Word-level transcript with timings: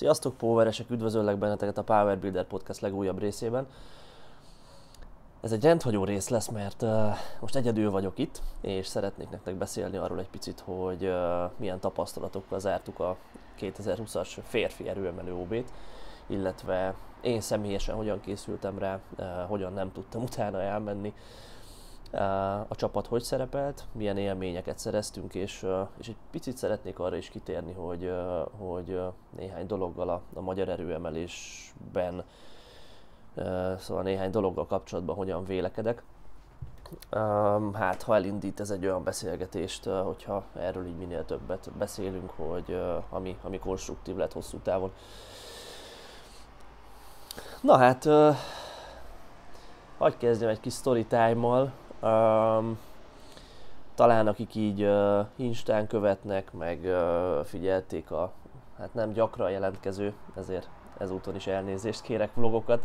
Sziasztok, 0.00 0.36
Poweresek! 0.36 0.90
Üdvözöllek 0.90 1.38
benneteket 1.38 1.78
a 1.78 1.82
Power 1.82 2.18
Builder 2.18 2.44
Podcast 2.44 2.80
legújabb 2.80 3.18
részében. 3.18 3.66
Ez 5.40 5.52
egy 5.52 5.62
rendhagyó 5.62 6.04
rész 6.04 6.28
lesz, 6.28 6.48
mert 6.48 6.82
uh, 6.82 6.90
most 7.40 7.56
egyedül 7.56 7.90
vagyok 7.90 8.18
itt, 8.18 8.42
és 8.60 8.86
szeretnék 8.86 9.30
nektek 9.30 9.54
beszélni 9.54 9.96
arról 9.96 10.18
egy 10.18 10.28
picit, 10.28 10.60
hogy 10.60 11.04
uh, 11.04 11.50
milyen 11.56 11.80
tapasztalatokkal 11.80 12.58
zártuk 12.58 12.98
a 12.98 13.16
2020-as 13.60 14.38
férfi 14.42 14.88
erőemelő 14.88 15.34
OB-t, 15.34 15.72
illetve 16.26 16.94
én 17.20 17.40
személyesen 17.40 17.94
hogyan 17.94 18.20
készültem 18.20 18.78
rá, 18.78 19.00
uh, 19.18 19.26
hogyan 19.48 19.72
nem 19.72 19.92
tudtam 19.92 20.22
utána 20.30 20.60
elmenni, 20.60 21.14
a 22.68 22.74
csapat 22.74 23.06
hogy 23.06 23.22
szerepelt, 23.22 23.84
milyen 23.92 24.16
élményeket 24.16 24.78
szereztünk, 24.78 25.34
és, 25.34 25.66
és 25.98 26.08
egy 26.08 26.16
picit 26.30 26.56
szeretnék 26.56 26.98
arra 26.98 27.16
is 27.16 27.28
kitérni, 27.28 27.72
hogy, 27.72 28.12
hogy 28.58 29.00
néhány 29.36 29.66
dologgal 29.66 30.08
a, 30.08 30.20
a 30.34 30.40
magyar 30.40 30.68
erőemelésben, 30.68 32.24
szóval 33.78 34.02
néhány 34.02 34.30
dologgal 34.30 34.66
kapcsolatban 34.66 35.16
hogyan 35.16 35.44
vélekedek. 35.44 36.02
Hát, 37.72 38.02
ha 38.02 38.14
elindít 38.14 38.60
ez 38.60 38.70
egy 38.70 38.84
olyan 38.84 39.04
beszélgetést, 39.04 39.84
hogyha 39.84 40.44
erről 40.56 40.86
így 40.86 40.96
minél 40.96 41.24
többet 41.24 41.70
beszélünk, 41.78 42.30
hogy 42.36 42.82
ami, 43.08 43.38
ami 43.42 43.58
konstruktív 43.58 44.16
lett 44.16 44.32
hosszú 44.32 44.58
távon. 44.58 44.92
Na 47.60 47.76
hát, 47.76 48.08
hagyj 49.98 50.16
kezdjem 50.16 50.50
egy 50.50 50.60
kis 50.60 50.74
story 50.74 51.04
time-mal. 51.04 51.72
Um, 52.02 52.78
talán 53.94 54.26
akik 54.26 54.54
így 54.54 54.82
uh, 54.82 55.26
Instán 55.36 55.86
követnek, 55.86 56.52
meg 56.52 56.80
uh, 56.84 57.44
figyelték 57.44 58.10
a 58.10 58.32
hát 58.78 58.94
nem 58.94 59.12
gyakran 59.12 59.50
jelentkező, 59.50 60.12
ezért 60.36 60.68
ezúton 60.98 61.34
is 61.34 61.46
elnézést 61.46 62.02
kérek 62.02 62.34
vlogokat, 62.34 62.82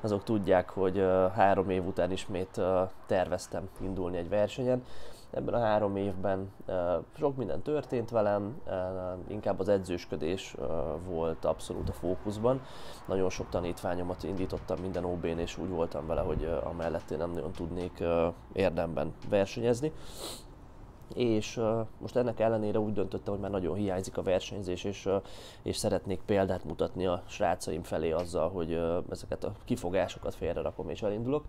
azok 0.00 0.24
tudják, 0.24 0.70
hogy 0.70 0.98
uh, 0.98 1.30
három 1.32 1.70
év 1.70 1.86
után 1.86 2.10
ismét 2.10 2.56
uh, 2.56 2.90
terveztem 3.06 3.68
indulni 3.80 4.16
egy 4.16 4.28
versenyen. 4.28 4.84
Ebben 5.30 5.54
a 5.54 5.58
három 5.58 5.96
évben 5.96 6.52
sok 7.18 7.36
minden 7.36 7.62
történt 7.62 8.10
velem, 8.10 8.60
inkább 9.28 9.60
az 9.60 9.68
edzősködés 9.68 10.56
volt 11.08 11.44
abszolút 11.44 11.88
a 11.88 11.92
fókuszban. 11.92 12.60
Nagyon 13.06 13.30
sok 13.30 13.48
tanítványomat 13.48 14.22
indítottam 14.22 14.78
minden 14.80 15.04
OB-n, 15.04 15.38
és 15.38 15.58
úgy 15.58 15.68
voltam 15.68 16.06
vele, 16.06 16.20
hogy 16.20 16.48
amellett 16.64 17.10
én 17.10 17.18
nem 17.18 17.30
nagyon 17.30 17.52
tudnék 17.52 18.04
érdemben 18.52 19.14
versenyezni 19.28 19.92
és 21.14 21.56
uh, 21.56 21.86
most 21.98 22.16
ennek 22.16 22.40
ellenére 22.40 22.78
úgy 22.78 22.92
döntöttem, 22.92 23.32
hogy 23.32 23.42
már 23.42 23.50
nagyon 23.50 23.76
hiányzik 23.76 24.16
a 24.16 24.22
versenyzés, 24.22 24.84
és, 24.84 25.06
uh, 25.06 25.22
és 25.62 25.76
szeretnék 25.76 26.20
példát 26.26 26.64
mutatni 26.64 27.06
a 27.06 27.22
srácaim 27.26 27.82
felé 27.82 28.10
azzal, 28.10 28.50
hogy 28.50 28.72
uh, 28.72 28.96
ezeket 29.10 29.44
a 29.44 29.52
kifogásokat 29.64 30.34
félre 30.34 30.60
rakom 30.60 30.88
és 30.88 31.02
elindulok. 31.02 31.44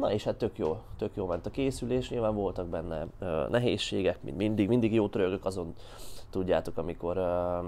Na 0.00 0.12
és 0.12 0.24
hát 0.24 0.36
tök 0.36 0.58
jó, 0.58 0.78
tök 0.98 1.10
jó 1.14 1.26
ment 1.26 1.46
a 1.46 1.50
készülés, 1.50 2.10
nyilván 2.10 2.34
voltak 2.34 2.66
benne 2.66 3.06
uh, 3.20 3.48
nehézségek, 3.48 4.22
mint 4.22 4.36
mindig, 4.36 4.68
mindig 4.68 4.94
jó 4.94 5.08
trögök 5.08 5.44
azon, 5.44 5.74
tudjátok, 6.30 6.78
amikor 6.78 7.18
uh, 7.18 7.66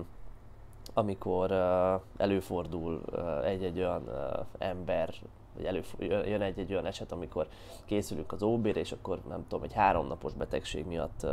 amikor 0.94 1.50
uh, 1.50 2.00
előfordul 2.16 3.00
uh, 3.12 3.46
egy-egy 3.46 3.78
olyan 3.78 4.02
uh, 4.06 4.44
ember, 4.58 5.14
vagy 5.56 5.64
elő, 5.64 5.82
jön 5.98 6.40
egy-egy 6.40 6.72
olyan 6.72 6.86
eset, 6.86 7.12
amikor 7.12 7.46
készülünk 7.84 8.32
az 8.32 8.42
óbér, 8.42 8.76
és 8.76 8.92
akkor 8.92 9.20
nem 9.28 9.44
tudom, 9.48 9.64
egy 9.64 9.72
háromnapos 9.72 10.32
betegség 10.32 10.86
miatt 10.86 11.26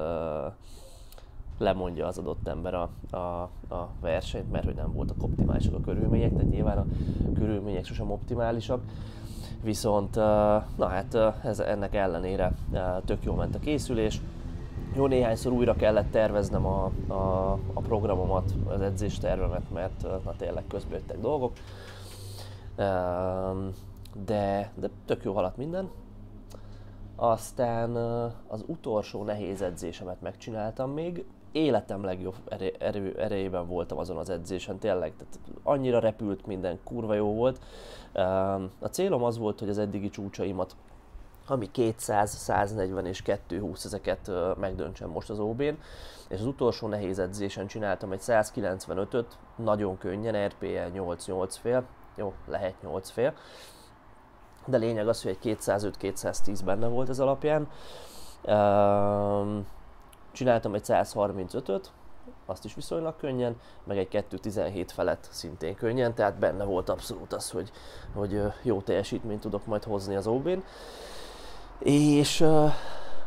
lemondja 1.57 2.07
az 2.07 2.17
adott 2.17 2.47
ember 2.47 2.73
a, 2.73 2.89
a, 3.09 3.17
a 3.75 3.89
versenyt, 4.01 4.51
mert 4.51 4.65
hogy 4.65 4.75
nem 4.75 4.93
voltak 4.93 5.23
optimálisak 5.23 5.73
a 5.73 5.81
körülmények, 5.81 6.33
tehát 6.33 6.49
nyilván 6.49 6.77
a 6.77 6.85
körülmények 7.33 7.85
sosem 7.85 8.11
optimálisak. 8.11 8.81
Viszont, 9.63 10.15
na 10.75 10.87
hát 10.87 11.17
ez, 11.43 11.59
ennek 11.59 11.95
ellenére 11.95 12.51
tök 13.05 13.23
jó 13.23 13.33
ment 13.33 13.55
a 13.55 13.59
készülés. 13.59 14.21
Jó 14.95 15.07
néhányszor 15.07 15.51
újra 15.51 15.73
kellett 15.73 16.11
terveznem 16.11 16.65
a, 16.65 16.91
a, 17.07 17.51
a 17.73 17.81
programomat, 17.81 18.53
az 18.67 18.81
edzéstervemet, 18.81 19.71
mert 19.73 20.01
na 20.23 20.33
tényleg 20.37 20.63
közbejöttek 20.67 21.19
dolgok. 21.19 21.53
De, 24.25 24.71
de 24.75 24.89
tök 25.05 25.23
jó 25.23 25.33
haladt 25.33 25.57
minden. 25.57 25.89
Aztán 27.15 27.95
az 28.47 28.63
utolsó 28.65 29.23
nehéz 29.23 29.61
edzésemet 29.61 30.21
megcsináltam 30.21 30.91
még. 30.91 31.25
Életem 31.51 32.03
legjobb 32.03 32.35
erő, 32.79 33.15
erejében 33.19 33.67
voltam 33.67 33.97
azon 33.97 34.17
az 34.17 34.29
edzésen, 34.29 34.77
tényleg. 34.77 35.13
Tehát 35.17 35.39
annyira 35.63 35.99
repült 35.99 36.45
minden, 36.45 36.79
kurva 36.83 37.13
jó 37.13 37.33
volt. 37.33 37.59
A 38.79 38.87
célom 38.87 39.23
az 39.23 39.37
volt, 39.37 39.59
hogy 39.59 39.69
az 39.69 39.77
eddigi 39.77 40.09
csúcsaimat 40.09 40.75
ami 41.51 41.71
200, 41.71 42.29
140 42.29 43.05
és 43.05 43.21
220 43.21 43.85
ezeket 43.85 44.31
megdöntsem 44.59 45.09
most 45.09 45.29
az 45.29 45.39
OB-n, 45.39 45.77
és 46.27 46.39
az 46.39 46.45
utolsó 46.45 46.87
nehéz 46.87 47.19
edzésen 47.19 47.67
csináltam 47.67 48.11
egy 48.11 48.21
195-öt, 48.21 49.37
nagyon 49.55 49.97
könnyen, 49.97 50.47
RPE 50.47 50.89
8-8 50.95 51.55
fél, 51.61 51.83
jó, 52.15 52.33
lehet 52.47 52.81
8 52.81 53.09
fél, 53.09 53.33
de 54.65 54.77
lényeg 54.77 55.07
az, 55.07 55.23
hogy 55.23 55.37
egy 55.41 55.57
205-210 55.61 56.59
benne 56.65 56.87
volt 56.87 57.09
ez 57.09 57.19
alapján. 57.19 57.67
Csináltam 60.31 60.73
egy 60.73 60.83
135-öt, 60.85 61.91
azt 62.45 62.65
is 62.65 62.75
viszonylag 62.75 63.15
könnyen, 63.15 63.59
meg 63.83 63.97
egy 63.97 64.07
2.17 64.11 64.87
felett 64.87 65.27
szintén 65.31 65.75
könnyen, 65.75 66.13
tehát 66.13 66.39
benne 66.39 66.63
volt 66.63 66.89
abszolút 66.89 67.33
az, 67.33 67.51
hogy, 67.51 67.71
hogy 68.13 68.41
jó 68.61 68.81
teljesítményt 68.81 69.41
tudok 69.41 69.65
majd 69.65 69.83
hozni 69.83 70.15
az 70.15 70.27
OB-n. 70.27 70.63
És 71.79 72.41
uh, 72.41 72.71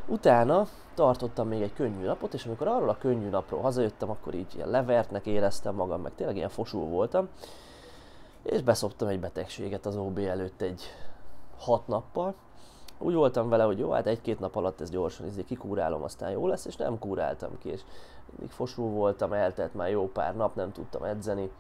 utána 0.07 0.67
tartottam 0.95 1.49
még 1.49 1.63
egy 1.63 1.73
könnyű 1.73 2.05
napot, 2.05 2.35
és 2.35 2.47
amikor 2.47 2.69
arról 2.69 2.89
a 2.89 2.99
könnyű 2.99 3.29
napról 3.29 3.61
hazajöttem, 3.61 4.11
akkor 4.11 4.35
így 4.35 4.55
ilyen 4.55 4.69
levertnek 4.69 5.27
éreztem 5.27 5.75
magam, 5.75 6.01
meg 6.01 6.13
tényleg 6.15 6.37
ilyen 6.37 6.49
fosul 6.49 6.89
voltam, 6.89 7.29
és 8.43 8.63
beszoptam 8.63 9.09
egy 9.09 9.21
betegséget 9.21 9.87
az 9.87 9.97
OB 9.97 10.19
előtt 10.19 10.61
egy 10.61 10.83
hat 11.59 11.87
nappal. 11.87 12.35
Úgy 13.03 13.15
voltam 13.15 13.49
vele, 13.49 13.65
hogy 13.65 13.79
jó, 13.79 13.91
hát 13.91 14.07
egy-két 14.07 14.41
nap 14.41 14.57
alatt 14.57 14.81
ez 14.81 14.91
gyorsan 14.91 15.27
izé 15.27 15.45
kikúrálom, 15.45 16.03
aztán 16.03 16.31
jó 16.31 16.47
lesz, 16.47 16.65
és 16.65 16.77
nem 16.77 16.99
kúráltam 16.99 17.59
ki, 17.59 17.69
és 17.69 17.81
mindig 18.31 18.51
fosul 18.51 18.91
voltam, 18.91 19.33
eltelt 19.33 19.75
már 19.75 19.91
jó 19.91 20.09
pár 20.09 20.37
nap, 20.37 20.55
nem 20.55 20.73
tudtam 20.73 21.03
edzeni. 21.03 21.51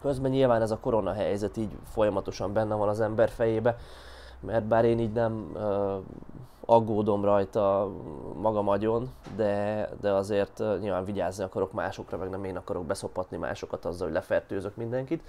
Közben 0.00 0.30
nyilván 0.30 0.62
ez 0.62 0.70
a 0.70 0.78
korona 0.78 1.12
helyzet 1.12 1.56
így 1.56 1.70
folyamatosan 1.84 2.52
benne 2.52 2.74
van 2.74 2.88
az 2.88 3.00
ember 3.00 3.28
fejébe, 3.28 3.76
mert 4.40 4.64
bár 4.64 4.84
én 4.84 4.98
így 4.98 5.12
nem 5.12 5.50
uh, 5.54 5.96
aggódom 6.66 7.24
rajta 7.24 7.90
magam 8.40 8.68
agyon, 8.68 9.10
de, 9.36 9.88
de 10.00 10.12
azért 10.12 10.62
nyilván 10.80 11.04
vigyázni 11.04 11.44
akarok 11.44 11.72
másokra, 11.72 12.16
meg 12.16 12.30
nem 12.30 12.44
én 12.44 12.56
akarok 12.56 12.84
beszopatni 12.84 13.36
másokat 13.36 13.84
azzal, 13.84 14.06
hogy 14.06 14.16
lefertőzök 14.16 14.76
mindenkit. 14.76 15.22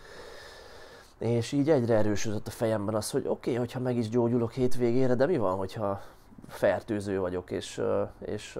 És 1.20 1.52
így 1.52 1.70
egyre 1.70 1.96
erősödött 1.96 2.48
a 2.48 2.52
fejemben 2.52 2.96
az, 2.96 3.12
hogy 3.12 3.28
oké, 3.28 3.50
okay, 3.50 3.56
hogyha 3.56 3.80
meg 3.80 3.98
is 3.98 4.10
gyógyulok 4.10 4.52
hétvégére, 4.52 5.16
de 5.16 5.26
mi 5.26 5.38
van, 5.38 5.58
hogyha 5.58 6.02
fertőző 6.48 7.20
vagyok, 7.20 7.52
és, 7.52 7.82
és, 8.20 8.60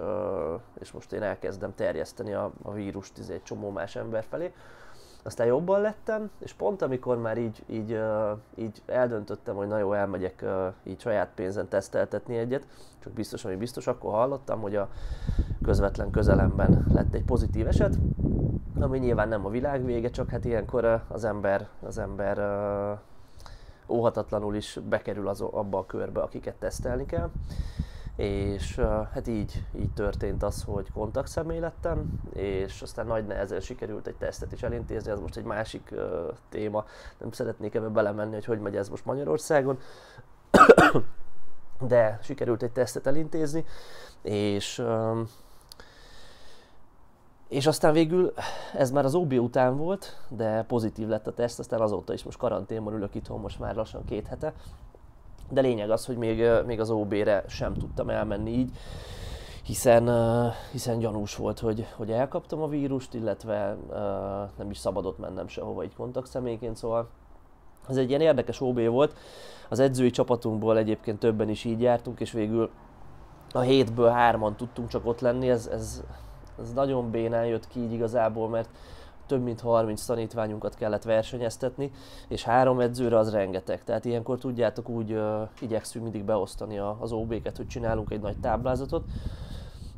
és 0.78 0.92
most 0.92 1.12
én 1.12 1.22
elkezdem 1.22 1.74
terjeszteni 1.74 2.32
a, 2.32 2.52
a 2.62 2.72
vírust 2.72 3.18
egy 3.28 3.42
csomó 3.42 3.70
más 3.70 3.96
ember 3.96 4.24
felé. 4.28 4.52
Aztán 5.26 5.46
jobban 5.46 5.80
lettem, 5.80 6.30
és 6.38 6.52
pont 6.52 6.82
amikor 6.82 7.18
már 7.18 7.38
így, 7.38 7.62
így, 7.66 8.00
így 8.54 8.82
eldöntöttem, 8.86 9.54
hogy 9.54 9.66
na 9.66 9.78
jó, 9.78 9.92
elmegyek 9.92 10.44
így 10.82 11.00
saját 11.00 11.30
pénzen 11.34 11.68
teszteltetni 11.68 12.36
egyet, 12.36 12.66
csak 12.98 13.12
biztos, 13.12 13.44
ami 13.44 13.56
biztos, 13.56 13.86
akkor 13.86 14.12
hallottam, 14.12 14.60
hogy 14.60 14.76
a 14.76 14.88
közvetlen 15.62 16.10
közelemben 16.10 16.86
lett 16.92 17.14
egy 17.14 17.24
pozitív 17.24 17.66
eset, 17.66 17.98
ami 18.80 18.98
nyilván 18.98 19.28
nem 19.28 19.46
a 19.46 19.50
világ 19.50 19.84
vége, 19.84 20.10
csak 20.10 20.30
hát 20.30 20.44
ilyenkor 20.44 21.02
az 21.08 21.24
ember, 21.24 21.68
az 21.82 21.98
ember 21.98 22.38
óhatatlanul 23.88 24.54
is 24.54 24.78
bekerül 24.88 25.28
az, 25.28 25.40
abba 25.40 25.78
a 25.78 25.86
körbe, 25.86 26.20
akiket 26.20 26.54
tesztelni 26.54 27.06
kell. 27.06 27.30
És 28.16 28.76
hát 29.12 29.26
így, 29.26 29.64
így 29.78 29.92
történt 29.92 30.42
az, 30.42 30.62
hogy 30.62 30.92
személy 31.24 31.58
lettem, 31.58 32.20
és 32.32 32.82
aztán 32.82 33.06
nagy 33.06 33.26
nehezen 33.26 33.60
sikerült 33.60 34.06
egy 34.06 34.14
tesztet 34.14 34.52
is 34.52 34.62
elintézni, 34.62 35.10
ez 35.10 35.20
most 35.20 35.36
egy 35.36 35.44
másik 35.44 35.88
uh, 35.92 36.00
téma, 36.48 36.84
nem 37.18 37.30
szeretnék 37.30 37.74
ebbe 37.74 37.88
belemenni, 37.88 38.34
hogy 38.34 38.44
hogy 38.44 38.60
megy 38.60 38.76
ez 38.76 38.88
most 38.88 39.04
Magyarországon, 39.04 39.78
de 41.80 42.18
sikerült 42.22 42.62
egy 42.62 42.72
tesztet 42.72 43.06
elintézni, 43.06 43.64
és 44.22 44.78
uh, 44.78 45.18
és 47.48 47.66
aztán 47.66 47.92
végül 47.92 48.32
ez 48.74 48.90
már 48.90 49.04
az 49.04 49.14
OB 49.14 49.32
után 49.32 49.76
volt, 49.76 50.16
de 50.28 50.62
pozitív 50.62 51.08
lett 51.08 51.26
a 51.26 51.34
teszt, 51.34 51.58
aztán 51.58 51.80
azóta 51.80 52.12
is 52.12 52.22
most 52.22 52.38
karanténban 52.38 52.94
ülök 52.94 53.14
itthon, 53.14 53.40
most 53.40 53.58
már 53.58 53.74
lassan 53.74 54.04
két 54.04 54.26
hete. 54.26 54.52
De 55.50 55.60
lényeg 55.60 55.90
az, 55.90 56.06
hogy 56.06 56.16
még, 56.16 56.44
még 56.66 56.80
az 56.80 56.90
OB-re 56.90 57.44
sem 57.48 57.74
tudtam 57.74 58.08
elmenni 58.08 58.50
így, 58.50 58.70
hiszen, 59.62 60.10
hiszen 60.72 60.98
gyanús 60.98 61.36
volt, 61.36 61.58
hogy, 61.58 61.86
hogy 61.96 62.10
elkaptam 62.10 62.62
a 62.62 62.68
vírust, 62.68 63.14
illetve 63.14 63.76
nem 64.58 64.70
is 64.70 64.78
szabadott 64.78 65.18
mennem 65.18 65.48
sehova 65.48 65.82
egy 65.82 65.94
kontaktszemélyként, 65.94 66.76
szóval 66.76 67.08
ez 67.88 67.96
egy 67.96 68.08
ilyen 68.08 68.20
érdekes 68.20 68.60
OB 68.60 68.80
volt. 68.80 69.14
Az 69.68 69.78
edzői 69.78 70.10
csapatunkból 70.10 70.78
egyébként 70.78 71.18
többen 71.18 71.48
is 71.48 71.64
így 71.64 71.80
jártunk, 71.80 72.20
és 72.20 72.32
végül 72.32 72.70
a 73.52 73.60
hétből 73.60 74.08
hárman 74.08 74.56
tudtunk 74.56 74.88
csak 74.88 75.06
ott 75.06 75.20
lenni, 75.20 75.50
ez, 75.50 75.66
ez, 75.66 76.02
ez 76.58 76.72
nagyon 76.72 77.10
bénán 77.10 77.46
jött 77.46 77.68
ki 77.68 77.80
így 77.80 77.92
igazából, 77.92 78.48
mert 78.48 78.68
több 79.26 79.42
mint 79.42 79.60
30 79.60 80.04
tanítványunkat 80.04 80.74
kellett 80.74 81.02
versenyeztetni, 81.02 81.90
és 82.28 82.42
három 82.42 82.80
edzőre 82.80 83.18
az 83.18 83.30
rengeteg. 83.30 83.84
Tehát 83.84 84.04
ilyenkor 84.04 84.38
tudjátok, 84.38 84.88
úgy 84.88 85.12
uh, 85.12 85.48
igyekszünk 85.60 86.04
mindig 86.04 86.24
beosztani 86.24 86.78
az 86.78 87.12
OB-ket, 87.12 87.56
hogy 87.56 87.66
csinálunk 87.66 88.10
egy 88.10 88.20
nagy 88.20 88.38
táblázatot, 88.40 89.04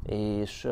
és, 0.08 0.68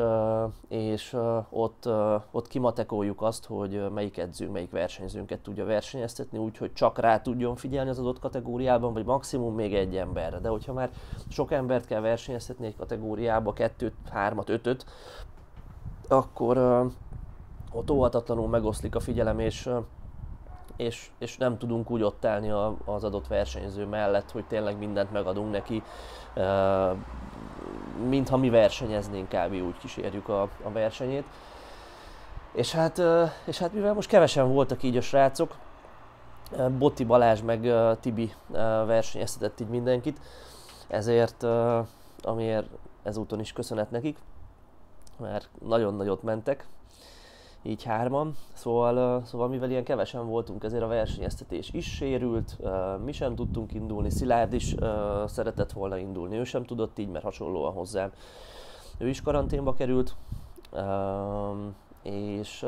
és 0.67 1.17
ott, 1.49 1.89
ott 2.31 2.47
kimatekoljuk 2.47 3.21
azt, 3.21 3.45
hogy 3.45 3.91
melyik 3.93 4.17
edzőnk, 4.17 4.51
melyik 4.51 4.71
versenyzőnket 4.71 5.39
tudja 5.39 5.65
versenyeztetni, 5.65 6.37
úgyhogy 6.37 6.73
csak 6.73 6.99
rá 6.99 7.21
tudjon 7.21 7.55
figyelni 7.55 7.89
az 7.89 7.99
adott 7.99 8.19
kategóriában, 8.19 8.93
vagy 8.93 9.05
maximum 9.05 9.55
még 9.55 9.75
egy 9.75 9.95
emberre. 9.95 10.39
De 10.39 10.49
hogyha 10.49 10.73
már 10.73 10.89
sok 11.29 11.51
embert 11.51 11.85
kell 11.85 12.01
versenyeztetni 12.01 12.65
egy 12.65 12.75
kategóriába, 12.75 13.53
kettőt, 13.53 13.93
hármat, 14.09 14.49
ötöt, 14.49 14.85
akkor, 16.07 16.57
ott 17.77 17.91
óhatatlanul 17.91 18.47
megoszlik 18.47 18.95
a 18.95 18.99
figyelem, 18.99 19.39
és, 19.39 19.69
és, 20.75 21.09
és 21.17 21.37
nem 21.37 21.57
tudunk 21.57 21.91
úgy 21.91 22.03
ott 22.03 22.25
állni 22.25 22.49
az 22.85 23.03
adott 23.03 23.27
versenyző 23.27 23.85
mellett, 23.85 24.31
hogy 24.31 24.45
tényleg 24.45 24.77
mindent 24.77 25.11
megadunk 25.11 25.51
neki, 25.51 25.83
mintha 28.09 28.37
mi 28.37 28.49
versenyeznénk, 28.49 29.29
kb. 29.29 29.53
úgy 29.53 29.77
kísérjük 29.77 30.29
a, 30.29 30.41
a 30.41 30.69
versenyét. 30.73 31.25
És 32.51 32.71
hát, 32.71 33.01
és 33.45 33.57
hát 33.57 33.73
mivel 33.73 33.93
most 33.93 34.09
kevesen 34.09 34.53
voltak 34.53 34.83
így 34.83 34.97
a 34.97 35.01
srácok, 35.01 35.55
Botti 36.77 37.03
Balázs 37.03 37.41
meg 37.41 37.73
Tibi 37.99 38.33
versenyeztetett 38.85 39.59
így 39.59 39.67
mindenkit, 39.67 40.19
ezért, 40.87 41.45
amiért 42.21 42.67
ezúton 43.03 43.39
is 43.39 43.53
köszönet 43.53 43.91
nekik, 43.91 44.17
mert 45.19 45.49
nagyon 45.59 45.95
nagyot 45.95 46.23
mentek, 46.23 46.67
így 47.63 47.83
hárman. 47.83 48.35
Szóval, 48.53 49.25
szóval 49.25 49.47
mivel 49.47 49.69
ilyen 49.69 49.83
kevesen 49.83 50.27
voltunk, 50.27 50.63
ezért 50.63 50.83
a 50.83 50.87
versenyeztetés 50.87 51.69
is 51.71 51.95
sérült, 51.95 52.57
mi 53.03 53.11
sem 53.11 53.35
tudtunk 53.35 53.73
indulni, 53.73 54.09
Szilárd 54.09 54.53
is 54.53 54.75
szeretett 55.25 55.71
volna 55.71 55.97
indulni, 55.97 56.37
ő 56.37 56.43
sem 56.43 56.63
tudott 56.63 56.97
így, 56.97 57.09
mert 57.09 57.23
hasonlóan 57.23 57.73
hozzám. 57.73 58.11
Ő 58.97 59.07
is 59.07 59.21
karanténba 59.21 59.73
került, 59.73 60.15
és, 62.03 62.65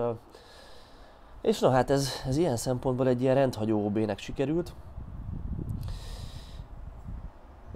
és 1.41 1.59
na 1.59 1.69
hát 1.69 1.89
ez, 1.89 2.09
ez 2.27 2.37
ilyen 2.37 2.57
szempontból 2.57 3.07
egy 3.07 3.21
ilyen 3.21 3.35
rendhagyó 3.35 3.85
OB-nek 3.85 4.19
sikerült 4.19 4.73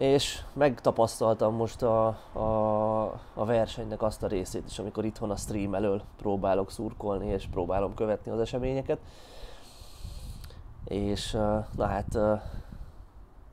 és 0.04 0.42
megtapasztaltam 0.54 1.56
most 1.56 1.82
a, 1.82 2.08
a, 2.34 3.04
a 3.34 3.46
versenynek 3.46 4.02
azt 4.02 4.24
a 4.24 4.28
részét 4.28 4.64
is, 4.68 4.80
amikor 4.80 5.06
itthon 5.06 5.32
a 5.32 5.36
stream 5.36 5.74
elől 5.76 6.02
próbálok 6.18 6.72
szurkolni, 6.72 7.28
és 7.28 7.48
próbálom 7.52 7.94
követni 7.94 8.32
az 8.32 8.40
eseményeket. 8.40 9.00
És 10.86 11.32
na 11.76 11.86
hát 11.86 12.18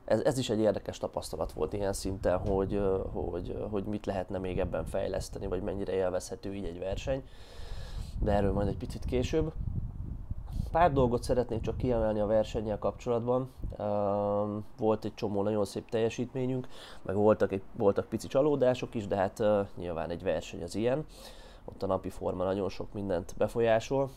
ez, 0.05 0.21
ez 0.21 0.37
is 0.37 0.49
egy 0.49 0.59
érdekes 0.59 0.97
tapasztalat 0.97 1.51
volt 1.51 1.73
ilyen 1.73 1.93
szinten, 1.93 2.37
hogy, 2.37 2.81
hogy, 3.13 3.65
hogy 3.69 3.83
mit 3.83 4.05
lehetne 4.05 4.37
még 4.37 4.59
ebben 4.59 4.85
fejleszteni, 4.85 5.47
vagy 5.47 5.61
mennyire 5.61 5.93
élvezhető 5.93 6.53
így 6.53 6.65
egy 6.65 6.79
verseny. 6.79 7.23
De 8.19 8.31
erről 8.31 8.53
majd 8.53 8.67
egy 8.67 8.77
picit 8.77 9.05
később. 9.05 9.53
Pár 10.71 10.93
dolgot 10.93 11.23
szeretnék 11.23 11.61
csak 11.61 11.77
kiemelni 11.77 12.19
a 12.19 12.25
versennyel 12.25 12.79
kapcsolatban. 12.79 13.51
Volt 14.77 15.05
egy 15.05 15.13
csomó 15.13 15.43
nagyon 15.43 15.65
szép 15.65 15.89
teljesítményünk, 15.89 16.67
meg 17.01 17.15
voltak, 17.15 17.51
egy, 17.51 17.61
voltak 17.75 18.05
pici 18.05 18.27
csalódások 18.27 18.95
is, 18.95 19.07
de 19.07 19.15
hát 19.15 19.43
nyilván 19.77 20.09
egy 20.09 20.23
verseny 20.23 20.63
az 20.63 20.75
ilyen. 20.75 21.05
Ott 21.65 21.83
a 21.83 21.87
napi 21.87 22.09
forma 22.09 22.43
nagyon 22.43 22.69
sok 22.69 22.93
mindent 22.93 23.33
befolyásol. 23.37 24.09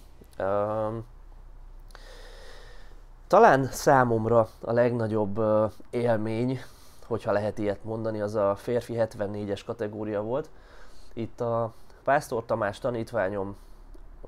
Talán 3.27 3.65
számomra 3.65 4.49
a 4.61 4.73
legnagyobb 4.73 5.41
élmény, 5.91 6.59
hogyha 7.07 7.33
lehet 7.33 7.59
ilyet 7.59 7.85
mondani, 7.85 8.21
az 8.21 8.35
a 8.35 8.55
férfi 8.55 8.95
74-es 8.97 9.61
kategória 9.67 10.23
volt. 10.23 10.51
Itt 11.13 11.41
a 11.41 11.73
Pásztor 12.05 12.45
Tamás 12.45 12.79
tanítványom 12.79 13.57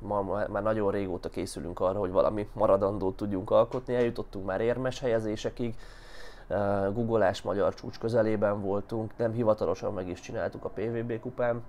ma, 0.00 0.22
már 0.48 0.62
nagyon 0.62 0.90
régóta 0.90 1.28
készülünk 1.28 1.80
arra, 1.80 1.98
hogy 1.98 2.10
valami 2.10 2.48
maradandót 2.52 3.16
tudjunk 3.16 3.50
alkotni, 3.50 3.94
eljutottunk 3.94 4.46
már 4.46 4.60
érmes 4.60 5.00
helyezésekig, 5.00 5.74
Googleás 6.92 7.42
magyar 7.42 7.74
csúcs 7.74 7.98
közelében 7.98 8.60
voltunk, 8.60 9.16
nem 9.16 9.32
hivatalosan 9.32 9.92
meg 9.92 10.08
is 10.08 10.20
csináltuk 10.20 10.64
a 10.64 10.68
PVB 10.68 11.20
kupán, 11.20 11.62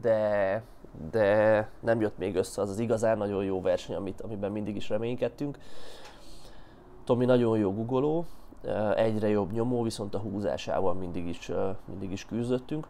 de, 0.00 0.62
de 1.10 1.68
nem 1.80 2.00
jött 2.00 2.18
még 2.18 2.36
össze 2.36 2.60
az 2.60 2.70
az 2.70 2.78
igazán 2.78 3.18
nagyon 3.18 3.44
jó 3.44 3.60
verseny, 3.60 3.96
amit, 3.96 4.20
amiben 4.20 4.52
mindig 4.52 4.76
is 4.76 4.88
reménykedtünk. 4.88 5.58
Tomi 7.04 7.24
nagyon 7.24 7.58
jó 7.58 7.74
googoló, 7.74 8.26
egyre 8.94 9.28
jobb 9.28 9.52
nyomó, 9.52 9.82
viszont 9.82 10.14
a 10.14 10.18
húzásával 10.18 10.94
mindig 10.94 11.26
is, 11.26 11.50
mindig 11.84 12.12
is 12.12 12.26
küzdöttünk 12.26 12.86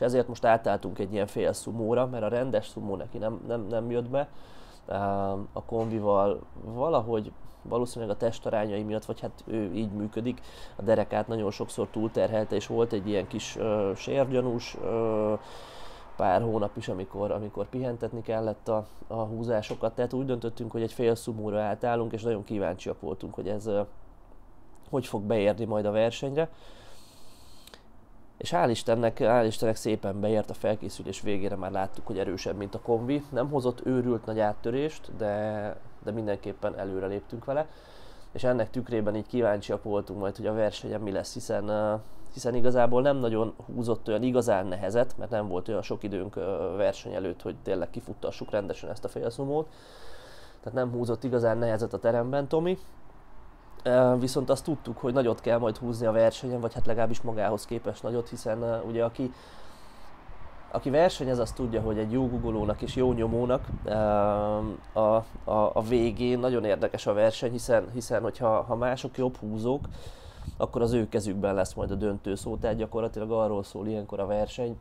és 0.00 0.06
ezért 0.06 0.28
most 0.28 0.44
átálltunk 0.44 0.98
egy 0.98 1.12
ilyen 1.12 1.26
fél 1.26 1.52
szumóra, 1.52 2.06
mert 2.06 2.22
a 2.22 2.28
rendes 2.28 2.68
szumó 2.68 2.96
neki 2.96 3.18
nem, 3.18 3.40
nem, 3.46 3.66
nem 3.66 3.90
jött 3.90 4.08
be. 4.08 4.28
A 5.52 5.62
konvival 5.66 6.40
valahogy 6.64 7.32
valószínűleg 7.62 8.14
a 8.14 8.18
testarányai 8.18 8.82
miatt, 8.82 9.04
vagy 9.04 9.20
hát 9.20 9.44
ő 9.46 9.72
így 9.74 9.90
működik, 9.90 10.40
a 10.76 10.82
derekát 10.82 11.28
nagyon 11.28 11.50
sokszor 11.50 11.88
túlterhelte, 11.88 12.54
és 12.54 12.66
volt 12.66 12.92
egy 12.92 13.08
ilyen 13.08 13.26
kis 13.26 13.56
uh, 13.56 13.94
sérgyanús 13.94 14.74
uh, 14.74 15.38
pár 16.16 16.42
hónap 16.42 16.76
is, 16.76 16.88
amikor, 16.88 17.30
amikor 17.30 17.68
pihentetni 17.68 18.22
kellett 18.22 18.68
a, 18.68 18.86
a 19.06 19.14
húzásokat. 19.14 19.94
Tehát 19.94 20.12
úgy 20.12 20.26
döntöttünk, 20.26 20.70
hogy 20.70 20.82
egy 20.82 20.92
fél 20.92 21.14
szumóra 21.14 21.60
átállunk, 21.60 22.12
és 22.12 22.22
nagyon 22.22 22.44
kíváncsiak 22.44 23.00
voltunk, 23.00 23.34
hogy 23.34 23.48
ez 23.48 23.66
uh, 23.66 23.86
hogy 24.90 25.06
fog 25.06 25.22
beérni 25.22 25.64
majd 25.64 25.84
a 25.84 25.90
versenyre. 25.90 26.48
És 28.40 28.50
hál' 28.50 28.70
Istennek, 28.70 29.18
hál' 29.18 29.44
Istennek 29.46 29.76
szépen 29.76 30.20
beért 30.20 30.50
a 30.50 30.54
felkészülés 30.54 31.20
végére, 31.20 31.56
már 31.56 31.70
láttuk, 31.70 32.06
hogy 32.06 32.18
erősebb, 32.18 32.56
mint 32.56 32.74
a 32.74 32.80
kombi. 32.80 33.22
Nem 33.30 33.50
hozott 33.50 33.86
őrült 33.86 34.26
nagy 34.26 34.40
áttörést, 34.40 35.16
de, 35.16 35.76
de 36.04 36.10
mindenképpen 36.10 36.78
előre 36.78 37.06
léptünk 37.06 37.44
vele. 37.44 37.66
És 38.32 38.44
ennek 38.44 38.70
tükrében 38.70 39.16
így 39.16 39.26
kíváncsiak 39.26 39.82
voltunk 39.82 40.20
majd, 40.20 40.36
hogy 40.36 40.46
a 40.46 40.52
versenyen 40.52 41.00
mi 41.00 41.10
lesz, 41.10 41.32
hiszen, 41.32 41.70
hiszen 42.32 42.54
igazából 42.54 43.02
nem 43.02 43.16
nagyon 43.16 43.54
húzott 43.74 44.08
olyan 44.08 44.22
igazán 44.22 44.66
nehezet, 44.66 45.14
mert 45.18 45.30
nem 45.30 45.48
volt 45.48 45.68
olyan 45.68 45.82
sok 45.82 46.02
időnk 46.02 46.34
verseny 46.76 47.14
előtt, 47.14 47.42
hogy 47.42 47.56
tényleg 47.62 47.90
kifuttassuk 47.90 48.50
rendesen 48.50 48.90
ezt 48.90 49.04
a 49.04 49.08
félszumót. 49.08 49.68
Tehát 50.60 50.78
nem 50.78 50.90
húzott 50.90 51.24
igazán 51.24 51.58
nehezet 51.58 51.92
a 51.92 51.98
teremben 51.98 52.48
Tomi, 52.48 52.78
Viszont 54.18 54.50
azt 54.50 54.64
tudtuk, 54.64 54.98
hogy 54.98 55.12
nagyot 55.12 55.40
kell 55.40 55.58
majd 55.58 55.76
húzni 55.76 56.06
a 56.06 56.12
versenyen, 56.12 56.60
vagy 56.60 56.74
hát 56.74 56.86
legalábbis 56.86 57.20
magához 57.20 57.64
képest 57.64 58.02
nagyot, 58.02 58.28
hiszen 58.28 58.82
ugye 58.86 59.04
aki, 59.04 59.32
aki 60.70 60.90
versenyez, 60.90 61.38
az 61.38 61.52
tudja, 61.52 61.80
hogy 61.80 61.98
egy 61.98 62.12
jó 62.12 62.28
googolónak 62.28 62.82
és 62.82 62.96
jó 62.96 63.12
nyomónak 63.12 63.66
a, 64.92 65.00
a, 65.00 65.24
a 65.72 65.82
végén 65.88 66.38
nagyon 66.38 66.64
érdekes 66.64 67.06
a 67.06 67.12
verseny, 67.12 67.50
hiszen, 67.50 67.84
hiszen 67.92 68.22
hogyha 68.22 68.62
ha 68.62 68.74
mások 68.74 69.16
jobb 69.16 69.36
húzók, 69.36 69.84
akkor 70.56 70.82
az 70.82 70.92
ő 70.92 71.08
kezükben 71.08 71.54
lesz 71.54 71.74
majd 71.74 71.90
a 71.90 71.94
döntő 71.94 72.34
szó, 72.34 72.56
tehát 72.56 72.76
gyakorlatilag 72.76 73.30
arról 73.30 73.62
szól 73.62 73.86
ilyenkor 73.86 74.20
a 74.20 74.26
verseny, 74.26 74.78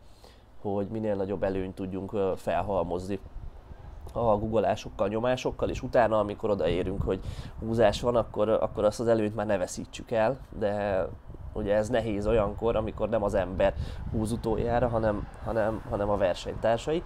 hogy 0.62 0.88
minél 0.88 1.15
nagyobb 1.15 1.44
előnyt 1.44 1.75
tudjunk 1.75 2.15
felhalmozni 2.36 3.20
a 4.13 4.38
guggolásokkal, 4.38 5.08
nyomásokkal, 5.08 5.70
és 5.70 5.84
utána, 5.84 6.20
amikor 6.20 6.50
odaérünk, 6.50 7.01
hogy 7.01 7.20
húzás 7.60 8.01
van, 8.01 8.16
akkor, 8.16 8.50
akkor 8.50 8.84
azt 8.84 9.00
az 9.00 9.08
előnyt 9.08 9.36
már 9.36 9.46
ne 9.46 9.58
veszítsük 9.58 10.12
el, 10.12 10.38
de 10.60 11.06
ugye 11.54 11.75
ez 11.75 11.89
nehéz 11.89 12.28
olyankor, 12.28 12.75
amikor 12.75 13.10
nem 13.10 13.24
az 13.24 13.34
ember 13.34 13.74
húz 14.12 14.32
utoljára, 14.32 14.88
hanem, 14.88 15.28
hanem, 15.44 15.84
hanem 15.89 16.10
a 16.10 16.18
versenytársai, 16.18 17.04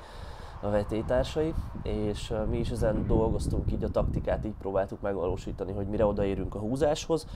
a 0.61 0.69
vetétársai, 0.69 1.53
és 1.83 2.33
mi 2.49 2.57
is 2.57 2.69
ezen 2.69 3.07
dolgoztunk, 3.07 3.71
így 3.71 3.83
a 3.83 3.89
taktikát 3.89 4.45
így 4.45 4.55
próbáltuk 4.59 5.01
megvalósítani, 5.01 5.71
hogy 5.71 5.87
mire 5.87 6.05
odaérünk 6.05 6.55
a 6.55 6.59
húzáshoz, 6.59 7.27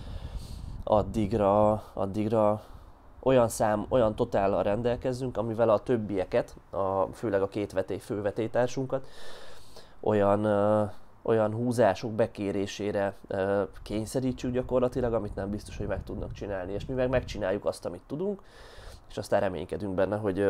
addigra, 0.83 1.83
addigra 1.93 2.61
olyan 3.19 3.47
szám, 3.47 3.85
olyan 3.89 4.15
totállal 4.15 4.63
rendelkezzünk, 4.63 5.37
amivel 5.37 5.69
a 5.69 5.79
többieket, 5.79 6.55
a, 6.69 7.01
főleg 7.13 7.41
a 7.41 7.47
két 7.47 7.71
veté, 7.71 7.97
fővetétársunkat 7.97 9.07
olyan, 9.99 10.45
olyan 11.21 11.53
húzások 11.53 12.11
bekérésére 12.11 13.13
kényszerítsük 13.83 14.51
gyakorlatilag, 14.51 15.13
amit 15.13 15.35
nem 15.35 15.49
biztos, 15.49 15.77
hogy 15.77 15.87
meg 15.87 16.03
tudnak 16.03 16.33
csinálni. 16.33 16.73
És 16.73 16.85
mi 16.85 16.93
meg 16.93 17.09
megcsináljuk 17.09 17.65
azt, 17.65 17.85
amit 17.85 18.01
tudunk, 18.07 18.41
és 19.09 19.17
aztán 19.17 19.39
reménykedünk 19.39 19.95
benne, 19.95 20.17
hogy, 20.17 20.47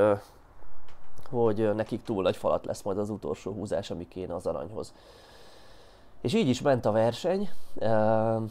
hogy 1.30 1.76
nekik 1.76 2.04
túl 2.04 2.24
nagy 2.24 2.38
falat 2.38 2.66
lesz 2.66 2.82
majd 2.82 2.98
az 2.98 3.10
utolsó 3.10 3.52
húzás, 3.52 3.92
ami 3.92 4.08
kéne 4.08 4.36
az 4.36 4.46
aranyhoz. 4.46 4.94
És 6.22 6.34
így 6.34 6.48
is 6.48 6.62
ment 6.62 6.86
a 6.86 6.92
verseny, 6.92 7.50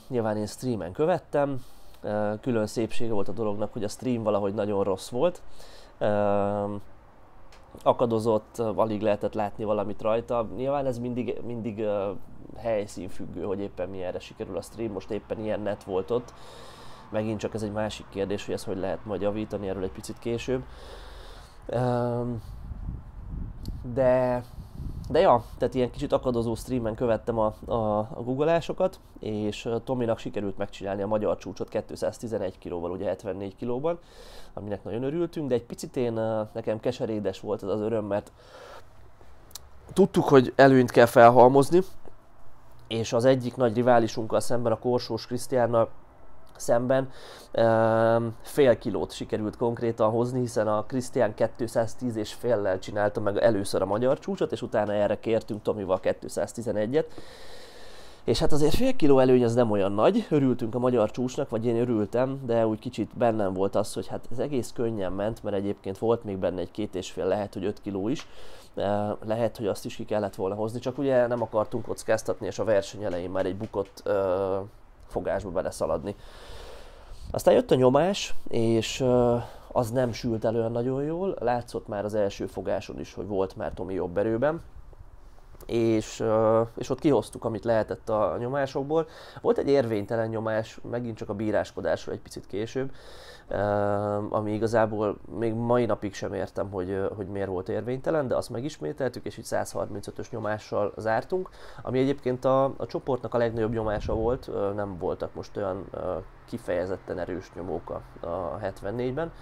nyilván 0.09 0.37
én 0.37 0.47
streamen 0.47 0.93
követtem, 0.93 1.65
külön 2.41 2.67
szépsége 2.67 3.13
volt 3.13 3.29
a 3.29 3.33
dolognak, 3.33 3.73
hogy 3.73 3.85
a 3.85 3.89
stream 3.89 4.23
valahogy 4.23 4.55
nagyon 4.55 4.85
rossz 4.85 5.09
volt, 5.09 5.43
akadozott, 7.83 8.59
alig 8.59 9.03
lehetett 9.03 9.35
látni 9.35 9.65
valamit 9.65 10.03
rajta. 10.03 10.49
Nyilván 10.57 10.87
ez 10.87 10.99
mindig, 10.99 11.41
mindig 11.47 11.85
helyszínfüggő, 12.57 13.43
hogy 13.43 13.61
éppen 13.61 13.89
milyenre 13.89 14.19
sikerül 14.19 14.57
a 14.57 14.63
stream, 14.63 14.93
most 14.93 15.11
éppen 15.11 15.41
ilyen 15.41 15.61
net 15.61 15.85
volt 15.85 16.11
ott. 16.11 16.35
Megint 17.11 17.39
csak 17.39 17.55
ez 17.55 17.63
egy 17.63 17.73
másik 17.73 18.07
kérdés, 18.09 18.45
hogy 18.45 18.55
ezt 18.55 18.65
hogy 18.65 18.79
lehet 18.79 19.05
majd 19.05 19.21
javítani, 19.21 19.69
erről 19.69 19.83
egy 19.83 19.91
picit 19.91 20.19
később. 20.19 20.63
De 23.95 24.43
de 25.09 25.21
ja, 25.21 25.45
tehát 25.59 25.75
ilyen 25.75 25.91
kicsit 25.91 26.13
akadozó 26.13 26.55
streamen 26.55 26.95
követtem 26.95 27.39
a, 27.39 27.55
a, 27.65 27.99
a 27.99 28.23
googleásokat, 28.25 29.01
és 29.19 29.69
Tominak 29.85 30.19
sikerült 30.19 30.59
megcsinálni 30.59 31.03
a 31.03 31.07
magyar 31.07 31.37
csúcsot 31.37 31.69
211 31.69 32.59
kilóval, 32.59 32.91
ugye 32.91 33.07
74 33.07 33.57
kilóban, 33.57 33.99
aminek 34.55 34.85
nagyon 34.85 35.03
örültünk, 35.03 35.49
de 35.49 35.55
egy 35.55 35.65
picit 35.65 35.97
én, 35.97 36.13
nekem 36.53 36.81
keserédes 36.81 37.41
volt 37.41 37.63
ez 37.63 37.69
az 37.69 37.81
öröm, 37.81 38.05
mert 38.05 38.33
tudtuk, 39.93 40.25
hogy 40.25 40.53
előnyt 40.57 40.91
kell 40.91 41.07
felhalmozni, 41.07 41.81
és 42.89 43.13
az 43.13 43.25
egyik 43.25 43.57
nagy 43.57 43.75
riválisunkkal 43.75 44.41
szemben, 44.41 44.73
a 44.73 44.79
Korsós 44.79 45.27
Krisztiánnal 45.27 45.89
szemben 46.59 47.11
fél 48.43 48.79
kilót 48.79 49.13
sikerült 49.13 49.57
konkrétan 49.57 50.11
hozni, 50.11 50.41
hiszen 50.41 50.69
a 50.69 50.85
Krisztián 50.85 51.35
210 51.35 52.17
és 52.17 52.33
féllel 52.33 52.79
csinálta 52.79 53.21
meg 53.21 53.37
először 53.37 53.83
a 53.83 53.87
magyar 53.87 54.19
csúcsot, 54.19 54.53
és 54.53 54.63
utána 54.63 54.93
erre 54.93 55.19
kértünk 55.19 55.63
Tomival 55.63 56.01
211-et. 56.03 57.05
És 58.25 58.39
hát 58.39 58.53
azért 58.53 58.75
fél 58.75 58.97
kiló 58.97 59.19
előny 59.19 59.45
az 59.45 59.55
nem 59.55 59.71
olyan 59.71 59.93
nagy, 59.93 60.27
örültünk 60.31 60.75
a 60.75 60.79
magyar 60.79 61.11
csúcsnak, 61.11 61.49
vagy 61.49 61.67
én 61.67 61.77
örültem, 61.77 62.41
de 62.47 62.67
úgy 62.67 62.79
kicsit 62.79 63.17
bennem 63.17 63.53
volt 63.53 63.75
az, 63.75 63.93
hogy 63.93 64.07
hát 64.07 64.29
ez 64.31 64.39
egész 64.39 64.73
könnyen 64.75 65.13
ment, 65.13 65.43
mert 65.43 65.57
egyébként 65.57 65.99
volt 65.99 66.25
még 66.25 66.37
benne 66.37 66.61
egy 66.61 66.71
két 66.71 66.95
és 66.95 67.11
fél, 67.11 67.27
lehet, 67.27 67.55
hogy 67.55 67.65
öt 67.65 67.81
kiló 67.81 68.09
is, 68.09 68.27
lehet, 69.25 69.57
hogy 69.57 69.67
azt 69.67 69.85
is 69.85 69.97
ki 69.97 70.05
kellett 70.05 70.35
volna 70.35 70.55
hozni, 70.55 70.79
csak 70.79 70.99
ugye 70.99 71.27
nem 71.27 71.43
akartunk 71.43 71.85
kockáztatni, 71.85 72.47
és 72.47 72.59
a 72.59 72.65
verseny 72.65 73.05
elején 73.05 73.31
már 73.31 73.47
egy 73.47 73.57
bukott 73.57 74.03
uh, 74.07 74.13
fogásba 75.17 75.51
beleszaladni. 75.51 76.15
Aztán 77.31 77.55
jött 77.55 77.71
a 77.71 77.75
nyomás, 77.75 78.35
és 78.49 79.05
az 79.73 79.91
nem 79.91 80.13
sült 80.13 80.45
elő 80.45 80.69
nagyon 80.69 81.03
jól, 81.03 81.37
látszott 81.41 81.89
már 81.89 82.05
az 82.05 82.15
első 82.15 82.47
fogáson 82.47 83.01
is, 83.01 83.15
hogy 83.15 83.27
volt 83.27 83.57
már 83.57 83.73
Tomi 83.75 83.95
jobb 83.95 84.19
erőben, 84.19 84.63
és, 85.67 86.25
és 86.77 86.91
ott 86.91 87.01
kihoztuk, 87.01 87.45
amit 87.45 87.65
lehetett 87.65 88.09
a 88.09 88.37
nyomásokból. 88.39 89.07
Volt 89.41 89.59
egy 89.59 89.69
érvénytelen 89.69 90.29
nyomás, 90.29 90.79
megint 90.91 91.17
csak 91.17 91.29
a 91.29 91.35
bíráskodásról 91.35 92.15
egy 92.15 92.21
picit 92.21 92.47
később, 92.47 92.91
ami 94.31 94.53
igazából 94.53 95.19
még 95.39 95.55
mai 95.55 95.85
napig 95.85 96.15
sem 96.15 96.35
értem, 96.35 96.71
hogy, 96.71 97.09
hogy 97.17 97.27
miért 97.27 97.49
volt 97.49 97.69
érvénytelen, 97.69 98.29
de 98.29 98.37
azt 98.37 98.51
megismételtük, 98.51 99.25
és 99.25 99.39
így 99.39 99.47
135-ös 99.49 100.31
nyomással 100.31 100.93
zártunk, 100.97 101.49
ami 101.83 101.99
egyébként 101.99 102.45
a, 102.45 102.65
a 102.65 102.87
csoportnak 102.87 103.35
a 103.35 103.39
legnagyobb 103.39 103.73
nyomása 103.73 104.15
volt, 104.15 104.51
nem 104.75 104.99
voltak 104.99 105.35
most 105.35 105.57
olyan 105.57 105.91
kifejezetten 106.47 107.19
erős 107.19 107.53
nyomók 107.55 107.91
a, 107.91 108.27
a 108.27 108.59
74-ben, 108.63 109.33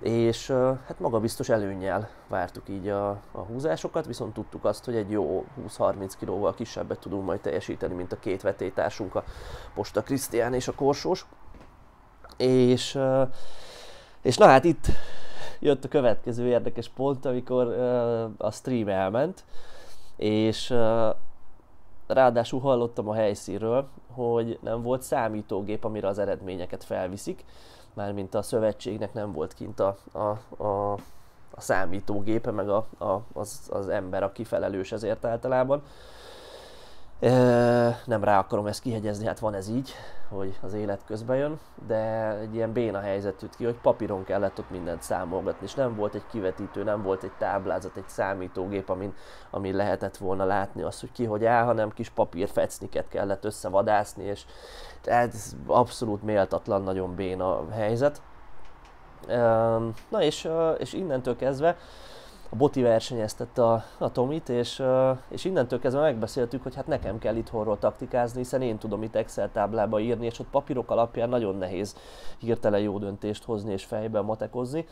és 0.00 0.50
hát 0.86 0.98
magabiztos 0.98 1.48
előnnyel 1.48 2.08
vártuk 2.28 2.68
így 2.68 2.88
a, 2.88 3.08
a 3.32 3.40
húzásokat, 3.40 4.06
viszont 4.06 4.34
tudtuk 4.34 4.64
azt, 4.64 4.84
hogy 4.84 4.96
egy 4.96 5.10
jó 5.10 5.44
20-30 5.68 6.12
kilóval 6.18 6.54
kisebbet 6.54 6.98
tudunk 6.98 7.24
majd 7.24 7.40
teljesíteni, 7.40 7.94
mint 7.94 8.12
a 8.12 8.18
két 8.18 8.42
vetétársunk, 8.42 9.14
a 9.14 9.24
Posta 9.74 10.02
Krisztián 10.02 10.54
és 10.54 10.68
a 10.68 10.74
Korsós. 10.74 11.26
És, 12.36 12.98
és 14.22 14.36
na 14.36 14.46
hát 14.46 14.64
itt 14.64 14.86
jött 15.58 15.84
a 15.84 15.88
következő 15.88 16.46
érdekes 16.46 16.88
pont, 16.88 17.24
amikor 17.24 17.66
a 18.38 18.50
stream 18.50 18.88
elment, 18.88 19.44
és 20.16 20.74
ráadásul 22.06 22.60
hallottam 22.60 23.08
a 23.08 23.14
helyszínről, 23.14 23.88
hogy 24.12 24.58
nem 24.62 24.82
volt 24.82 25.02
számítógép, 25.02 25.84
amire 25.84 26.08
az 26.08 26.18
eredményeket 26.18 26.84
felviszik, 26.84 27.44
mármint 27.98 28.34
a 28.34 28.42
szövetségnek 28.42 29.12
nem 29.12 29.32
volt 29.32 29.54
kint 29.54 29.80
a, 29.80 29.96
a, 30.12 30.62
a, 30.62 30.92
a 31.50 31.60
számítógépe, 31.60 32.50
meg 32.50 32.68
a, 32.68 32.86
a, 32.98 33.20
az, 33.32 33.60
az 33.70 33.88
ember, 33.88 34.22
aki 34.22 34.44
felelős 34.44 34.92
ezért 34.92 35.24
általában. 35.24 35.82
Nem 38.04 38.24
rá 38.24 38.38
akarom 38.38 38.66
ezt 38.66 38.80
kihegyezni, 38.80 39.26
hát 39.26 39.38
van 39.38 39.54
ez 39.54 39.68
így, 39.68 39.94
hogy 40.28 40.58
az 40.62 40.74
élet 40.74 41.00
közben 41.06 41.36
jön, 41.36 41.58
de 41.86 42.30
egy 42.38 42.54
ilyen 42.54 42.72
béna 42.72 43.00
helyzet 43.00 43.42
jött 43.42 43.56
ki, 43.56 43.64
hogy 43.64 43.78
papíron 43.82 44.24
kellett 44.24 44.58
ott 44.58 44.70
mindent 44.70 45.02
számolgatni, 45.02 45.66
és 45.66 45.74
nem 45.74 45.94
volt 45.94 46.14
egy 46.14 46.26
kivetítő, 46.30 46.82
nem 46.82 47.02
volt 47.02 47.22
egy 47.22 47.32
táblázat, 47.38 47.96
egy 47.96 48.08
számítógép, 48.08 48.88
amin, 48.88 49.14
amin 49.50 49.74
lehetett 49.74 50.16
volna 50.16 50.44
látni 50.44 50.82
azt, 50.82 51.00
hogy 51.00 51.12
ki 51.12 51.24
hogy 51.24 51.44
áll, 51.44 51.64
hanem 51.64 51.92
kis 51.92 52.08
papírfecniket 52.08 53.08
kellett 53.08 53.44
összevadászni, 53.44 54.24
és 54.24 54.44
ez 55.04 55.56
abszolút 55.66 56.22
méltatlan, 56.22 56.82
nagyon 56.82 57.14
béna 57.14 57.70
helyzet. 57.70 58.20
Na 60.08 60.22
és, 60.22 60.48
és 60.78 60.92
innentől 60.92 61.36
kezdve 61.36 61.76
a 62.50 62.56
Boti 62.56 62.82
versenyeztette 62.82 63.64
a, 63.64 63.84
a 63.98 64.12
Tomit, 64.12 64.48
és, 64.48 64.82
és 65.28 65.44
innentől 65.44 65.78
kezdve 65.78 66.00
megbeszéltük, 66.00 66.62
hogy 66.62 66.74
hát 66.74 66.86
nekem 66.86 67.18
kell 67.18 67.36
itthonról 67.36 67.78
taktikázni, 67.78 68.38
hiszen 68.38 68.62
én 68.62 68.78
tudom 68.78 69.02
itt 69.02 69.14
Excel 69.14 69.50
táblába 69.52 70.00
írni, 70.00 70.26
és 70.26 70.38
ott 70.38 70.50
papírok 70.50 70.90
alapján 70.90 71.28
nagyon 71.28 71.56
nehéz 71.56 71.96
hirtelen 72.38 72.80
jó 72.80 72.98
döntést 72.98 73.44
hozni 73.44 73.72
és 73.72 73.84
fejben 73.84 74.24
matekozni. 74.24 74.86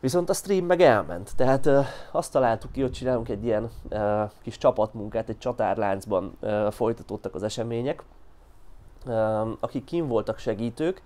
Viszont 0.00 0.30
a 0.30 0.34
stream 0.34 0.64
meg 0.64 0.80
elment, 0.80 1.36
tehát 1.36 1.66
uh, 1.66 1.84
azt 2.12 2.32
találtuk 2.32 2.72
ki, 2.72 2.80
hogy 2.80 2.92
csinálunk 2.92 3.28
egy 3.28 3.44
ilyen 3.44 3.70
uh, 3.90 4.30
kis 4.42 4.58
csapatmunkát, 4.58 5.28
egy 5.28 5.38
csatárláncban 5.38 6.36
uh, 6.40 6.70
folytatódtak 6.70 7.34
az 7.34 7.42
események. 7.42 8.02
Uh, 9.06 9.48
akik 9.60 9.84
kim 9.84 10.06
voltak 10.06 10.38
segítők, 10.38 11.02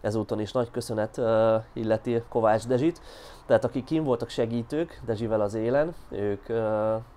ezúton 0.00 0.40
is 0.40 0.52
nagy 0.52 0.70
köszönet 0.70 1.16
uh, 1.16 1.54
illeti 1.72 2.22
Kovács 2.28 2.66
Dezsit, 2.66 3.00
tehát 3.46 3.64
akik 3.64 3.84
kim 3.84 4.04
voltak 4.04 4.28
segítők 4.28 5.00
Dezsivel 5.04 5.40
az 5.40 5.54
élen, 5.54 5.94
ők 6.08 6.48
uh, 6.48 6.56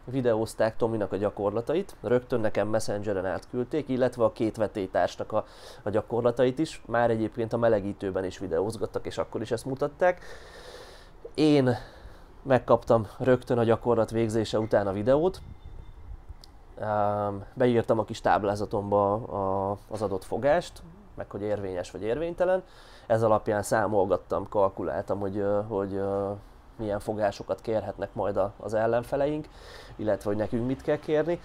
videózták 0.06 0.78
Tominak 0.78 1.12
a 1.12 1.18
gyakorlatait, 1.18 1.96
rögtön 2.02 2.40
nekem 2.40 2.68
Messengeren 2.68 3.26
átküldték, 3.26 3.90
illetve 3.90 4.24
a 4.24 4.32
két 4.32 4.56
vetétársnak 4.56 5.32
a, 5.32 5.46
a 5.84 5.90
gyakorlatait 5.90 6.60
is, 6.60 6.82
már 6.86 7.10
egyébként 7.10 7.54
a 7.54 7.58
melegítőben 7.58 8.26
is 8.26 8.38
videózgattak, 8.38 9.06
és 9.06 9.18
akkor 9.18 9.42
is 9.42 9.52
ezt 9.52 9.66
mutatták. 9.66 10.22
Én 11.34 11.76
megkaptam 12.44 13.08
rögtön 13.18 13.58
a 13.58 13.64
gyakorlat 13.64 14.12
végzése 14.12 14.60
után 14.60 14.88
a 14.88 14.92
videót, 14.92 15.42
beírtam 17.54 18.00
a 18.00 18.04
kis 18.04 18.22
táblázatomba 18.22 19.14
az 19.90 20.02
adott 20.02 20.24
fogást, 20.24 20.82
meg 21.16 21.30
hogy 21.30 21.42
érvényes 21.42 21.92
vagy 21.92 22.04
érvénytelen. 22.04 22.64
Ez 23.08 23.24
alapján 23.24 23.62
számolgattam, 23.62 24.50
kalkuláltam, 24.50 25.20
hogy, 25.20 25.46
hogy 25.68 26.02
milyen 26.78 27.00
fogásokat 27.00 27.62
kérhetnek 27.62 28.14
majd 28.14 28.40
az 28.58 28.74
ellenfeleink, 28.74 29.48
illetve 29.96 30.30
hogy 30.30 30.40
nekünk 30.40 30.68
mit 30.68 30.82
kell 30.82 31.00
kérni. 31.00 31.40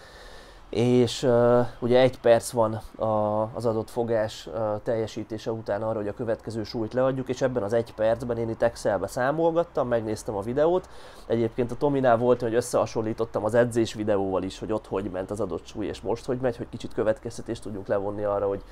És 0.70 1.22
uh, 1.22 1.66
ugye 1.78 2.00
egy 2.00 2.20
perc 2.20 2.50
van 2.50 2.74
a, 2.96 3.42
az 3.54 3.66
adott 3.66 3.90
fogás 3.90 4.46
uh, 4.46 4.82
teljesítése 4.82 5.52
után 5.52 5.82
arra, 5.82 5.98
hogy 5.98 6.08
a 6.08 6.14
következő 6.14 6.62
súlyt 6.62 6.92
leadjuk, 6.92 7.28
és 7.28 7.42
ebben 7.42 7.62
az 7.62 7.72
egy 7.72 7.94
percben 7.94 8.38
én 8.38 8.48
itt 8.48 8.62
Excelbe 8.62 9.06
számolgattam, 9.06 9.88
megnéztem 9.88 10.36
a 10.36 10.40
videót. 10.40 10.88
Egyébként 11.26 11.70
a 11.70 11.76
Tominál 11.76 12.16
volt, 12.16 12.40
hogy 12.40 12.54
összehasonlítottam 12.54 13.44
az 13.44 13.54
edzés 13.54 13.94
videóval 13.94 14.42
is, 14.42 14.58
hogy 14.58 14.72
ott 14.72 14.86
hogy 14.86 15.10
ment 15.10 15.30
az 15.30 15.40
adott 15.40 15.66
súly, 15.66 15.86
és 15.86 16.00
most 16.00 16.24
hogy 16.24 16.38
megy, 16.38 16.56
hogy 16.56 16.68
kicsit 16.68 16.94
következtetést 16.94 17.62
tudjunk 17.62 17.86
levonni 17.86 18.24
arra, 18.24 18.46
hogy, 18.46 18.62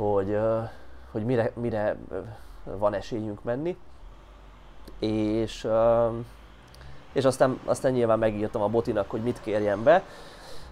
hogy, 0.00 0.38
hogy 1.10 1.24
mire, 1.24 1.52
mire 1.54 1.96
van 2.64 2.94
esélyünk 2.94 3.42
menni. 3.42 3.76
És, 4.98 5.68
és 7.12 7.24
aztán, 7.24 7.60
aztán 7.64 7.92
nyilván 7.92 8.18
megírtam 8.18 8.62
a 8.62 8.68
botinak, 8.68 9.10
hogy 9.10 9.22
mit 9.22 9.40
kérjen 9.40 9.82
be, 9.82 10.04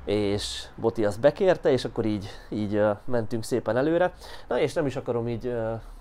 és 0.04 0.64
Boti 0.75 1.04
azt 1.04 1.20
bekérte, 1.20 1.70
és 1.70 1.85
akkor 1.85 2.04
így, 2.04 2.28
így 2.49 2.82
mentünk 3.04 3.44
szépen 3.44 3.76
előre. 3.76 4.12
Na 4.49 4.61
és 4.61 4.73
nem 4.73 4.87
is 4.87 4.97
akarom 4.97 5.28
így 5.28 5.56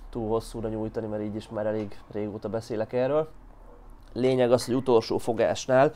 túl 0.09 0.27
hosszúra 0.27 0.69
nyújtani, 0.69 1.07
mert 1.07 1.23
így 1.23 1.35
is 1.35 1.49
már 1.49 1.65
elég 1.65 1.99
régóta 2.11 2.49
beszélek 2.49 2.93
erről. 2.93 3.29
Lényeg 4.13 4.51
az, 4.51 4.65
hogy 4.65 4.75
utolsó 4.75 5.17
fogásnál 5.17 5.93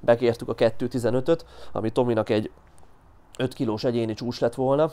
bekértük 0.00 0.48
a 0.48 0.54
2.15-öt, 0.54 1.44
ami 1.72 1.90
Tominak 1.90 2.28
egy 2.28 2.50
5 3.38 3.54
kilós 3.54 3.84
egyéni 3.84 4.14
csúcs 4.14 4.40
lett 4.40 4.54
volna, 4.54 4.92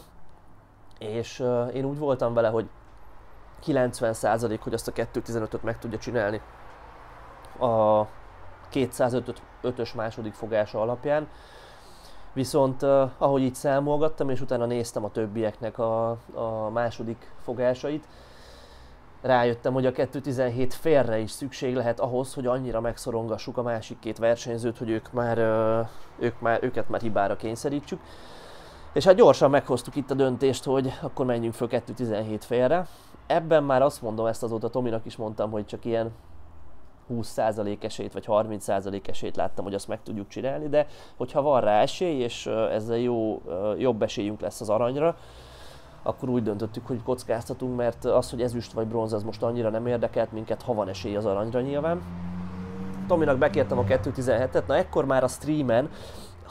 és 1.02 1.40
uh, 1.40 1.76
én 1.76 1.86
úgy 1.86 1.98
voltam 1.98 2.34
vele, 2.34 2.48
hogy 2.48 2.70
90% 3.66 4.60
hogy 4.62 4.74
azt 4.74 4.88
a 4.88 4.92
2.15-öt 4.92 5.64
meg 5.64 5.80
tudja 5.80 5.98
csinálni 5.98 6.42
a 7.60 8.06
205-ös 8.74 9.96
második 9.96 10.34
fogása 10.34 10.82
alapján. 10.82 11.28
Viszont 12.34 12.82
uh, 12.82 13.10
ahogy 13.18 13.42
így 13.42 13.56
számolgattam, 13.56 14.30
és 14.30 14.42
utána 14.42 14.66
néztem 14.66 15.04
a 15.04 15.12
többieknek 15.12 15.78
a, 15.80 16.10
a 16.34 16.70
második 16.70 17.32
fogásait, 17.44 18.08
rájöttem, 19.22 19.74
hogy 19.74 19.86
a 19.86 19.92
2.17 19.92 20.68
félre 20.70 21.18
is 21.18 21.32
szükség 21.32 21.76
lehet 21.76 22.00
ahhoz, 22.00 22.34
hogy 22.34 22.46
annyira 22.46 22.82
megszorongassuk 22.82 23.58
a 23.58 23.62
másik 23.62 24.00
két 24.00 24.18
versenyzőt, 24.18 24.78
hogy 24.78 24.90
ők 24.90 25.12
már, 25.12 25.38
ők 26.20 26.40
már, 26.40 26.64
őket 26.64 26.90
már 26.90 27.02
hibára 27.02 27.36
kényszerítsük. 27.36 28.00
És 28.94 29.06
hát 29.06 29.16
gyorsan 29.16 29.50
meghoztuk 29.50 29.96
itt 29.96 30.12
a 30.12 30.14
döntést, 30.14 30.64
hogy 30.64 30.94
akkor 31.02 31.26
menjünk 31.26 31.54
föl 31.54 31.68
2.17 31.72 32.38
félre. 32.40 32.88
Ebben 33.28 33.64
már 33.64 33.82
azt 33.82 34.02
mondom, 34.02 34.26
ezt 34.26 34.44
azóta 34.44 34.70
Tominak 34.70 35.06
is 35.06 35.16
mondtam, 35.16 35.52
hogy 35.52 35.66
csak 35.66 35.86
ilyen 35.86 36.12
20% 37.14 37.84
esélyt 37.84 38.14
vagy 38.14 38.26
30% 38.28 39.10
esélyt 39.10 39.36
láttam, 39.36 39.64
hogy 39.64 39.74
azt 39.74 39.88
meg 39.88 40.04
tudjuk 40.04 40.28
csinálni, 40.28 40.70
de 40.70 40.86
hogyha 41.18 41.42
van 41.42 41.62
rá 41.62 41.82
esély, 41.82 42.22
és 42.22 42.46
ezzel 42.46 42.98
jó, 42.98 43.42
jobb 43.78 44.02
esélyünk 44.02 44.42
lesz 44.42 44.62
az 44.62 44.70
aranyra, 44.70 45.16
akkor 46.04 46.30
úgy 46.30 46.44
döntöttük, 46.44 46.88
hogy 46.88 47.04
kockáztatunk, 47.04 47.76
mert 47.76 48.06
az, 48.06 48.30
hogy 48.30 48.42
ezüst 48.42 48.74
vagy 48.74 48.88
bronz, 48.88 49.14
az 49.14 49.24
most 49.24 49.44
annyira 49.44 49.70
nem 49.70 49.88
érdekelt 49.88 50.32
minket, 50.32 50.62
ha 50.62 50.74
van 50.74 50.90
esély 50.90 51.16
az 51.16 51.26
aranyra 51.26 51.62
nyilván. 51.62 52.02
Tominak 53.08 53.38
bekértem 53.38 53.78
a 53.78 53.84
2.17-et, 53.84 54.66
na 54.66 54.76
ekkor 54.76 55.06
már 55.06 55.24
a 55.24 55.28
streamen 55.28 55.90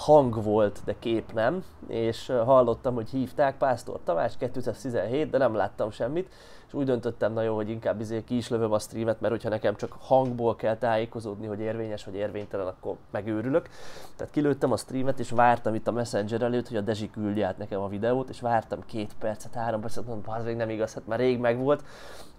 hang 0.00 0.42
volt, 0.42 0.80
de 0.84 0.94
kép 0.98 1.32
nem, 1.32 1.64
és 1.86 2.26
hallottam, 2.26 2.94
hogy 2.94 3.08
hívták 3.08 3.56
Pásztor 3.56 4.00
Tamás 4.04 4.36
217, 4.36 5.30
de 5.30 5.38
nem 5.38 5.54
láttam 5.54 5.90
semmit, 5.90 6.32
és 6.66 6.74
úgy 6.74 6.84
döntöttem, 6.84 7.32
na 7.32 7.42
jó, 7.42 7.54
hogy 7.54 7.68
inkább 7.68 8.00
izé 8.00 8.24
ki 8.24 8.36
is 8.36 8.48
lövöm 8.48 8.72
a 8.72 8.78
streamet, 8.78 9.20
mert 9.20 9.32
hogyha 9.32 9.48
nekem 9.48 9.76
csak 9.76 9.96
hangból 10.00 10.56
kell 10.56 10.76
tájékozódni, 10.76 11.46
hogy 11.46 11.60
érvényes 11.60 12.04
vagy 12.04 12.14
érvénytelen, 12.14 12.66
akkor 12.66 12.96
megőrülök. 13.10 13.68
Tehát 14.16 14.32
kilőttem 14.32 14.72
a 14.72 14.76
streamet, 14.76 15.18
és 15.18 15.30
vártam 15.30 15.74
itt 15.74 15.86
a 15.86 15.92
Messenger 15.92 16.42
előtt, 16.42 16.68
hogy 16.68 16.76
a 16.76 16.80
Dezsi 16.80 17.10
küldje 17.10 17.46
át 17.46 17.58
nekem 17.58 17.80
a 17.80 17.88
videót, 17.88 18.28
és 18.28 18.40
vártam 18.40 18.80
két 18.86 19.14
percet, 19.18 19.54
három 19.54 19.80
percet, 19.80 20.06
mondom, 20.06 20.34
az 20.34 20.44
még 20.44 20.56
nem 20.56 20.70
igaz, 20.70 20.94
hát 20.94 21.06
már 21.06 21.18
rég 21.18 21.38
megvolt, 21.38 21.84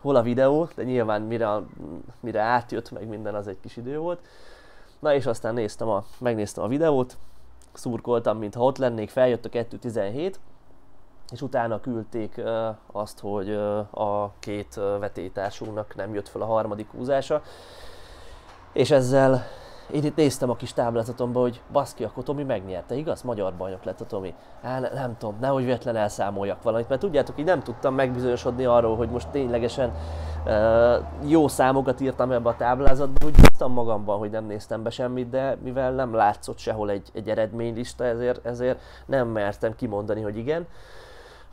hol 0.02 0.16
a 0.16 0.22
videó, 0.22 0.68
de 0.76 0.84
nyilván 0.84 1.22
mire, 1.22 1.50
mire 2.20 2.42
átjött, 2.42 2.92
meg 2.92 3.08
minden 3.08 3.36
az 3.36 3.48
egy 3.48 3.60
kis 3.62 3.78
idő 3.78 3.98
volt. 3.98 4.20
Na 5.00 5.14
és 5.14 5.26
aztán 5.26 5.54
néztem 5.54 5.88
a, 5.88 6.04
megnéztem 6.20 6.64
a 6.64 6.68
videót, 6.68 7.18
szurkoltam, 7.74 8.38
mintha 8.38 8.64
ott 8.64 8.78
lennék, 8.78 9.10
feljött 9.10 9.46
a 9.46 9.50
2.17, 9.50 10.34
és 11.32 11.42
utána 11.42 11.80
küldték 11.80 12.42
azt, 12.92 13.20
hogy 13.20 13.50
a 13.92 14.32
két 14.40 14.76
vetétársunknak 15.00 15.96
nem 15.96 16.14
jött 16.14 16.28
fel 16.28 16.42
a 16.42 16.46
harmadik 16.46 16.92
húzása, 16.92 17.42
és 18.74 18.92
ezzel 18.92 19.44
én 19.94 20.04
itt 20.04 20.16
néztem 20.16 20.50
a 20.50 20.56
kis 20.56 20.74
táblázatomba, 20.74 21.40
hogy 21.40 21.62
baszki, 21.72 22.04
akkor 22.04 22.24
Tomi 22.24 22.44
megnyerte, 22.44 22.96
igaz? 22.96 23.22
Magyar 23.22 23.54
bajnok 23.54 23.84
lett 23.84 24.02
a 24.02 24.06
Tomi. 24.06 24.34
Á, 24.62 24.80
ne, 24.80 24.90
nem 24.90 25.18
tudom, 25.18 25.38
nehogy 25.40 25.64
véletlen 25.64 25.96
elszámoljak 25.96 26.64
valamit, 26.64 26.90
mert 26.90 27.02
tudjátok, 27.02 27.40
így 27.40 27.46
nem 27.46 27.64
tudtam 27.64 27.96
megbizonyosodni 27.96 28.66
arról, 28.66 28.96
hogy 28.96 29.10
most 29.10 29.28
ténylegesen 29.28 29.92
uh, 30.46 31.30
jó 31.30 31.48
számokat 31.48 32.02
írtam 32.02 32.32
ebbe 32.32 32.50
a 32.50 32.56
táblázatba, 32.56 33.26
úgy 33.26 33.36
bíztam 33.36 33.72
magamban, 33.72 34.18
hogy 34.18 34.30
nem 34.30 34.46
néztem 34.46 34.84
be 34.84 34.90
semmit, 34.90 35.30
de 35.30 35.58
mivel 35.64 35.92
nem 35.92 36.14
látszott 36.14 36.58
sehol 36.58 36.90
egy, 36.90 37.10
egy 37.14 37.30
eredménylista, 37.30 38.06
ezért, 38.06 38.46
ezért 38.46 38.80
nem 39.06 39.28
mertem 39.28 39.76
kimondani, 39.76 40.22
hogy 40.22 40.38
igen. 40.38 40.62
Uh, 40.62 40.68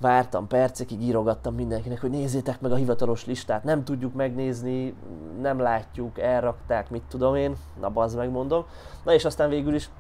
vártam 0.00 0.46
percekig, 0.46 1.02
írogattam 1.02 1.54
mindenkinek, 1.54 2.00
hogy 2.00 2.10
nézzétek 2.10 2.60
meg 2.60 2.72
a 2.72 2.74
hivatalos 2.74 3.26
listát, 3.26 3.64
nem 3.64 3.84
tudjuk 3.84 4.14
megnézni, 4.14 4.94
nem 5.40 5.58
látjuk, 5.58 6.18
elrakták, 6.18 6.90
mit 6.90 7.02
tudom 7.08 7.34
én, 7.34 7.56
na 7.80 7.90
bazd 7.90 8.16
megmondom. 8.16 8.64
Na 9.04 9.12
és 9.12 9.24
aztán 9.24 9.48
végül 9.48 9.74
is 9.74 9.90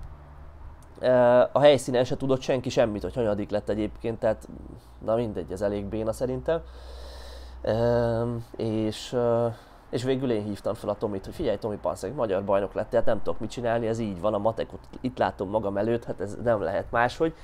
a 1.52 1.60
helyszínen 1.60 2.04
se 2.04 2.16
tudott 2.16 2.40
senki 2.40 2.68
semmit, 2.68 3.02
hogy 3.02 3.14
hanyadik 3.14 3.50
lett 3.50 3.68
egyébként, 3.68 4.18
tehát 4.18 4.48
na 5.04 5.14
mindegy, 5.14 5.52
ez 5.52 5.60
elég 5.60 5.84
béna 5.84 6.12
szerintem. 6.12 6.60
És, 8.56 9.16
és 9.90 10.02
végül 10.02 10.30
én 10.30 10.44
hívtam 10.44 10.74
fel 10.74 10.88
a 10.88 10.94
Tomit, 10.94 11.24
hogy 11.24 11.34
figyelj 11.34 11.56
Tomi 11.56 11.76
Panszeg, 11.76 12.14
magyar 12.14 12.44
bajnok 12.44 12.72
lett, 12.72 12.90
tehát 12.90 13.06
nem 13.06 13.22
tudok 13.22 13.40
mit 13.40 13.50
csinálni, 13.50 13.86
ez 13.86 13.98
így 13.98 14.20
van, 14.20 14.34
a 14.34 14.38
matekot 14.38 14.80
itt 15.00 15.18
látom 15.18 15.48
magam 15.48 15.76
előtt, 15.76 16.04
hát 16.04 16.20
ez 16.20 16.36
nem 16.42 16.62
lehet 16.62 16.90
máshogy 16.90 17.34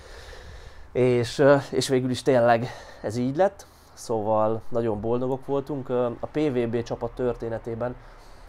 és, 0.95 1.45
és 1.71 1.89
végül 1.89 2.11
is 2.11 2.23
tényleg 2.23 2.67
ez 3.03 3.17
így 3.17 3.37
lett, 3.37 3.67
szóval 3.95 4.63
nagyon 4.69 5.01
boldogok 5.01 5.47
voltunk. 5.47 5.89
A 6.21 6.27
PVB 6.33 6.83
csapat 6.83 7.11
történetében 7.15 7.95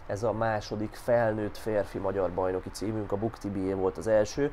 ez 0.06 0.22
a 0.22 0.32
második 0.32 0.94
felnőtt 0.94 1.56
férfi 1.56 1.98
magyar 1.98 2.30
bajnoki 2.30 2.68
címünk, 2.70 3.12
a 3.12 3.16
Buktibié 3.16 3.72
volt 3.72 3.96
az 3.96 4.06
első. 4.06 4.52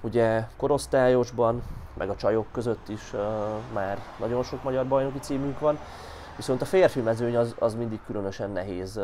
Ugye 0.00 0.44
korosztályosban, 0.56 1.62
meg 1.94 2.10
a 2.10 2.16
csajok 2.16 2.46
között 2.52 2.88
is 2.88 3.12
már 3.72 3.98
nagyon 4.18 4.42
sok 4.42 4.62
magyar 4.62 4.86
bajnoki 4.86 5.18
címünk 5.18 5.58
van, 5.58 5.78
viszont 6.36 6.62
a 6.62 6.64
férfi 6.64 7.00
mezőny 7.00 7.36
az, 7.36 7.54
az 7.58 7.74
mindig 7.74 8.00
különösen 8.06 8.50
nehéz 8.50 9.00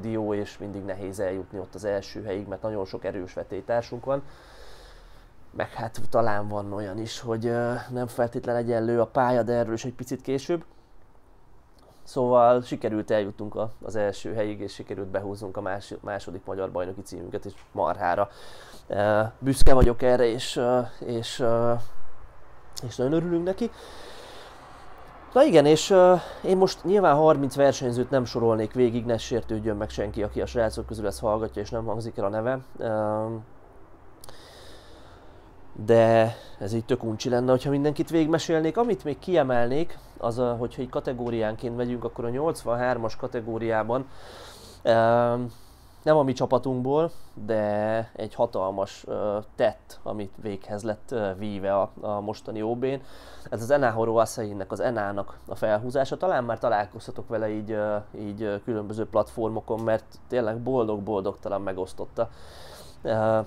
dió, 0.00 0.34
és 0.34 0.58
mindig 0.58 0.84
nehéz 0.84 1.20
eljutni 1.20 1.58
ott 1.58 1.74
az 1.74 1.84
első 1.84 2.22
helyig, 2.22 2.46
mert 2.46 2.62
nagyon 2.62 2.84
sok 2.84 3.04
erős 3.04 3.32
vetétársunk 3.32 4.04
van 4.04 4.22
meg 5.56 5.72
hát 5.72 6.00
talán 6.10 6.48
van 6.48 6.72
olyan 6.72 6.98
is, 6.98 7.20
hogy 7.20 7.52
nem 7.90 8.06
feltétlen 8.06 8.56
egyenlő 8.56 9.00
a 9.00 9.06
pálya, 9.06 9.42
de 9.42 9.52
erről 9.52 9.74
is 9.74 9.84
egy 9.84 9.94
picit 9.94 10.22
később. 10.22 10.64
Szóval 12.02 12.62
sikerült 12.62 13.10
eljutnunk 13.10 13.56
az 13.82 13.96
első 13.96 14.34
helyig, 14.34 14.60
és 14.60 14.72
sikerült 14.72 15.08
behúznunk 15.08 15.56
a 15.56 15.80
második 16.00 16.44
magyar 16.44 16.70
bajnoki 16.70 17.02
címünket, 17.02 17.44
és 17.44 17.52
marhára. 17.72 18.28
Büszke 19.38 19.74
vagyok 19.74 20.02
erre, 20.02 20.24
és, 20.24 20.60
és, 20.98 21.44
és 22.86 22.96
nagyon 22.96 23.12
örülünk 23.12 23.44
neki. 23.44 23.70
Na 25.32 25.44
igen, 25.44 25.66
és 25.66 25.94
én 26.44 26.56
most 26.56 26.84
nyilván 26.84 27.14
30 27.14 27.54
versenyzőt 27.54 28.10
nem 28.10 28.24
sorolnék 28.24 28.72
végig, 28.72 29.04
ne 29.04 29.18
sértődjön 29.18 29.76
meg 29.76 29.90
senki, 29.90 30.22
aki 30.22 30.40
a 30.40 30.46
srácok 30.46 30.86
közül 30.86 31.06
ezt 31.06 31.20
hallgatja, 31.20 31.62
és 31.62 31.70
nem 31.70 31.84
hangzik 31.84 32.16
el 32.16 32.24
a 32.24 32.28
neve 32.28 32.58
de 35.74 36.36
ez 36.58 36.72
így 36.72 36.84
tök 36.84 37.04
uncsi 37.04 37.28
lenne, 37.28 37.50
hogyha 37.50 37.70
mindenkit 37.70 38.10
végigmesélnék. 38.10 38.76
Amit 38.76 39.04
még 39.04 39.18
kiemelnék, 39.18 39.98
az, 40.18 40.38
a, 40.38 40.56
hogyha 40.58 40.82
egy 40.82 40.88
kategóriánként 40.88 41.76
megyünk, 41.76 42.04
akkor 42.04 42.24
a 42.24 42.28
83-as 42.28 43.12
kategóriában 43.18 44.06
nem 46.02 46.16
a 46.16 46.22
mi 46.22 46.32
csapatunkból, 46.32 47.10
de 47.46 48.10
egy 48.12 48.34
hatalmas 48.34 49.04
tett, 49.56 49.98
amit 50.02 50.32
véghez 50.42 50.82
lett 50.82 51.14
víve 51.38 51.74
a, 51.74 51.90
a 52.00 52.20
mostani 52.20 52.62
OB-n. 52.62 53.00
Ez 53.50 53.62
az 53.62 53.70
Enahoro 53.70 54.16
Asainnek, 54.16 54.72
az 54.72 54.80
Enának 54.80 55.38
a 55.46 55.54
felhúzása. 55.54 56.16
Talán 56.16 56.44
már 56.44 56.58
találkozhatok 56.58 57.28
vele 57.28 57.48
így, 57.48 57.76
így 58.18 58.62
különböző 58.64 59.06
platformokon, 59.06 59.80
mert 59.80 60.04
tényleg 60.28 60.58
boldog-boldogtalan 60.58 61.62
megosztotta 61.62 62.30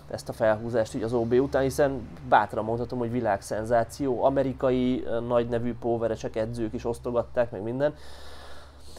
ezt 0.09 0.29
a 0.29 0.33
felhúzást 0.33 0.95
így 0.95 1.03
az 1.03 1.13
OB 1.13 1.33
után, 1.33 1.61
hiszen 1.61 2.09
bátran 2.29 2.63
mondhatom, 2.63 2.99
hogy 2.99 3.11
világszenzáció, 3.11 4.23
amerikai 4.23 5.07
nagy 5.27 5.49
nevű 5.49 5.75
póveresek, 5.75 6.35
edzők 6.35 6.73
is 6.73 6.85
osztogatták, 6.85 7.51
meg 7.51 7.61
minden. 7.61 7.93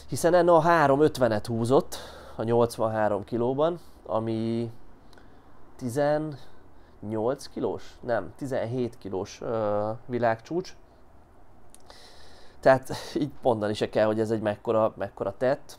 Hiszen 0.09 0.35
ennek 0.35 0.55
a 0.55 0.63
350-et 0.63 1.45
húzott 1.47 1.97
a 2.37 2.43
83 2.43 3.25
kilóban, 3.25 3.79
ami 4.07 4.71
18 5.77 6.37
kilós? 7.53 7.99
Nem, 8.01 8.33
17 8.37 8.99
kilós 8.99 9.43
világcsúcs, 10.07 10.77
tehát 12.61 12.91
így 13.15 13.31
mondani 13.43 13.75
se 13.75 13.89
kell, 13.89 14.07
hogy 14.07 14.21
ez 14.21 14.31
egy 14.31 14.41
mekkora, 14.41 14.93
mekkora 14.97 15.35
tett. 15.37 15.79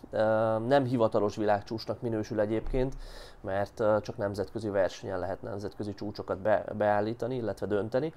Nem 0.67 0.83
hivatalos 0.83 1.35
világcsúcsnak 1.35 2.01
minősül 2.01 2.39
egyébként, 2.39 2.95
mert 3.41 3.83
csak 4.01 4.17
nemzetközi 4.17 4.69
versenyen 4.69 5.19
lehet 5.19 5.41
nemzetközi 5.41 5.93
csúcsokat 5.93 6.37
be, 6.37 6.65
beállítani, 6.77 7.35
illetve 7.35 7.65
dönteni. 7.65 8.13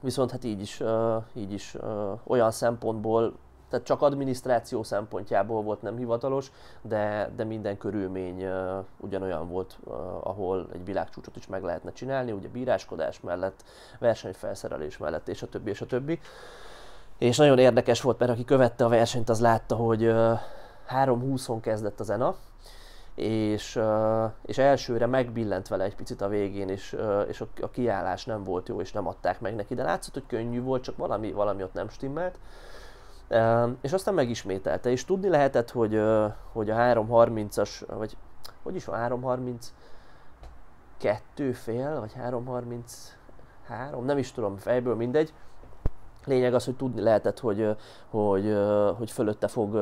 Viszont 0.00 0.30
hát 0.30 0.44
így 0.44 0.60
is, 0.60 0.82
így 1.32 1.52
is 1.52 1.76
olyan 2.24 2.50
szempontból 2.50 3.38
tehát 3.72 3.86
csak 3.86 4.02
adminisztráció 4.02 4.82
szempontjából 4.82 5.62
volt 5.62 5.82
nem 5.82 5.96
hivatalos, 5.96 6.52
de, 6.82 7.30
de 7.36 7.44
minden 7.44 7.78
körülmény 7.78 8.44
uh, 8.44 8.84
ugyanolyan 9.00 9.48
volt, 9.48 9.78
uh, 9.84 9.94
ahol 10.26 10.68
egy 10.72 10.84
világcsúcsot 10.84 11.36
is 11.36 11.46
meg 11.46 11.62
lehetne 11.62 11.92
csinálni, 11.92 12.32
ugye 12.32 12.48
bíráskodás 12.48 13.20
mellett, 13.20 13.64
versenyfelszerelés 13.98 14.98
mellett, 14.98 15.28
és 15.28 15.42
a 15.42 15.48
többi, 15.48 15.70
és 15.70 15.80
a 15.80 15.86
többi. 15.86 16.20
És 17.18 17.36
nagyon 17.36 17.58
érdekes 17.58 18.00
volt, 18.00 18.18
mert 18.18 18.30
aki 18.30 18.44
követte 18.44 18.84
a 18.84 18.88
versenyt, 18.88 19.28
az 19.28 19.40
látta, 19.40 19.74
hogy 19.74 20.04
uh, 20.04 20.38
3.20-on 20.88 21.58
kezdett 21.60 22.00
az 22.00 22.10
ENA, 22.10 22.34
és, 23.14 23.80
és 24.42 24.58
elsőre 24.58 25.06
megbillent 25.06 25.68
vele 25.68 25.84
egy 25.84 25.96
picit 25.96 26.20
a 26.20 26.28
végén, 26.28 26.68
és, 26.68 26.96
és 27.28 27.40
a, 27.40 27.46
a 27.60 27.70
kiállás 27.70 28.24
nem 28.24 28.44
volt 28.44 28.68
jó, 28.68 28.80
és 28.80 28.92
nem 28.92 29.06
adták 29.06 29.40
meg 29.40 29.54
neki, 29.54 29.74
de 29.74 29.82
látszott, 29.82 30.14
hogy 30.14 30.26
könnyű 30.26 30.62
volt, 30.62 30.82
csak 30.82 30.96
valami, 30.96 31.32
valami 31.32 31.62
ott 31.62 31.72
nem 31.72 31.88
stimmelt. 31.88 32.38
És 33.80 33.92
aztán 33.92 34.14
megismételte, 34.14 34.90
és 34.90 35.04
tudni 35.04 35.28
lehetett, 35.28 35.70
hogy, 35.70 36.02
hogy 36.52 36.70
a 36.70 36.74
3.30-as, 36.74 37.82
vagy 37.86 38.16
hogy 38.62 38.74
is 38.74 38.84
van 38.84 39.20
3.30 39.22 39.66
kettő 40.96 41.52
fél, 41.52 42.00
vagy 42.00 42.12
3.33, 42.18 44.04
nem 44.04 44.18
is 44.18 44.32
tudom, 44.32 44.56
fejből 44.56 44.94
mindegy. 44.94 45.32
Lényeg 46.24 46.54
az, 46.54 46.64
hogy 46.64 46.76
tudni 46.76 47.00
lehetett, 47.00 47.38
hogy, 47.38 47.76
hogy, 48.08 48.56
hogy 48.96 49.10
fölötte 49.10 49.48
fog 49.48 49.72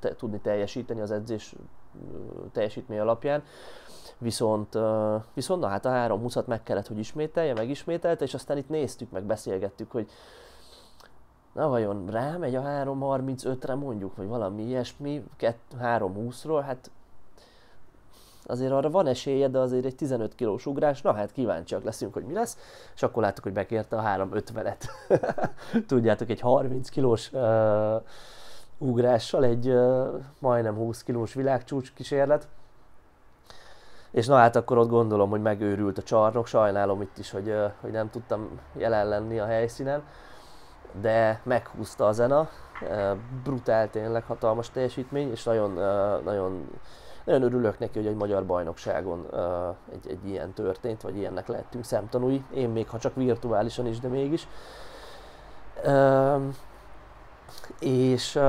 te, 0.00 0.14
tudni 0.14 0.40
teljesíteni 0.40 1.00
az 1.00 1.10
edzés 1.10 1.54
teljesítmény 2.52 2.98
alapján. 2.98 3.42
Viszont, 4.18 4.78
viszont 5.34 5.60
na 5.60 5.68
hát 5.68 5.86
a 5.86 5.90
3.20-at 5.90 6.44
meg 6.44 6.62
kellett, 6.62 6.86
hogy 6.86 6.98
ismételje, 6.98 7.54
megismételte, 7.54 8.24
és 8.24 8.34
aztán 8.34 8.56
itt 8.56 8.68
néztük, 8.68 9.10
meg 9.10 9.24
beszélgettük, 9.24 9.90
hogy 9.90 10.10
na 11.54 11.68
vajon 11.68 12.06
rámegy 12.10 12.54
a 12.54 12.62
3.35-re 12.62 13.74
mondjuk, 13.74 14.16
vagy 14.16 14.26
valami 14.26 14.62
ilyesmi, 14.62 15.24
3.20-ról, 15.80 16.62
hát 16.66 16.90
azért 18.46 18.72
arra 18.72 18.90
van 18.90 19.06
esélye, 19.06 19.48
de 19.48 19.58
azért 19.58 19.84
egy 19.84 19.94
15 19.94 20.34
kilós 20.34 20.66
ugrás, 20.66 21.02
na 21.02 21.12
hát 21.12 21.32
kíváncsiak 21.32 21.84
leszünk, 21.84 22.12
hogy 22.12 22.24
mi 22.24 22.32
lesz, 22.32 22.58
és 22.94 23.02
akkor 23.02 23.22
láttuk, 23.22 23.44
hogy 23.44 23.52
bekérte 23.52 23.96
a 23.96 24.02
350-et. 24.02 24.88
Tudjátok, 25.86 26.30
egy 26.30 26.40
30 26.40 26.88
kilós 26.88 27.32
uh, 27.32 28.02
ugrással, 28.78 29.44
egy 29.44 29.68
uh, 29.68 30.20
majdnem 30.38 30.74
20 30.74 31.02
kilós 31.02 31.34
világcsúcs 31.34 31.92
kísérlet, 31.92 32.48
és 34.10 34.26
na 34.26 34.36
hát 34.36 34.56
akkor 34.56 34.78
ott 34.78 34.88
gondolom, 34.88 35.30
hogy 35.30 35.42
megőrült 35.42 35.98
a 35.98 36.02
csarnok, 36.02 36.46
sajnálom 36.46 37.00
itt 37.00 37.18
is, 37.18 37.30
hogy, 37.30 37.48
uh, 37.48 37.72
hogy 37.80 37.90
nem 37.90 38.10
tudtam 38.10 38.60
jelen 38.76 39.08
lenni 39.08 39.38
a 39.38 39.46
helyszínen, 39.46 40.02
de 41.00 41.40
meghúzta 41.42 42.06
a 42.06 42.12
zena, 42.12 42.48
brutál 43.42 43.90
tényleg, 43.90 44.24
hatalmas 44.24 44.70
teljesítmény, 44.70 45.30
és 45.30 45.44
nagyon, 45.44 45.72
nagyon 46.24 46.68
nagyon 47.24 47.42
örülök 47.42 47.78
neki, 47.78 47.98
hogy 47.98 48.06
egy 48.06 48.16
magyar 48.16 48.46
bajnokságon 48.46 49.26
egy, 49.92 50.10
egy 50.10 50.28
ilyen 50.28 50.52
történt, 50.52 51.02
vagy 51.02 51.16
ilyennek 51.16 51.46
lehetünk 51.46 51.84
szemtanúi. 51.84 52.44
Én 52.54 52.68
még, 52.68 52.88
ha 52.88 52.98
csak 52.98 53.14
virtuálisan 53.14 53.86
is, 53.86 54.00
de 54.00 54.08
mégis. 54.08 54.48
És, 57.78 58.40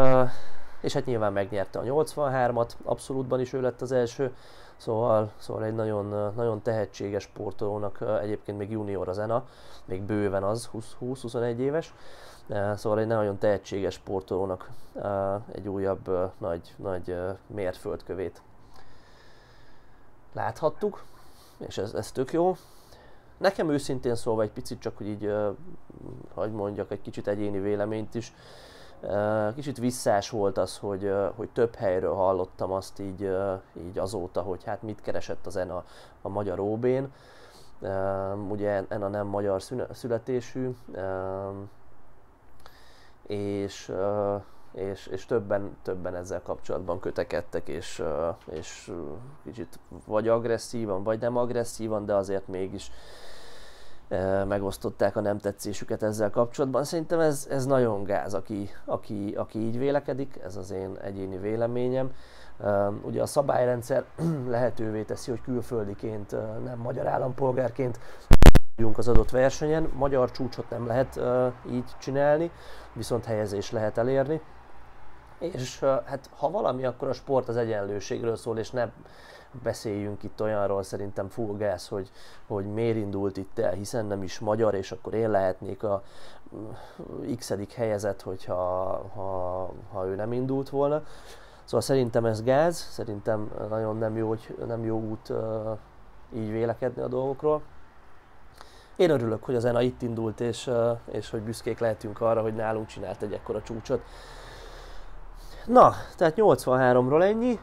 és 0.82 0.94
hát 0.94 1.06
nyilván 1.06 1.34
megnyerte 1.34 1.80
a 1.80 1.84
83-at, 1.84 2.70
abszolútban 2.84 3.40
is 3.40 3.54
ő 3.54 3.62
lett 3.62 3.82
az 3.82 3.92
első, 3.92 4.36
szóval, 4.78 5.32
szóval 5.38 5.64
egy 5.64 5.76
nagyon, 5.76 6.34
nagyon 6.36 6.62
tehetséges 6.62 7.24
sportolónak, 7.24 8.04
egyébként 8.22 8.58
még 8.58 8.72
junior 8.72 9.08
az 9.08 9.20
ENA, 9.20 9.44
még 9.86 10.02
bőven 10.02 10.44
az, 10.44 10.70
20-21 11.02 11.58
éves, 11.58 11.94
szóval 12.76 13.00
egy 13.00 13.08
nagyon 13.08 13.38
tehetséges 13.38 13.94
sportolónak 13.94 14.70
egy 15.52 15.68
újabb 15.68 16.32
nagy, 16.38 16.74
nagy 16.76 17.18
mérföldkövét 17.48 18.42
láthattuk, 20.34 21.04
és 21.58 21.78
ez, 21.78 21.94
ez 21.94 22.12
tök 22.12 22.34
jó. 22.34 22.56
Nekem 23.38 23.70
őszintén 23.70 24.16
szólva 24.16 24.42
egy 24.42 24.52
picit 24.52 24.80
csak, 24.80 24.98
hogy 24.98 25.08
így, 25.08 25.34
hogy 26.34 26.52
mondjak, 26.52 26.92
egy 26.92 27.02
kicsit 27.02 27.28
egyéni 27.28 27.60
véleményt 27.60 28.16
is, 28.16 28.34
kicsit 29.56 29.78
visszás 29.78 30.30
volt 30.30 30.58
az, 30.58 30.78
hogy, 30.78 31.14
hogy 31.36 31.50
több 31.50 31.76
helyről 31.76 32.14
hallottam 32.14 32.72
azt 32.72 33.00
így, 33.00 33.32
így 33.78 33.98
azóta, 33.98 34.42
hogy 34.42 34.64
hát 34.64 34.82
mit 34.82 35.02
keresett 35.02 35.46
az 35.46 35.56
ENA 35.56 35.84
a 36.22 36.30
magyar. 36.30 36.60
Uh, 36.60 37.10
ugye 38.50 38.84
ENA 38.88 39.08
nem 39.08 39.28
magyar 39.28 39.62
születésű, 39.92 40.76
és 43.28 43.92
és, 44.76 45.08
és 45.08 45.26
többen, 45.26 45.78
többen 45.82 46.16
ezzel 46.16 46.42
kapcsolatban 46.42 47.00
kötekedtek, 47.00 47.68
és, 47.68 48.04
és 48.52 48.92
kicsit 49.44 49.80
vagy 50.06 50.28
agresszívan, 50.28 51.04
vagy 51.04 51.20
nem 51.20 51.38
agresszívan, 51.38 52.06
de 52.06 52.14
azért 52.14 52.48
mégis 52.48 52.92
megosztották 54.48 55.16
a 55.16 55.22
nem 55.22 55.38
tetszésüket 55.38 56.04
ezzel 56.04 56.30
kapcsolatban. 56.30 56.84
Szerintem 56.84 57.20
ez, 57.20 57.48
ez 57.50 57.66
nagyon 57.66 58.04
gáz, 58.04 58.34
aki, 58.34 58.70
aki, 58.86 59.34
aki 59.38 59.60
így 59.60 59.78
vélekedik, 59.78 60.40
ez 60.44 60.56
az 60.56 60.72
én 60.72 60.98
egyéni 61.02 61.38
véleményem. 61.38 62.12
Ugye 63.02 63.22
a 63.22 63.26
szabályrendszer 63.26 64.04
lehetővé 64.48 65.04
teszi, 65.04 65.30
hogy 65.30 65.42
külföldiként, 65.42 66.32
nem 66.64 66.78
magyar 66.78 67.08
állampolgárként 67.08 68.00
az 68.96 69.08
adott 69.08 69.30
versenyen. 69.30 69.92
Magyar 69.94 70.32
csúcsot 70.32 70.70
nem 70.70 70.88
lehet 70.88 71.20
így 71.72 71.96
csinálni, 72.00 72.52
viszont 72.94 73.26
helyezés 73.26 73.72
lehet 73.72 73.98
elérni 73.98 74.42
és 75.40 75.80
hát 75.80 76.30
ha 76.38 76.50
valami, 76.50 76.86
akkor 76.86 77.08
a 77.08 77.14
sport 77.14 77.48
az 77.48 77.58
egyenlőségről 77.58 78.36
szól, 78.36 78.58
és 78.58 78.72
ne 78.72 78.90
beszéljünk 79.64 80.24
itt 80.24 80.42
olyanról 80.42 80.84
szerintem 80.84 81.30
full 81.30 81.78
hogy, 81.90 82.12
hogy 82.48 82.66
miért 82.66 82.98
indult 82.98 83.38
itt 83.38 83.60
el, 83.60 83.74
hiszen 83.74 84.06
nem 84.06 84.24
is 84.24 84.40
magyar, 84.40 84.74
és 84.74 84.92
akkor 84.92 85.14
én 85.14 85.30
lehetnék 85.30 85.84
a 85.84 86.04
mm, 86.56 87.36
x 87.36 87.54
helyezett, 87.76 88.22
hogyha 88.22 88.54
ha, 89.16 89.72
ha 89.92 90.06
ő 90.06 90.16
nem 90.16 90.32
indult 90.32 90.70
volna. 90.70 91.04
Szóval 91.64 91.82
szerintem 91.82 92.26
ez 92.26 92.44
gáz, 92.44 92.78
szerintem 92.78 93.52
nagyon 93.70 93.98
nem 93.98 94.18
jó, 94.18 94.28
hogy 94.28 94.56
nem 94.68 94.86
jó 94.86 95.00
út 95.00 95.30
uh, 95.30 95.78
így 96.34 96.52
vélekedni 96.52 97.02
a 97.02 97.08
dolgokról. 97.08 97.62
Én 98.96 99.10
örülök, 99.10 99.44
hogy 99.44 99.56
az 99.56 99.66
ENA 99.66 99.82
itt 99.82 100.02
indult, 100.02 100.40
és, 100.40 100.70
és 101.12 101.30
hogy 101.30 101.42
büszkék 101.42 101.80
lehetünk 101.80 102.22
arra, 102.22 102.42
hogy 102.42 102.56
nálunk 102.56 102.88
csinált 102.88 103.22
egy 103.22 103.34
ekkora 103.34 103.62
csúcsot. 103.62 104.02
Na, 105.66 105.94
tehát 106.18 106.34
83-ról 106.38 107.24
ennyi. 107.24 107.60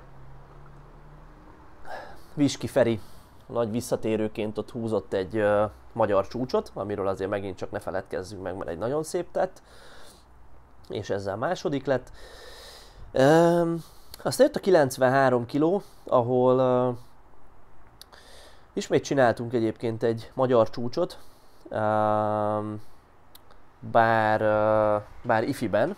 Viski 2.34 2.66
Feri 2.66 3.00
nagy 3.46 3.70
visszatérőként 3.70 4.58
ott 4.58 4.70
húzott 4.70 5.12
egy 5.12 5.36
uh, 5.36 5.70
magyar 5.92 6.28
csúcsot, 6.28 6.70
amiről 6.74 7.08
azért 7.08 7.30
megint 7.30 7.56
csak 7.56 7.70
ne 7.70 7.80
feledkezzünk 7.80 8.42
meg, 8.42 8.56
mert 8.56 8.70
egy 8.70 8.78
nagyon 8.78 9.02
szép 9.02 9.30
tett. 9.30 9.62
És 10.88 11.10
ezzel 11.10 11.36
második 11.36 11.86
lett. 11.86 12.10
Um, 13.12 13.76
aztán 14.22 14.46
jött 14.46 14.56
a 14.56 14.60
93 14.60 15.46
kiló, 15.46 15.82
ahol 16.04 16.88
uh, 16.88 16.96
ismét 18.72 19.04
csináltunk 19.04 19.52
egyébként 19.52 20.02
egy 20.02 20.30
magyar 20.34 20.70
csúcsot, 20.70 21.18
bár, 23.80 24.40
bár 25.22 25.42
ifiben, 25.42 25.96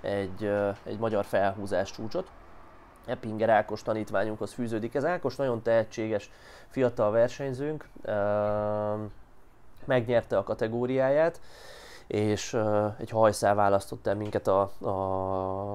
egy, 0.00 0.52
egy 0.82 0.98
magyar 0.98 1.24
felhúzás 1.24 1.90
csúcsot. 1.90 2.30
Eppinger 3.06 3.48
Ákos 3.48 3.82
tanítványunkhoz 3.82 4.52
fűződik. 4.52 4.94
Ez 4.94 5.04
Ákos 5.04 5.36
nagyon 5.36 5.62
tehetséges 5.62 6.30
fiatal 6.68 7.10
versenyzőnk, 7.10 7.88
megnyerte 9.84 10.38
a 10.38 10.42
kategóriáját, 10.42 11.40
és 12.06 12.56
egy 12.98 13.10
hajszál 13.10 13.54
választott 13.54 14.06
el 14.06 14.14
minket 14.14 14.46
a, 14.46 14.60
a, 14.60 15.72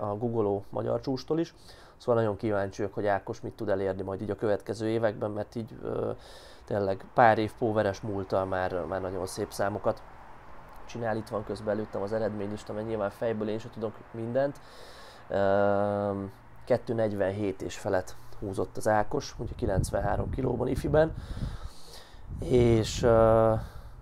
a 0.00 0.16
Google 0.18 0.60
magyar 0.70 1.00
csústól 1.00 1.38
is. 1.38 1.54
Szóval 2.04 2.22
nagyon 2.22 2.36
kíváncsiak, 2.36 2.94
hogy 2.94 3.06
Ákos 3.06 3.40
mit 3.40 3.52
tud 3.52 3.68
elérni 3.68 4.02
majd 4.02 4.22
így 4.22 4.30
a 4.30 4.34
következő 4.34 4.88
években, 4.88 5.30
mert 5.30 5.54
így 5.54 5.78
tényleg 6.64 7.04
pár 7.14 7.38
év 7.38 7.52
póveres 7.58 8.00
múltal 8.00 8.44
már, 8.44 8.84
már 8.84 9.00
nagyon 9.00 9.26
szép 9.26 9.52
számokat 9.52 10.02
csinál, 10.86 11.16
itt 11.16 11.28
van 11.28 11.44
közben 11.44 11.74
előttem 11.74 12.02
az 12.02 12.12
eredménylista, 12.12 12.72
mert 12.72 12.86
nyilván 12.86 13.10
fejből 13.10 13.48
én 13.48 13.58
sem 13.58 13.70
tudok 13.70 13.94
mindent. 14.10 14.60
2.47 15.30 17.60
és 17.60 17.78
felett 17.78 18.14
húzott 18.38 18.76
az 18.76 18.88
Ákos, 18.88 19.34
ugye 19.38 19.52
93 19.56 20.30
kilóban 20.30 20.68
ifiben, 20.68 21.14
és, 22.40 23.06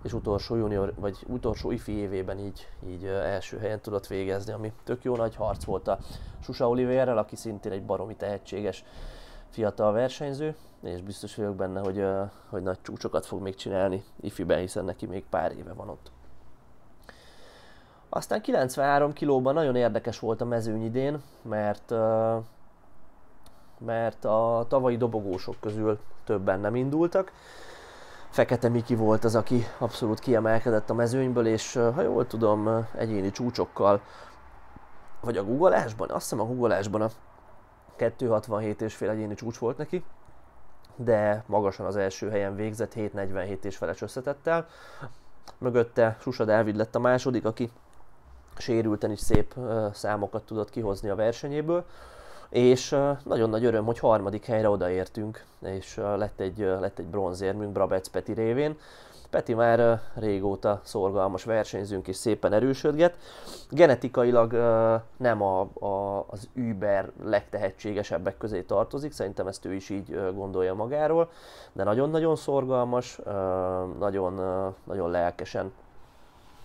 és 0.03 0.13
utolsó 0.13 0.55
junior, 0.55 0.93
vagy 0.95 1.17
utolsó 1.27 1.71
ifi 1.71 1.91
évében 1.91 2.39
így, 2.39 2.67
így 2.87 3.05
első 3.05 3.57
helyen 3.57 3.79
tudott 3.79 4.07
végezni, 4.07 4.53
ami 4.53 4.73
tök 4.83 5.03
jó 5.03 5.15
nagy 5.15 5.35
harc 5.35 5.63
volt 5.63 5.87
a 5.87 5.99
Susa 6.39 6.69
Oliverrel, 6.69 7.17
aki 7.17 7.35
szintén 7.35 7.71
egy 7.71 7.85
baromi 7.85 8.15
tehetséges 8.15 8.83
fiatal 9.49 9.91
versenyző, 9.91 10.55
és 10.83 11.01
biztos 11.01 11.35
vagyok 11.35 11.55
benne, 11.55 11.79
hogy, 11.79 12.05
hogy 12.49 12.63
nagy 12.63 12.77
csúcsokat 12.81 13.25
fog 13.25 13.41
még 13.41 13.55
csinálni 13.55 14.03
ifiben, 14.21 14.59
hiszen 14.59 14.85
neki 14.85 15.05
még 15.05 15.25
pár 15.29 15.51
éve 15.51 15.73
van 15.73 15.89
ott. 15.89 16.11
Aztán 18.09 18.41
93 18.41 19.13
kilóban 19.13 19.53
nagyon 19.53 19.75
érdekes 19.75 20.19
volt 20.19 20.41
a 20.41 20.45
mezőny 20.45 20.83
idén, 20.83 21.21
mert, 21.41 21.93
mert 23.77 24.25
a 24.25 24.65
tavalyi 24.67 24.97
dobogósok 24.97 25.55
közül 25.59 25.99
többen 26.23 26.59
nem 26.59 26.75
indultak. 26.75 27.31
Fekete 28.33 28.69
Miki 28.69 28.95
volt 28.95 29.23
az, 29.23 29.35
aki 29.35 29.65
abszolút 29.77 30.19
kiemelkedett 30.19 30.89
a 30.89 30.93
mezőnyből, 30.93 31.47
és 31.47 31.73
ha 31.73 32.01
jól 32.01 32.27
tudom, 32.27 32.87
egyéni 32.95 33.31
csúcsokkal, 33.31 34.01
vagy 35.21 35.37
a 35.37 35.43
guggolásban, 35.43 36.09
azt 36.09 36.21
hiszem 36.21 36.39
a 36.39 36.47
guggolásban 36.47 37.01
a 37.01 37.09
267 37.95 38.81
és 38.81 38.95
fél 38.95 39.09
egyéni 39.09 39.35
csúcs 39.35 39.57
volt 39.57 39.77
neki, 39.77 40.03
de 40.95 41.43
magasan 41.45 41.85
az 41.85 41.95
első 41.95 42.29
helyen 42.29 42.55
végzett 42.55 42.93
7.47 42.93 43.63
és 43.63 43.77
feles 43.77 44.01
összetettel. 44.01 44.67
Mögötte 45.57 46.17
Susa 46.19 46.45
Dávid 46.45 46.75
lett 46.75 46.95
a 46.95 46.99
második, 46.99 47.45
aki 47.45 47.71
sérülten 48.57 49.11
is 49.11 49.19
szép 49.19 49.55
számokat 49.91 50.45
tudott 50.45 50.69
kihozni 50.69 51.09
a 51.09 51.15
versenyéből, 51.15 51.85
és 52.53 52.95
nagyon 53.23 53.49
nagy 53.49 53.65
öröm, 53.65 53.85
hogy 53.85 53.99
harmadik 53.99 54.45
helyre 54.45 54.69
odaértünk, 54.69 55.43
és 55.59 55.95
lett 55.95 56.39
egy, 56.39 56.57
lett 56.57 56.99
egy 56.99 57.05
bronzérmünk 57.05 57.71
Brabec 57.71 58.07
Peti 58.07 58.33
révén. 58.33 58.77
Peti 59.29 59.53
már 59.53 60.01
régóta 60.13 60.81
szorgalmas 60.83 61.43
versenyzünk 61.43 62.07
és 62.07 62.15
szépen 62.15 62.53
erősödget. 62.53 63.17
Genetikailag 63.69 64.53
nem 65.17 65.41
a, 65.41 65.61
a, 65.61 66.25
az 66.29 66.49
Uber 66.55 67.11
legtehetségesebbek 67.23 68.37
közé 68.37 68.61
tartozik, 68.61 69.11
szerintem 69.11 69.47
ezt 69.47 69.65
ő 69.65 69.73
is 69.73 69.89
így 69.89 70.33
gondolja 70.33 70.73
magáról, 70.73 71.29
de 71.71 71.83
nagyon-nagyon 71.83 72.35
szorgalmas, 72.35 73.19
nagyon, 73.99 74.33
nagyon 74.83 75.11
lelkesen 75.11 75.71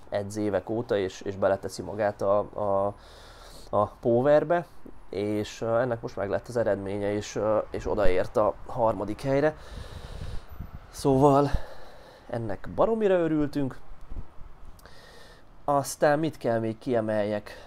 edz 0.08 0.36
évek 0.36 0.70
óta, 0.70 0.96
és, 0.96 1.20
és 1.20 1.36
beleteszi 1.36 1.82
magát 1.82 2.22
a, 2.22 2.38
a, 2.38 2.94
a 3.70 3.86
powerbe, 3.86 4.66
és 5.08 5.62
ennek 5.62 6.00
most 6.00 6.16
meg 6.16 6.28
lett 6.28 6.48
az 6.48 6.56
eredménye, 6.56 7.12
és, 7.12 7.40
és 7.70 7.86
odaért 7.86 8.36
a 8.36 8.54
harmadik 8.66 9.20
helyre. 9.22 9.56
Szóval 10.90 11.50
ennek 12.26 12.68
baromira 12.74 13.14
örültünk. 13.14 13.78
Aztán 15.64 16.18
mit 16.18 16.36
kell 16.36 16.58
még 16.58 16.78
kiemeljek? 16.78 17.66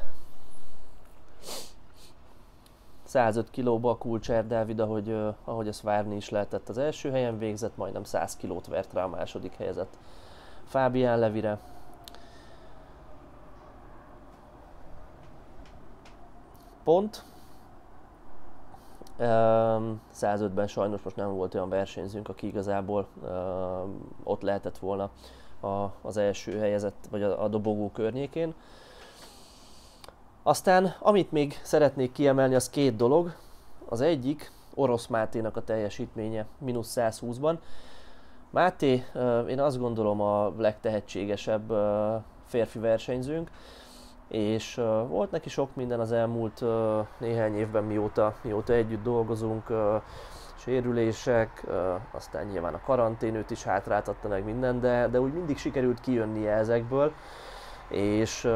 105 3.04 3.50
kilóba 3.50 3.90
a 3.90 3.98
Kulcser 3.98 4.48
Dávid, 4.48 4.80
ahogy, 4.80 5.16
ahogy 5.44 5.68
ezt 5.68 5.82
várni 5.82 6.16
is 6.16 6.30
lehetett 6.30 6.70
az 6.70 6.78
első 6.78 7.12
helyen 7.12 7.38
végzett, 7.38 7.78
majdnem 7.78 8.04
100 8.04 8.36
kilót 8.36 8.68
vert 8.68 8.94
rá 8.94 9.04
a 9.04 9.08
második 9.08 9.56
helyezett 9.56 9.98
Fábián 10.66 11.20
Levire. 11.20 11.60
Pont, 16.84 17.24
105-ben 20.14 20.68
sajnos 20.68 21.02
most 21.02 21.16
nem 21.16 21.34
volt 21.34 21.54
olyan 21.54 21.70
versenyzőnk, 21.70 22.30
aki 22.30 22.48
igazából 22.48 23.08
ott 24.24 24.42
lehetett 24.42 24.78
volna 24.78 25.10
az 26.02 26.18
első 26.18 26.58
helyezett, 26.58 27.08
vagy 27.10 27.24
a, 27.24 27.48
dobogó 27.48 27.92
környékén. 27.92 28.54
Aztán, 30.44 30.96
amit 31.00 31.32
még 31.32 31.60
szeretnék 31.64 32.12
kiemelni, 32.12 32.56
az 32.56 32.70
két 32.70 32.96
dolog. 32.96 33.36
Az 33.90 34.02
egyik, 34.02 34.52
Orosz 34.76 35.08
Máténak 35.08 35.58
a 35.58 35.64
teljesítménye, 35.64 36.46
mínusz 36.58 36.94
120-ban. 37.00 37.58
Máté, 38.50 39.04
én 39.48 39.60
azt 39.60 39.80
gondolom 39.80 40.22
a 40.22 40.54
legtehetségesebb 40.58 41.74
férfi 42.46 42.80
versenyzőnk 42.80 43.52
és 44.32 44.78
uh, 44.78 45.08
volt 45.08 45.32
neki 45.32 45.50
sok 45.50 45.76
minden 45.76 46.00
az 46.00 46.12
elmúlt 46.12 46.62
uh, 46.62 47.06
néhány 47.18 47.58
évben, 47.58 47.84
mióta, 47.84 48.36
mióta 48.42 48.74
együtt 48.74 49.04
dolgozunk, 49.04 49.70
uh, 49.70 50.02
sérülések, 50.56 51.66
aztán 52.12 52.46
nyilván 52.46 52.74
a 52.74 52.82
karantén 52.86 53.36
őt 53.36 53.52
is 53.52 53.64
hátráltatta 53.64 54.28
meg 54.28 54.44
minden, 54.44 54.80
de, 54.80 55.08
de 55.08 55.20
úgy 55.20 55.34
mindig 55.34 55.58
sikerült 55.58 56.00
kijönnie 56.00 56.52
ezekből, 56.52 57.14
és, 57.90 58.48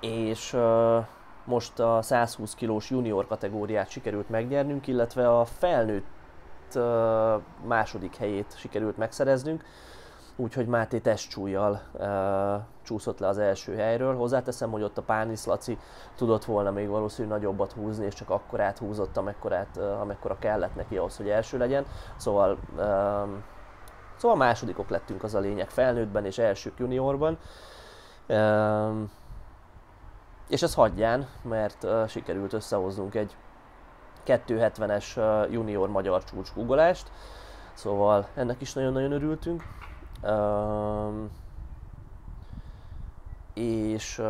és 0.00 0.56
most 1.44 1.80
a 1.80 2.02
120 2.02 2.54
kilós 2.54 2.90
junior 2.90 3.26
kategóriát 3.26 3.88
sikerült 3.88 4.28
megnyernünk, 4.28 4.86
illetve 4.86 5.38
a 5.38 5.44
felnőtt 5.44 6.78
második 7.66 8.16
helyét 8.16 8.54
sikerült 8.56 8.96
megszereznünk, 8.96 9.64
úgyhogy 10.42 10.66
Máté 10.66 10.98
testcsúlyjal 10.98 11.80
uh, 11.92 12.62
csúszott 12.82 13.18
le 13.18 13.26
az 13.28 13.38
első 13.38 13.76
helyről. 13.76 14.16
Hozzáteszem, 14.16 14.70
hogy 14.70 14.82
ott 14.82 14.98
a 14.98 15.02
Pánisz 15.02 15.46
Laci 15.46 15.78
tudott 16.16 16.44
volna 16.44 16.70
még 16.70 16.88
valószínűleg 16.88 17.38
nagyobbat 17.38 17.72
húzni, 17.72 18.04
és 18.04 18.14
csak 18.14 18.30
akkor 18.30 18.60
áthúzott, 18.60 19.16
amekkorát, 19.16 19.76
uh, 19.76 20.00
amekkora 20.00 20.38
kellett 20.38 20.74
neki 20.74 20.96
ahhoz, 20.96 21.16
hogy 21.16 21.28
első 21.28 21.58
legyen. 21.58 21.86
Szóval, 22.16 22.58
uh, 22.76 23.28
szóval 24.16 24.36
másodikok 24.36 24.88
lettünk 24.88 25.22
az 25.22 25.34
a 25.34 25.40
lényeg 25.40 25.70
felnőttben 25.70 26.24
és 26.24 26.38
elsők 26.38 26.78
juniorban. 26.78 27.38
Uh, 28.28 29.08
és 30.48 30.62
ez 30.62 30.74
hagyján, 30.74 31.26
mert 31.42 31.84
uh, 31.84 32.06
sikerült 32.06 32.52
összehoznunk 32.52 33.14
egy 33.14 33.36
270-es 34.26 35.16
uh, 35.16 35.52
junior 35.52 35.88
magyar 35.88 36.24
csúcsgugolást, 36.24 37.10
szóval 37.72 38.26
ennek 38.34 38.60
is 38.60 38.72
nagyon-nagyon 38.72 39.12
örültünk. 39.12 39.62
Um, 40.22 41.30
és, 43.54 44.22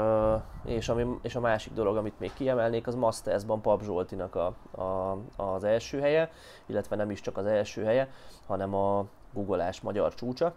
és, 0.65 0.89
ami, 0.89 1.07
és 1.23 1.35
a 1.35 1.41
másik 1.41 1.73
dolog, 1.73 1.97
amit 1.97 2.19
még 2.19 2.33
kiemelnék, 2.33 2.87
az 2.87 2.95
Mastersban 2.95 3.61
Pap 3.61 3.83
Zsoltinak 3.83 4.35
a, 4.35 4.55
a, 4.83 5.19
az 5.37 5.65
első 5.65 6.01
helye, 6.01 6.31
illetve 6.67 6.97
nem 6.97 7.11
is 7.11 7.21
csak 7.21 7.37
az 7.37 7.47
első 7.47 7.85
helye, 7.85 8.13
hanem 8.47 8.75
a 8.75 9.05
googleás 9.33 9.81
magyar 9.81 10.15
csúcsa, 10.15 10.53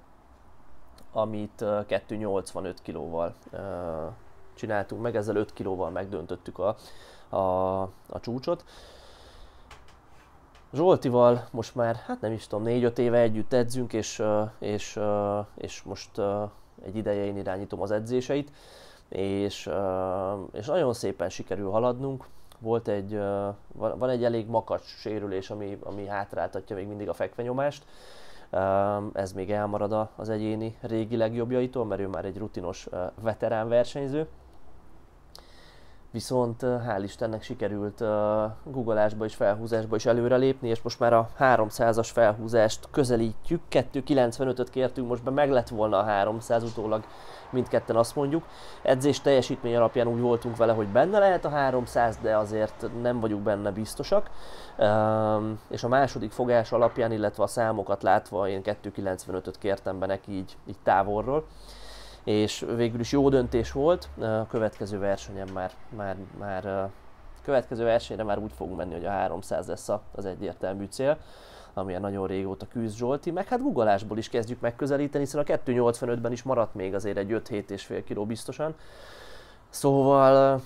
amit 1.12 1.62
uh, 1.62 1.86
285 1.86 2.82
kilóval 2.82 3.34
csináltunk 4.56 5.02
meg, 5.02 5.16
ezzel 5.16 5.36
5 5.36 5.54
kilóval 5.54 5.90
megdöntöttük 5.90 6.60
a, 6.60 6.76
a, 7.36 7.82
a 8.10 8.20
csúcsot. 8.22 8.64
Zsoltival 10.74 11.48
most 11.52 11.76
már, 11.76 11.96
hát 11.96 12.22
nem 12.22 12.32
is 12.32 12.48
tudom, 12.48 12.66
4-5 12.68 12.98
éve 12.98 13.20
együtt 13.20 13.54
edzünk, 13.54 13.94
és, 13.94 14.24
és, 14.60 15.00
és 15.56 15.84
most 15.84 16.22
egy 16.86 16.96
ideje 16.96 17.26
én 17.26 17.38
irányítom 17.38 17.82
az 17.82 17.92
edzéseit, 17.92 18.52
és, 19.10 19.70
és 20.52 20.66
nagyon 20.66 20.94
szépen 20.94 21.30
sikerül 21.30 21.70
haladnunk. 21.70 22.26
Volt 22.60 22.88
egy, 22.88 23.20
van 23.74 24.10
egy 24.10 24.24
elég 24.24 24.48
makacs 24.48 24.86
sérülés, 24.86 25.50
ami, 25.50 25.78
ami 25.84 26.06
hátráltatja 26.06 26.76
még 26.76 26.88
mindig 26.88 27.10
a 27.10 27.14
fekvenyomást. 27.14 27.86
Ez 29.14 29.34
még 29.34 29.52
elmarad 29.52 30.10
az 30.16 30.30
egyéni 30.30 30.78
régi 30.82 31.18
legjobbjaitól, 31.18 31.86
mert 31.86 32.02
ő 32.02 32.08
már 32.08 32.26
egy 32.26 32.38
rutinos 32.38 32.88
veterán 33.22 33.68
versenyző 33.68 34.28
viszont 36.16 36.62
hál' 36.62 37.04
Istennek 37.04 37.44
sikerült 37.44 38.04
googleásba 38.64 39.26
és 39.26 39.36
felhúzásba 39.36 39.96
is 39.96 40.06
előrelépni, 40.06 40.68
és 40.68 40.82
most 40.82 41.00
már 41.00 41.14
a 41.14 41.30
300-as 41.40 42.10
felhúzást 42.14 42.88
közelítjük, 42.92 43.62
295-öt 43.72 44.70
kértünk, 44.70 45.08
most 45.08 45.24
be 45.24 45.32
meg 45.32 45.52
lett 45.52 45.70
volna 45.70 45.98
a 45.98 46.04
300 46.04 46.64
utólag, 46.64 47.04
mindketten 47.50 47.96
azt 47.96 48.16
mondjuk. 48.16 48.44
Edzés 48.82 49.22
teljesítmény 49.22 49.76
alapján 49.76 50.08
úgy 50.08 50.20
voltunk 50.20 50.58
vele, 50.58 50.74
hogy 50.74 50.88
benne 50.88 51.20
lehet 51.20 51.46
a 51.46 51.50
300, 51.50 52.18
de 52.22 52.38
azért 52.38 52.90
nem 53.02 53.20
vagyunk 53.20 53.44
benne 53.44 53.72
biztosak. 53.72 54.30
És 55.70 55.84
a 55.84 55.88
második 55.88 56.32
fogás 56.32 56.72
alapján, 56.72 57.12
illetve 57.12 57.44
a 57.44 57.48
számokat 57.48 58.04
látva 58.04 58.48
én 58.48 58.62
295-öt 58.64 59.58
kértem 59.58 60.00
be 60.00 60.06
neki 60.06 60.32
így, 60.32 60.58
így 60.68 60.80
távolról 60.84 61.46
és 62.26 62.66
végül 62.76 63.00
is 63.00 63.12
jó 63.12 63.30
döntés 63.30 63.72
volt. 63.72 64.10
A 64.20 64.48
következő 64.48 65.00
versenyen 65.00 65.48
már, 65.54 65.72
már, 65.96 66.16
már 66.40 66.90
következő 67.44 67.84
versenyre 67.84 68.24
már 68.24 68.38
úgy 68.38 68.52
fogunk 68.56 68.78
menni, 68.78 68.94
hogy 68.94 69.06
a 69.06 69.10
300 69.10 69.68
lesz 69.68 69.90
az 70.12 70.26
egyértelmű 70.26 70.86
cél 70.90 71.18
amilyen 71.78 72.02
nagyon 72.02 72.28
régóta 72.28 72.68
küzd 72.68 72.98
Zsolti, 72.98 73.32
meg 73.32 73.48
hát 73.48 73.62
guggolásból 73.62 74.18
is 74.18 74.30
kezdjük 74.30 74.60
megközelíteni, 74.60 75.24
hiszen 75.24 75.42
a 75.42 75.44
285-ben 75.44 76.32
is 76.32 76.44
maradt 76.44 76.74
még 76.74 76.94
azért 76.94 77.18
egy 77.18 77.32
5-7,5 77.32 78.04
kg 78.08 78.28
biztosan. 78.28 78.76
Szóval, 79.70 80.62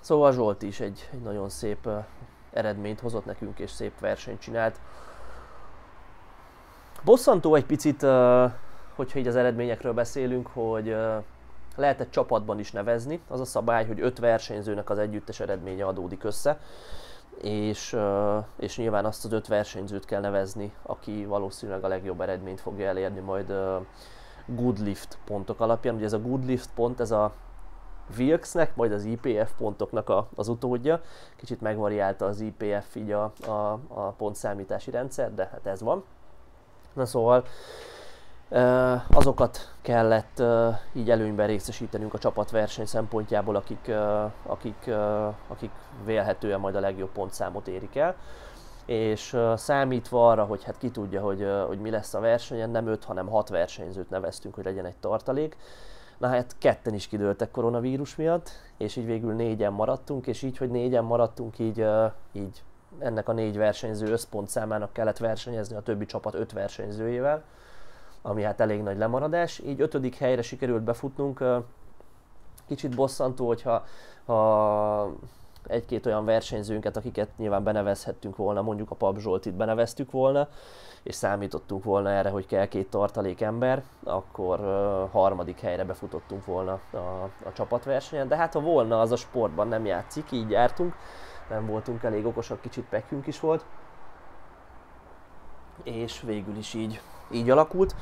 szóval 0.00 0.32
Zsolti 0.32 0.66
is 0.66 0.80
egy, 0.80 1.08
egy 1.12 1.22
nagyon 1.22 1.48
szép 1.48 1.88
eredményt 2.52 3.00
hozott 3.00 3.24
nekünk, 3.24 3.58
és 3.58 3.70
szép 3.70 4.00
versenyt 4.00 4.40
csinált. 4.40 4.80
Bosszantó 7.04 7.54
egy 7.54 7.66
picit 7.66 8.02
hogyha 8.96 9.18
így 9.18 9.26
az 9.26 9.36
eredményekről 9.36 9.92
beszélünk, 9.92 10.46
hogy 10.46 10.96
lehetett 11.76 12.10
csapatban 12.10 12.58
is 12.58 12.72
nevezni. 12.72 13.20
Az 13.28 13.40
a 13.40 13.44
szabály, 13.44 13.86
hogy 13.86 14.00
öt 14.00 14.18
versenyzőnek 14.18 14.90
az 14.90 14.98
együttes 14.98 15.40
eredménye 15.40 15.84
adódik 15.84 16.24
össze, 16.24 16.58
és, 17.42 17.96
és 18.56 18.76
nyilván 18.76 19.04
azt 19.04 19.24
az 19.24 19.32
öt 19.32 19.46
versenyzőt 19.46 20.04
kell 20.04 20.20
nevezni, 20.20 20.72
aki 20.82 21.24
valószínűleg 21.24 21.84
a 21.84 21.88
legjobb 21.88 22.20
eredményt 22.20 22.60
fogja 22.60 22.88
elérni 22.88 23.20
majd 23.20 23.52
Goodlift 24.46 25.18
pontok 25.24 25.60
alapján. 25.60 25.94
Ugye 25.94 26.04
ez 26.04 26.12
a 26.12 26.20
Goodlift 26.20 26.68
pont, 26.74 27.00
ez 27.00 27.10
a 27.10 27.32
Wilksnek, 28.18 28.76
majd 28.76 28.92
az 28.92 29.04
IPF 29.04 29.50
pontoknak 29.58 30.08
a, 30.08 30.28
az 30.34 30.48
utódja. 30.48 31.00
Kicsit 31.36 31.60
megvariálta 31.60 32.26
az 32.26 32.40
IPF 32.40 32.94
így 32.94 33.12
a, 33.12 33.32
a, 33.46 33.78
a 33.88 34.14
pontszámítási 34.16 34.90
rendszer, 34.90 35.34
de 35.34 35.48
hát 35.52 35.66
ez 35.66 35.80
van. 35.80 36.04
Na 36.92 37.06
szóval 37.06 37.44
azokat 39.10 39.74
kellett 39.82 40.42
így 40.92 41.10
előnyben 41.10 41.46
részesítenünk 41.46 42.14
a 42.14 42.18
csapatverseny 42.18 42.86
szempontjából, 42.86 43.56
akik, 43.56 43.92
akik, 44.46 44.90
akik 45.48 45.70
vélhetően 46.04 46.60
majd 46.60 46.74
a 46.74 46.80
legjobb 46.80 47.10
pontszámot 47.12 47.68
érik 47.68 47.96
el. 47.96 48.14
És 48.86 49.36
számítva 49.54 50.28
arra, 50.28 50.44
hogy 50.44 50.64
hát 50.64 50.78
ki 50.78 50.90
tudja, 50.90 51.20
hogy, 51.20 51.46
hogy 51.66 51.78
mi 51.78 51.90
lesz 51.90 52.14
a 52.14 52.20
versenyen, 52.20 52.70
nem 52.70 52.86
5, 52.86 53.04
hanem 53.04 53.28
6 53.28 53.48
versenyzőt 53.48 54.10
neveztünk, 54.10 54.54
hogy 54.54 54.64
legyen 54.64 54.84
egy 54.84 54.96
tartalék. 54.96 55.56
Na 56.18 56.28
hát 56.28 56.54
ketten 56.58 56.94
is 56.94 57.08
kidőltek 57.08 57.50
koronavírus 57.50 58.16
miatt, 58.16 58.50
és 58.76 58.96
így 58.96 59.06
végül 59.06 59.34
négyen 59.34 59.72
maradtunk, 59.72 60.26
és 60.26 60.42
így, 60.42 60.56
hogy 60.56 60.70
négyen 60.70 61.04
maradtunk, 61.04 61.58
így, 61.58 61.86
így 62.32 62.62
ennek 62.98 63.28
a 63.28 63.32
négy 63.32 63.56
versenyző 63.56 64.06
összpontszámának 64.06 64.92
kellett 64.92 65.18
versenyezni 65.18 65.76
a 65.76 65.80
többi 65.80 66.06
csapat 66.06 66.34
öt 66.34 66.52
versenyzőjével 66.52 67.44
ami 68.26 68.42
hát 68.42 68.60
elég 68.60 68.82
nagy 68.82 68.98
lemaradás. 68.98 69.58
Így 69.58 69.80
ötödik 69.80 70.14
helyre 70.16 70.42
sikerült 70.42 70.82
befutnunk. 70.82 71.44
Kicsit 72.66 72.94
bosszantó, 72.94 73.46
hogyha 73.46 73.84
ha 74.26 75.12
egy-két 75.66 76.06
olyan 76.06 76.24
versenyzőnket, 76.24 76.96
akiket 76.96 77.28
nyilván 77.36 77.64
benevezhettünk 77.64 78.36
volna, 78.36 78.62
mondjuk 78.62 78.90
a 78.90 78.94
Pap 78.94 79.18
Zsoltit 79.18 79.54
beneveztük 79.54 80.10
volna, 80.10 80.48
és 81.02 81.14
számítottunk 81.14 81.84
volna 81.84 82.10
erre, 82.10 82.30
hogy 82.30 82.46
kell 82.46 82.66
két 82.66 82.90
tartalék 82.90 83.40
ember, 83.40 83.82
akkor 84.04 84.58
harmadik 85.12 85.60
helyre 85.60 85.84
befutottunk 85.84 86.44
volna 86.44 86.80
a, 86.90 86.96
a 87.44 87.52
csapatversenyen. 87.52 88.28
De 88.28 88.36
hát 88.36 88.52
ha 88.52 88.60
volna, 88.60 89.00
az 89.00 89.12
a 89.12 89.16
sportban 89.16 89.68
nem 89.68 89.86
játszik, 89.86 90.30
így 90.30 90.50
jártunk, 90.50 90.94
nem 91.48 91.66
voltunk 91.66 92.02
elég 92.02 92.26
okosak, 92.26 92.60
kicsit 92.60 92.84
pekünk 92.88 93.26
is 93.26 93.40
volt. 93.40 93.64
És 95.82 96.20
végül 96.20 96.56
is 96.56 96.74
így 96.74 97.00
így 97.30 97.50
alakult. 97.50 97.94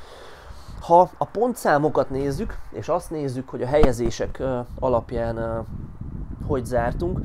Ha 0.79 1.09
a 1.17 1.25
pontszámokat 1.25 2.09
nézzük, 2.09 2.57
és 2.71 2.89
azt 2.89 3.09
nézzük, 3.09 3.49
hogy 3.49 3.61
a 3.61 3.67
helyezések 3.67 4.43
alapján 4.79 5.65
hogy 6.47 6.65
zártunk, 6.65 7.19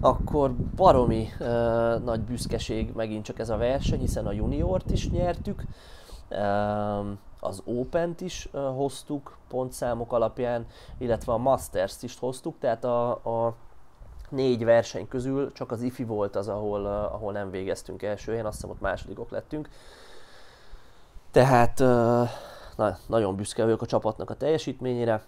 akkor 0.00 0.52
baromi 0.76 1.28
nagy 2.04 2.20
büszkeség 2.20 2.92
megint 2.94 3.24
csak 3.24 3.38
ez 3.38 3.50
a 3.50 3.56
verseny, 3.56 3.98
hiszen 3.98 4.26
a 4.26 4.32
juniort 4.32 4.90
is 4.90 5.10
nyertük, 5.10 5.64
az 7.40 7.62
Open-t 7.64 8.20
is 8.20 8.48
uh, 8.52 8.60
hoztuk 8.60 9.36
pontszámok 9.48 10.12
alapján, 10.12 10.66
illetve 10.98 11.32
a 11.32 11.36
Masters-t 11.36 12.02
is 12.02 12.18
hoztuk, 12.18 12.58
tehát 12.58 12.84
a, 12.84 13.10
a 13.10 13.54
négy 14.28 14.64
verseny 14.64 15.08
közül 15.08 15.52
csak 15.52 15.70
az 15.70 15.82
IFI 15.82 16.04
volt 16.04 16.36
az, 16.36 16.48
ahol, 16.48 16.86
ahol 16.86 17.32
nem 17.32 17.50
végeztünk 17.50 18.02
első 18.02 18.30
helyen, 18.30 18.46
azt 18.46 18.54
hiszem 18.54 18.70
ott 18.70 18.80
másodikok 18.80 19.30
lettünk. 19.30 19.68
Tehát 21.34 21.78
na, 22.76 22.98
nagyon 23.06 23.36
büszke 23.36 23.62
vagyok 23.64 23.82
a 23.82 23.86
csapatnak 23.86 24.30
a 24.30 24.34
teljesítményére. 24.34 25.24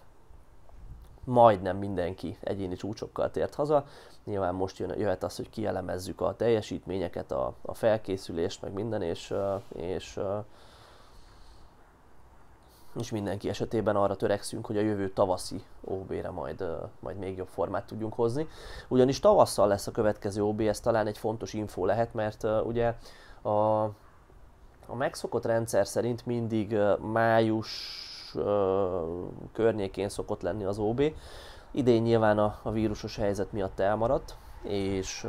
Majdnem 1.25 1.77
mindenki 1.77 2.37
egyéni 2.41 2.77
csúcsokkal 2.77 3.31
tért 3.31 3.55
haza. 3.55 3.85
Nyilván 4.25 4.55
most 4.55 4.79
jön, 4.79 4.99
jöhet 4.99 5.23
az, 5.23 5.37
hogy 5.37 5.51
kielemezzük 5.51 6.21
a 6.21 6.37
teljesítményeket, 6.37 7.33
a, 7.33 7.55
a 7.63 7.75
felkészülést, 7.75 8.63
meg 8.63 8.73
minden, 8.73 9.03
és, 9.03 9.35
és, 9.69 10.21
és 12.99 13.11
mindenki 13.11 13.49
esetében 13.49 13.97
arra 13.97 14.17
törekszünk, 14.17 14.67
hogy 14.67 14.77
a 14.77 14.81
jövő 14.81 15.11
tavaszi 15.11 15.63
OB-re 15.85 16.31
majd, 16.31 16.65
majd 17.01 17.17
még 17.17 17.37
jobb 17.37 17.49
formát 17.49 17.87
tudjunk 17.87 18.15
hozni. 18.15 18.49
Ugyanis 18.89 19.21
tavasszal 19.21 19.69
lesz 19.69 19.87
a 19.87 19.91
következő 19.91 20.43
OB, 20.43 20.61
ez 20.61 20.81
talán 20.81 21.07
egy 21.07 21.19
fontos 21.19 21.53
info 21.53 21.85
lehet, 21.85 22.15
mert 22.15 22.45
ugye 22.65 22.95
a 23.43 23.89
a 24.87 24.95
megszokott 24.95 25.45
rendszer 25.45 25.87
szerint 25.87 26.27
mindig 26.27 26.79
május 27.13 27.71
környékén 29.53 30.09
szokott 30.09 30.43
lenni 30.43 30.65
az 30.65 30.79
OB. 30.79 31.03
Idén 31.71 32.03
nyilván 32.03 32.39
a, 32.39 32.59
a 32.63 32.71
vírusos 32.71 33.17
helyzet 33.17 33.53
miatt 33.53 33.81
elmaradt, 33.81 34.37
és, 34.63 35.27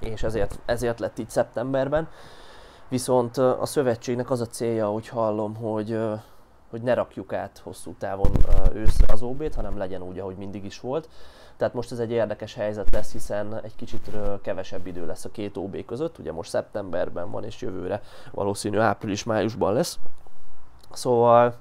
és 0.00 0.22
ezért, 0.22 0.58
ezért 0.64 1.00
lett 1.00 1.18
így 1.18 1.30
szeptemberben. 1.30 2.08
Viszont 2.88 3.36
a 3.36 3.66
szövetségnek 3.66 4.30
az 4.30 4.40
a 4.40 4.46
célja, 4.46 4.86
hogy 4.88 5.08
hallom, 5.08 5.54
hogy, 5.54 5.98
hogy 6.70 6.82
ne 6.82 6.94
rakjuk 6.94 7.32
át 7.32 7.58
hosszú 7.58 7.94
távon 7.98 8.30
őszre 8.72 9.12
az 9.12 9.22
OB-t, 9.22 9.54
hanem 9.54 9.78
legyen 9.78 10.02
úgy, 10.02 10.18
ahogy 10.18 10.36
mindig 10.36 10.64
is 10.64 10.80
volt. 10.80 11.08
Tehát 11.56 11.74
most 11.74 11.92
ez 11.92 11.98
egy 11.98 12.10
érdekes 12.10 12.54
helyzet 12.54 12.90
lesz, 12.90 13.12
hiszen 13.12 13.60
egy 13.62 13.76
kicsit 13.76 14.10
kevesebb 14.42 14.86
idő 14.86 15.06
lesz 15.06 15.24
a 15.24 15.30
két 15.30 15.56
OB 15.56 15.84
között, 15.84 16.18
ugye 16.18 16.32
most 16.32 16.50
szeptemberben 16.50 17.30
van 17.30 17.44
és 17.44 17.60
jövőre 17.60 18.02
valószínű 18.30 18.78
április-májusban 18.78 19.72
lesz. 19.72 19.98
Szóval, 20.92 21.54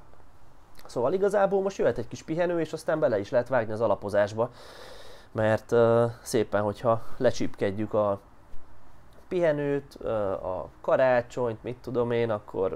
szóval 0.86 1.13
igazából 1.13 1.62
most 1.62 1.77
jöhet 1.77 1.97
egy 1.97 2.08
kis 2.08 2.23
pihenő, 2.23 2.60
és 2.60 2.73
aztán 2.73 2.99
bele 2.99 3.19
is 3.19 3.29
lehet 3.29 3.47
vágni 3.47 3.73
az 3.73 3.81
alapozásba, 3.81 4.49
mert 5.31 5.71
uh, 5.71 6.12
szépen, 6.21 6.62
hogyha 6.62 7.01
lecsipkedjük 7.17 7.93
a 7.93 8.19
pihenőt, 9.27 9.95
a 10.43 10.69
karácsonyt, 10.81 11.63
mit 11.63 11.77
tudom 11.81 12.12
én, 12.12 12.29
akkor, 12.29 12.73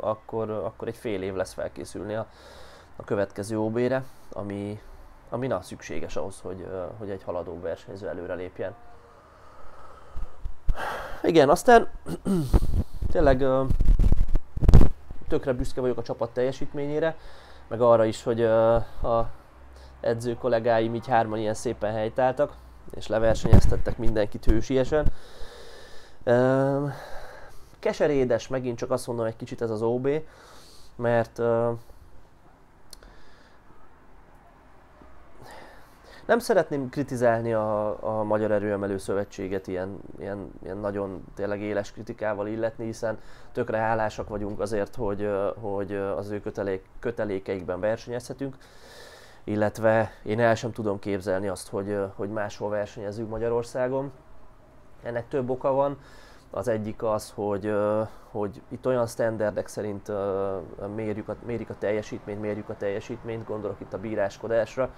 akkor, 0.00 0.50
akkor 0.50 0.88
egy 0.88 0.96
fél 0.96 1.22
év 1.22 1.34
lesz 1.34 1.52
felkészülni 1.52 2.14
a, 2.14 2.26
a 2.96 3.04
következő 3.04 3.58
OB-re, 3.58 4.04
ami, 4.32 4.80
ami 5.30 5.46
na, 5.46 5.62
szükséges 5.62 6.16
ahhoz, 6.16 6.40
hogy, 6.40 6.66
hogy 6.98 7.10
egy 7.10 7.22
haladó 7.22 7.60
versenyző 7.60 8.08
előre 8.08 8.34
lépjen. 8.34 8.74
Igen, 11.22 11.48
aztán 11.48 11.88
tényleg 13.12 13.44
tökre 15.28 15.52
büszke 15.52 15.80
vagyok 15.80 15.98
a 15.98 16.02
csapat 16.02 16.30
teljesítményére, 16.30 17.16
meg 17.68 17.80
arra 17.80 18.04
is, 18.04 18.22
hogy 18.22 18.42
a 18.42 19.30
edző 20.00 20.34
kollégáim 20.34 20.94
így 20.94 21.06
hárman 21.06 21.38
ilyen 21.38 21.54
szépen 21.54 21.92
helytáltak, 21.92 22.52
és 22.94 23.06
leversenyeztettek 23.06 23.98
mindenkit 23.98 24.44
hősiesen. 24.44 25.06
Keserédes, 27.78 28.48
megint 28.48 28.78
csak 28.78 28.90
azt 28.90 29.06
mondom 29.06 29.26
egy 29.26 29.36
kicsit 29.36 29.62
ez 29.62 29.70
az 29.70 29.82
OB, 29.82 30.08
mert 30.96 31.42
Nem 36.26 36.38
szeretném 36.38 36.88
kritizálni 36.88 37.52
a, 37.52 37.96
a 38.18 38.22
Magyar 38.22 38.50
Erőemelő 38.50 38.98
Szövetséget 38.98 39.66
ilyen, 39.66 39.98
ilyen, 40.18 40.50
ilyen 40.62 40.76
nagyon 40.76 41.24
tényleg 41.34 41.60
éles 41.60 41.92
kritikával 41.92 42.46
illetni, 42.46 42.84
hiszen 42.84 43.18
tökre 43.52 43.76
hálásak 43.76 44.28
vagyunk 44.28 44.60
azért, 44.60 44.94
hogy, 44.94 45.30
hogy 45.60 45.92
az 45.94 46.30
ő 46.30 46.40
kötelék, 46.40 46.84
kötelékeikben 46.98 47.80
versenyezhetünk, 47.80 48.56
illetve 49.44 50.10
én 50.22 50.40
el 50.40 50.54
sem 50.54 50.72
tudom 50.72 50.98
képzelni 50.98 51.48
azt, 51.48 51.68
hogy, 51.68 51.98
hogy 52.14 52.30
máshol 52.30 52.70
versenyezünk 52.70 53.28
Magyarországon. 53.28 54.12
Ennek 55.02 55.28
több 55.28 55.50
oka 55.50 55.72
van. 55.72 55.98
Az 56.50 56.68
egyik 56.68 57.02
az, 57.02 57.32
hogy, 57.34 57.74
hogy 58.30 58.62
itt 58.68 58.86
olyan 58.86 59.06
standardek 59.06 59.68
szerint 59.68 60.12
mérjük 60.94 61.28
a, 61.28 61.36
mérik 61.44 61.70
a 61.70 61.78
teljesítményt, 61.78 62.40
mérjük 62.40 62.68
a 62.68 62.76
teljesítményt, 62.76 63.46
gondolok 63.46 63.80
itt 63.80 63.92
a 63.92 63.98
bíráskodásra, 63.98 64.90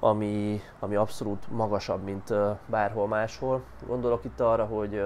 ami, 0.00 0.60
ami 0.78 0.94
abszolút 0.94 1.50
magasabb, 1.50 2.02
mint 2.02 2.34
bárhol 2.66 3.06
máshol. 3.06 3.62
Gondolok 3.86 4.24
itt 4.24 4.40
arra, 4.40 4.64
hogy, 4.64 5.02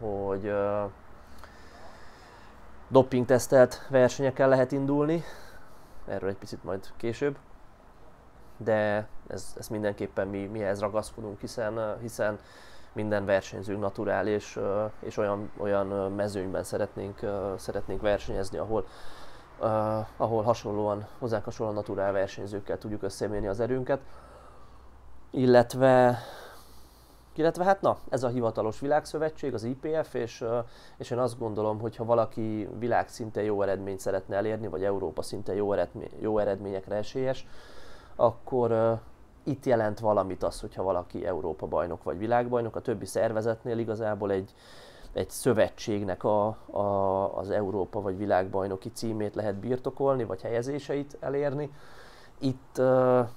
hogy 0.00 0.52
dopingtesztelt 2.88 3.86
versenyekkel 3.88 4.48
lehet 4.48 4.72
indulni, 4.72 5.22
erről 6.06 6.28
egy 6.28 6.36
picit 6.36 6.64
majd 6.64 6.90
később, 6.96 7.36
de 8.56 9.08
ez, 9.26 9.54
ez 9.58 9.68
mindenképpen 9.68 10.28
mi, 10.28 10.46
mihez 10.46 10.80
ragaszkodunk, 10.80 11.40
hiszen, 11.40 11.98
hiszen 12.00 12.38
minden 12.92 13.24
versenyzőnk 13.24 13.80
naturál, 13.80 14.26
és, 14.26 14.60
és 15.00 15.16
olyan, 15.16 15.50
olyan 15.58 16.12
mezőnyben 16.12 16.62
szeretnénk, 16.62 17.20
szeretnénk 17.56 18.00
versenyezni, 18.00 18.58
ahol, 18.58 18.86
ahol 20.16 20.42
hasonlóan, 20.42 21.06
hozzánk 21.18 21.44
hasonlóan 21.44 21.78
naturál 21.78 22.12
versenyzőkkel 22.12 22.78
tudjuk 22.78 23.02
összemérni 23.02 23.46
az 23.46 23.60
erőnket 23.60 24.00
illetve 25.36 26.18
illetve 27.34 27.64
hát 27.64 27.80
na, 27.80 27.96
ez 28.08 28.22
a 28.22 28.28
hivatalos 28.28 28.80
világszövetség, 28.80 29.54
az 29.54 29.62
IPF, 29.62 30.14
és, 30.14 30.44
és 30.96 31.10
én 31.10 31.18
azt 31.18 31.38
gondolom, 31.38 31.80
hogy 31.80 31.96
ha 31.96 32.04
valaki 32.04 32.68
világszinten 32.78 33.44
jó 33.44 33.62
eredményt 33.62 34.00
szeretne 34.00 34.36
elérni, 34.36 34.68
vagy 34.68 34.84
Európa 34.84 35.22
szinten 35.22 35.54
jó, 35.54 35.72
eredmény, 35.72 36.10
jó 36.20 36.38
eredményekre 36.38 36.94
esélyes, 36.94 37.46
akkor 38.14 38.70
uh, 38.70 38.98
itt 39.44 39.64
jelent 39.64 39.98
valamit 39.98 40.42
az, 40.42 40.60
hogyha 40.60 40.82
valaki 40.82 41.26
Európa 41.26 41.66
bajnok 41.66 42.02
vagy 42.02 42.18
világbajnok, 42.18 42.76
a 42.76 42.80
többi 42.80 43.06
szervezetnél 43.06 43.78
igazából 43.78 44.30
egy, 44.30 44.54
egy 45.12 45.30
szövetségnek 45.30 46.24
a, 46.24 46.46
a, 46.70 47.38
az 47.38 47.50
Európa 47.50 48.00
vagy 48.00 48.16
világbajnoki 48.16 48.90
címét 48.90 49.34
lehet 49.34 49.54
birtokolni, 49.54 50.24
vagy 50.24 50.42
helyezéseit 50.42 51.16
elérni. 51.20 51.70
Itt 52.38 52.78
uh, 52.78 53.28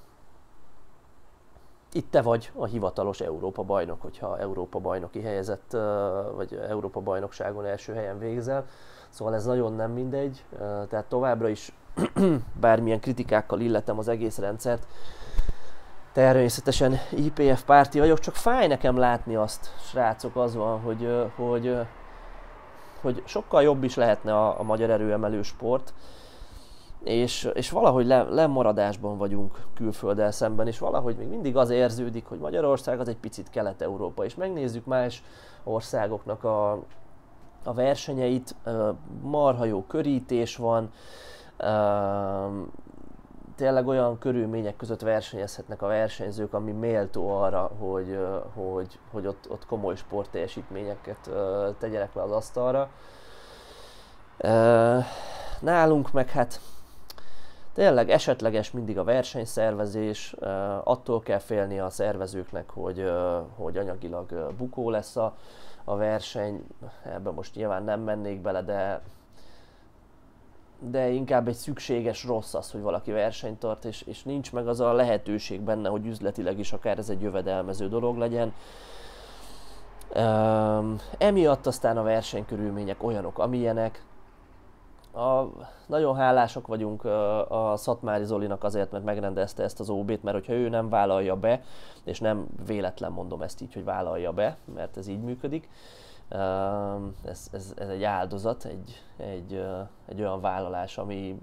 itt 1.94 2.12
te 2.12 2.22
vagy 2.22 2.52
a 2.56 2.66
hivatalos 2.66 3.20
Európa 3.20 3.64
bajnok, 3.64 4.02
hogyha 4.02 4.40
Európa 4.40 4.80
bajnoki 4.80 5.22
helyezett, 5.22 5.78
vagy 6.36 6.60
Európa 6.70 7.00
bajnokságon 7.00 7.66
első 7.66 7.94
helyen 7.94 8.20
végzel. 8.20 8.66
Szóval 9.10 9.36
ez 9.36 9.46
nagyon 9.46 9.74
nem 9.74 9.92
mindegy, 9.92 10.46
tehát 10.90 11.06
továbbra 11.08 11.48
is 11.50 11.74
bármilyen 12.62 13.00
kritikákkal 13.00 13.60
illetem 13.60 13.98
az 13.98 14.08
egész 14.08 14.38
rendszert, 14.38 14.88
természetesen 16.14 17.00
IPF 17.10 17.64
párti 17.64 18.00
vagyok, 18.00 18.20
csak 18.20 18.36
fáj 18.36 18.68
nekem 18.68 18.98
látni 18.98 19.36
azt, 19.36 19.74
srácok, 19.90 20.36
az 20.36 20.56
van, 20.56 20.80
hogy, 20.80 21.32
hogy, 21.36 21.78
hogy 23.02 23.24
sokkal 23.26 23.64
jobb 23.64 23.84
is 23.84 23.96
lehetne 23.96 24.36
a, 24.36 24.60
a 24.60 24.64
magyar 24.64 24.90
erőemelő 24.90 25.42
sport, 25.42 25.94
és, 27.04 27.50
és 27.54 27.70
valahogy 27.70 28.06
le, 28.06 28.24
lemaradásban 28.24 29.18
vagyunk 29.18 29.66
külfölddel 29.76 30.32
szemben, 30.32 30.68
és 30.68 30.80
valahogy 30.80 31.16
még 31.16 31.28
mindig 31.28 31.58
az 31.58 31.70
érződik, 31.70 32.26
hogy 32.26 32.40
Magyarország 32.40 33.00
az 33.00 33.08
egy 33.08 33.18
picit 33.18 33.50
Kelet-Európa, 33.50 34.26
és 34.26 34.36
megnézzük 34.36 34.86
más 34.86 35.24
országoknak 35.64 36.44
a, 36.44 36.72
a 37.64 37.74
versenyeit, 37.74 38.56
marha 39.22 39.66
jó 39.66 39.84
körítés 39.88 40.56
van, 40.56 40.92
tényleg 43.56 43.88
olyan 43.88 44.18
körülmények 44.18 44.76
között 44.76 45.02
versenyezhetnek 45.02 45.82
a 45.82 45.88
versenyzők, 45.88 46.54
ami 46.54 46.72
méltó 46.72 47.30
arra, 47.30 47.72
hogy, 47.80 48.20
hogy, 48.54 49.00
hogy 49.12 49.28
ott, 49.28 49.50
ott 49.50 49.66
komoly 49.66 49.96
sportteljesítményeket 49.96 51.30
tegyenek 51.78 52.14
le 52.14 52.22
az 52.22 52.32
asztalra. 52.32 52.90
Nálunk 55.60 56.12
meg 56.12 56.30
hát 56.30 56.60
tényleg 57.80 58.10
esetleges 58.10 58.72
mindig 58.72 58.98
a 58.98 59.04
versenyszervezés, 59.04 60.36
attól 60.84 61.20
kell 61.20 61.40
félni 61.40 61.80
a 61.80 61.90
szervezőknek, 61.90 62.70
hogy, 62.70 63.12
hogy 63.56 63.78
anyagilag 63.78 64.54
bukó 64.58 64.90
lesz 64.90 65.16
a, 65.16 65.38
a 65.84 65.96
verseny, 65.96 66.64
ebben 67.06 67.34
most 67.34 67.56
nyilván 67.56 67.84
nem 67.84 68.00
mennék 68.00 68.42
bele, 68.42 68.62
de 68.62 69.02
de 70.80 71.10
inkább 71.10 71.48
egy 71.48 71.56
szükséges 71.56 72.26
rossz 72.26 72.54
az, 72.54 72.72
hogy 72.72 72.82
valaki 72.82 73.12
versenyt 73.12 73.60
tart, 73.60 73.86
és, 73.86 74.02
és 74.02 74.24
nincs 74.24 74.52
meg 74.54 74.68
az 74.68 74.80
a 74.80 74.94
lehetőség 74.94 75.62
benne, 75.62 75.90
hogy 75.90 76.06
üzletileg 76.06 76.60
is 76.60 76.74
akár 76.74 76.98
ez 76.98 77.10
egy 77.10 77.22
jövedelmező 77.22 77.88
dolog 77.88 78.18
legyen. 78.18 78.54
Um, 80.16 81.00
emiatt 81.18 81.66
aztán 81.66 81.98
a 81.98 82.04
versenykörülmények 82.04 83.04
olyanok, 83.04 83.40
amilyenek. 83.40 84.04
A, 85.12 85.44
nagyon 85.86 86.16
hálásak 86.16 86.68
vagyunk 86.68 87.06
a 87.50 87.74
Szatmári 87.76 88.24
Zolinak 88.24 88.64
azért, 88.64 88.92
mert 88.92 89.04
megrendezte 89.04 89.64
ezt 89.64 89.80
az 89.80 89.90
OB-t, 89.90 90.24
mert 90.24 90.36
hogyha 90.36 90.54
ő 90.54 90.70
nem 90.70 90.90
vállalja 90.90 91.36
be, 91.36 91.62
és 92.04 92.20
nem 92.20 92.48
véletlen 92.66 93.12
mondom 93.12 93.42
ezt 93.42 93.62
így, 93.62 93.74
hogy 93.74 93.84
vállalja 93.84 94.32
be, 94.32 94.58
mert 94.76 94.98
ez 94.98 95.08
így 95.08 95.22
működik, 95.22 95.70
ez, 97.24 97.48
ez, 97.52 97.74
ez 97.78 97.90
egy 97.90 98.04
áldozat, 98.04 98.66
egy, 98.66 99.04
egy, 99.18 99.66
egy 100.06 100.20
olyan 100.20 100.42
vállalás, 100.42 100.98
ami, 100.98 101.40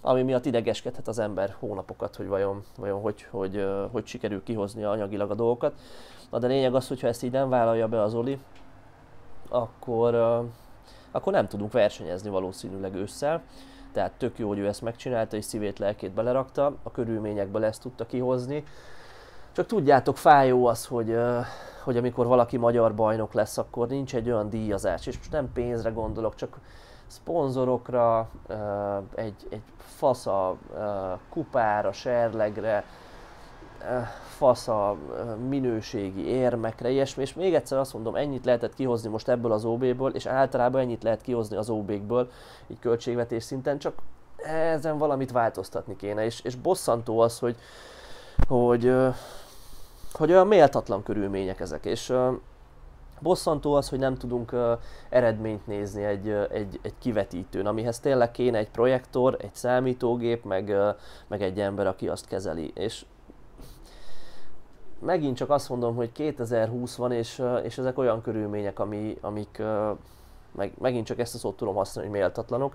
ami 0.00 0.22
miatt 0.22 0.46
idegeskedhet 0.46 1.08
az 1.08 1.18
ember 1.18 1.56
hónapokat, 1.58 2.16
hogy 2.16 2.28
vajon, 2.28 2.64
vajon 2.76 3.00
hogy, 3.00 3.22
hogy, 3.30 3.52
hogy, 3.52 3.88
hogy 3.92 4.06
sikerül 4.06 4.42
kihozni 4.42 4.84
anyagilag 4.84 5.30
a 5.30 5.34
dolgokat. 5.34 5.80
Na 6.30 6.38
de 6.38 6.46
lényeg 6.46 6.74
az, 6.74 6.88
hogyha 6.88 7.06
ezt 7.06 7.22
így 7.22 7.32
nem 7.32 7.48
vállalja 7.48 7.88
be 7.88 8.02
az 8.02 8.14
Oli, 8.14 8.38
akkor, 9.48 10.14
akkor 11.10 11.32
nem 11.32 11.48
tudunk 11.48 11.72
versenyezni 11.72 12.30
valószínűleg 12.30 12.94
ősszel. 12.94 13.42
Tehát 13.92 14.12
tök 14.12 14.38
jó, 14.38 14.48
hogy 14.48 14.58
ő 14.58 14.66
ezt 14.66 14.82
megcsinálta, 14.82 15.36
és 15.36 15.44
szívét, 15.44 15.78
lelkét 15.78 16.12
belerakta, 16.12 16.76
a 16.82 16.90
körülményekből 16.90 17.64
ezt 17.64 17.82
tudta 17.82 18.06
kihozni. 18.06 18.64
Csak 19.52 19.66
tudjátok, 19.66 20.16
fájó 20.16 20.66
az, 20.66 20.86
hogy, 20.86 21.18
hogy 21.84 21.96
amikor 21.96 22.26
valaki 22.26 22.56
magyar 22.56 22.94
bajnok 22.94 23.32
lesz, 23.32 23.58
akkor 23.58 23.88
nincs 23.88 24.14
egy 24.14 24.30
olyan 24.30 24.50
díjazás, 24.50 25.06
és 25.06 25.16
most 25.16 25.32
nem 25.32 25.52
pénzre 25.52 25.90
gondolok, 25.90 26.34
csak 26.34 26.58
szponzorokra, 27.06 28.28
egy, 29.14 29.46
egy 29.50 29.62
fasza 29.78 30.56
kupára, 31.30 31.92
serlegre, 31.92 32.84
fasza 34.36 34.96
minőségi 35.48 36.26
érmekre, 36.26 36.90
ilyesmi, 36.90 37.22
és 37.22 37.34
még 37.34 37.54
egyszer 37.54 37.78
azt 37.78 37.92
mondom, 37.92 38.14
ennyit 38.14 38.44
lehetett 38.44 38.74
kihozni 38.74 39.08
most 39.08 39.28
ebből 39.28 39.52
az 39.52 39.64
OB-ből, 39.64 40.14
és 40.14 40.26
általában 40.26 40.80
ennyit 40.80 41.02
lehet 41.02 41.22
kihozni 41.22 41.56
az 41.56 41.70
OB-kből, 41.70 42.30
így 42.66 42.78
költségvetés 42.78 43.42
szinten, 43.44 43.78
csak 43.78 43.94
ezen 44.72 44.98
valamit 44.98 45.32
változtatni 45.32 45.96
kéne, 45.96 46.24
és, 46.24 46.40
és 46.40 46.54
bosszantó 46.54 47.18
az, 47.18 47.38
hogy, 47.38 47.56
hogy 48.48 48.92
hogy 50.12 50.30
olyan 50.30 50.46
méltatlan 50.46 51.02
körülmények 51.02 51.60
ezek, 51.60 51.84
és 51.84 52.12
bosszantó 53.20 53.74
az, 53.74 53.88
hogy 53.88 53.98
nem 53.98 54.14
tudunk 54.14 54.54
eredményt 55.08 55.66
nézni 55.66 56.04
egy, 56.04 56.28
egy, 56.28 56.80
egy 56.82 56.94
kivetítőn, 56.98 57.66
amihez 57.66 58.00
tényleg 58.00 58.30
kéne 58.30 58.58
egy 58.58 58.70
projektor, 58.70 59.36
egy 59.40 59.54
számítógép, 59.54 60.44
meg, 60.44 60.74
meg 61.26 61.42
egy 61.42 61.60
ember, 61.60 61.86
aki 61.86 62.08
azt 62.08 62.26
kezeli. 62.26 62.70
És 62.74 63.04
megint 64.98 65.36
csak 65.36 65.50
azt 65.50 65.68
mondom, 65.68 65.94
hogy 65.94 66.12
2020 66.12 66.96
van, 66.96 67.12
és, 67.12 67.42
és 67.62 67.78
ezek 67.78 67.98
olyan 67.98 68.22
körülmények, 68.22 68.78
ami, 68.78 69.18
amik 69.20 69.62
meg, 70.52 70.72
megint 70.78 71.06
csak 71.06 71.18
ezt 71.18 71.34
a 71.34 71.38
szót 71.38 71.56
tudom 71.56 71.74
használni, 71.74 72.10
hogy 72.10 72.18
méltatlanok. 72.18 72.74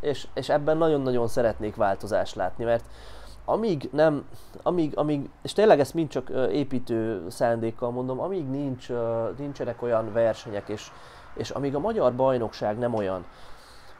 És, 0.00 0.26
és 0.34 0.48
ebben 0.48 0.76
nagyon-nagyon 0.76 1.28
szeretnék 1.28 1.76
változást 1.76 2.34
látni, 2.34 2.64
mert 2.64 2.84
amíg 3.44 3.88
nem, 3.92 4.28
amíg, 4.62 4.96
amíg, 4.96 5.28
és 5.42 5.52
tényleg 5.52 5.80
ezt 5.80 5.94
mind 5.94 6.08
csak 6.08 6.30
építő 6.52 7.24
szándékkal 7.28 7.90
mondom, 7.90 8.20
amíg 8.20 8.48
nincs, 8.48 8.88
nincsenek 9.36 9.82
olyan 9.82 10.12
versenyek, 10.12 10.68
és, 10.68 10.90
és 11.34 11.50
amíg 11.50 11.74
a 11.74 11.78
magyar 11.78 12.14
bajnokság 12.14 12.78
nem 12.78 12.94
olyan, 12.94 13.24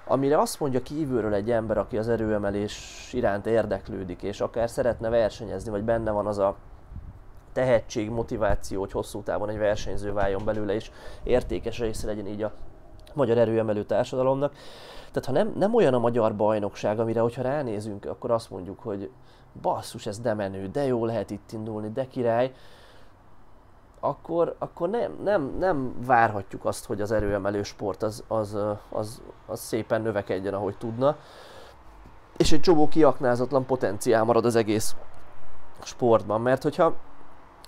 amire 0.06 0.38
azt 0.38 0.60
mondja 0.60 0.82
kívülről 0.82 1.34
egy 1.34 1.50
ember, 1.50 1.78
aki 1.78 1.98
az 1.98 2.08
erőemelés 2.08 3.08
iránt 3.12 3.46
érdeklődik, 3.46 4.22
és 4.22 4.40
akár 4.40 4.70
szeretne 4.70 5.08
versenyezni, 5.08 5.70
vagy 5.70 5.82
benne 5.82 6.10
van 6.10 6.26
az 6.26 6.38
a 6.38 6.56
tehetség, 7.52 8.10
motiváció, 8.10 8.80
hogy 8.80 8.92
hosszú 8.92 9.22
távon 9.22 9.48
egy 9.48 9.58
versenyző 9.58 10.12
váljon 10.12 10.44
belőle, 10.44 10.74
és 10.74 10.90
értékes 11.22 11.78
része 11.78 12.06
legyen 12.06 12.26
így 12.26 12.42
a 12.42 12.52
magyar 13.14 13.38
erőemelő 13.38 13.84
társadalomnak. 13.84 14.52
Tehát 15.12 15.24
ha 15.24 15.32
nem, 15.32 15.52
nem 15.58 15.74
olyan 15.74 15.94
a 15.94 15.98
magyar 15.98 16.36
bajnokság, 16.36 17.00
amire 17.00 17.20
hogyha 17.20 17.42
ránézünk, 17.42 18.04
akkor 18.04 18.30
azt 18.30 18.50
mondjuk, 18.50 18.80
hogy 18.80 19.10
basszus, 19.60 20.06
ez 20.06 20.18
de 20.18 20.34
menő, 20.34 20.66
de 20.66 20.84
jó 20.84 21.04
lehet 21.04 21.30
itt 21.30 21.52
indulni, 21.52 21.90
de 21.90 22.06
király, 22.06 22.52
akkor, 24.04 24.54
akkor 24.58 24.88
nem, 24.88 25.18
nem, 25.22 25.56
nem 25.58 25.94
várhatjuk 26.06 26.64
azt, 26.64 26.86
hogy 26.86 27.00
az 27.00 27.10
erőemelő 27.10 27.62
sport 27.62 28.02
az, 28.02 28.24
az, 28.28 28.56
az, 28.88 29.22
az 29.46 29.60
szépen 29.60 30.02
növekedjen, 30.02 30.54
ahogy 30.54 30.76
tudna. 30.76 31.16
És 32.36 32.52
egy 32.52 32.60
csomó 32.60 32.88
kiaknázatlan 32.88 33.66
potenciál 33.66 34.24
marad 34.24 34.44
az 34.44 34.56
egész 34.56 34.96
sportban, 35.82 36.40
mert 36.40 36.62
hogyha 36.62 36.94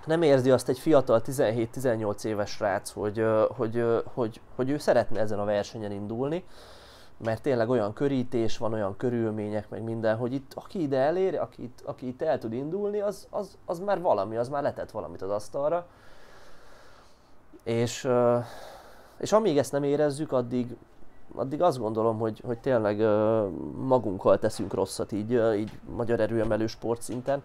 nem 0.07 0.23
érzi 0.23 0.51
azt 0.51 0.69
egy 0.69 0.79
fiatal 0.79 1.23
17-18 1.25 2.25
éves 2.25 2.51
srác, 2.51 2.91
hogy, 2.91 3.25
hogy, 3.57 3.85
hogy, 4.15 4.41
hogy, 4.57 4.71
ő 4.71 4.79
szeretne 4.79 5.21
ezen 5.21 5.39
a 5.39 5.45
versenyen 5.45 5.93
indulni, 5.93 6.45
mert 7.25 7.43
tényleg 7.43 7.69
olyan 7.69 7.93
körítés 7.93 8.59
van, 8.59 8.73
olyan 8.73 8.97
körülmények, 8.97 9.69
meg 9.69 9.83
minden, 9.83 10.17
hogy 10.17 10.33
itt 10.33 10.53
aki 10.55 10.83
ide 10.83 10.99
elér, 10.99 11.39
aki 11.39 11.63
itt, 11.63 11.83
aki 11.85 12.07
itt 12.07 12.23
el 12.23 12.39
tud 12.39 12.53
indulni, 12.53 13.01
az, 13.01 13.27
az, 13.31 13.59
az 13.65 13.79
már 13.79 14.01
valami, 14.01 14.37
az 14.37 14.49
már 14.49 14.63
letett 14.63 14.91
valamit 14.91 15.23
az 15.23 15.31
asztalra. 15.31 15.87
És, 17.67 18.09
és 19.19 19.33
amíg 19.33 19.59
ezt 19.59 19.73
nem 19.73 19.83
érezzük, 19.83 20.33
addig, 20.33 20.77
addig 21.35 21.63
azt 21.63 21.79
gondolom, 21.79 22.19
hogy, 22.19 22.43
hogy 22.45 22.59
tényleg 22.59 22.99
magunkkal 23.79 24.39
teszünk 24.39 24.75
rosszat 24.75 25.13
így, 25.13 25.41
így 25.57 25.79
magyar 25.97 26.21
erőemelő 26.21 26.67
sportszinten. 26.67 27.43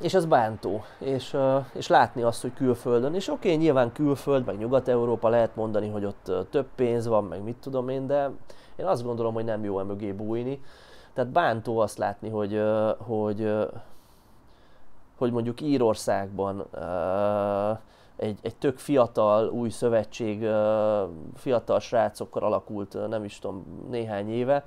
és 0.00 0.14
ez 0.14 0.24
bántó, 0.24 0.84
és, 0.98 1.36
és 1.72 1.86
látni 1.86 2.22
azt, 2.22 2.42
hogy 2.42 2.52
külföldön, 2.54 3.14
és 3.14 3.28
oké, 3.28 3.48
okay, 3.48 3.60
nyilván 3.60 3.92
külföld, 3.92 4.44
meg 4.44 4.58
Nyugat-Európa 4.58 5.28
lehet 5.28 5.56
mondani, 5.56 5.88
hogy 5.88 6.04
ott 6.04 6.32
több 6.50 6.66
pénz 6.74 7.06
van, 7.06 7.24
meg 7.24 7.42
mit 7.42 7.56
tudom 7.56 7.88
én, 7.88 8.06
de 8.06 8.30
én 8.76 8.86
azt 8.86 9.04
gondolom, 9.04 9.34
hogy 9.34 9.44
nem 9.44 9.64
jó 9.64 9.78
e 9.78 9.82
mögé 9.82 10.12
bújni. 10.12 10.60
Tehát 11.12 11.30
bántó 11.30 11.78
azt 11.78 11.98
látni, 11.98 12.28
hogy, 12.28 12.62
hogy, 12.98 13.56
hogy 15.20 15.32
mondjuk 15.32 15.60
Írországban 15.60 16.66
egy, 18.16 18.38
egy 18.42 18.56
tök 18.56 18.78
fiatal, 18.78 19.48
új 19.48 19.68
szövetség, 19.68 20.46
fiatal 21.36 21.80
srácokkal 21.80 22.42
alakult, 22.42 23.08
nem 23.08 23.24
is 23.24 23.38
tudom, 23.38 23.86
néhány 23.90 24.30
éve, 24.30 24.64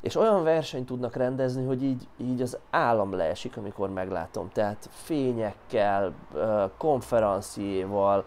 és 0.00 0.16
olyan 0.16 0.42
versenyt 0.42 0.86
tudnak 0.86 1.16
rendezni, 1.16 1.64
hogy 1.64 1.82
így, 1.82 2.08
így 2.16 2.42
az 2.42 2.58
állam 2.70 3.12
leesik, 3.12 3.56
amikor 3.56 3.90
meglátom. 3.90 4.50
Tehát 4.52 4.88
fényekkel, 4.90 6.12
konferenciéval, 6.76 8.24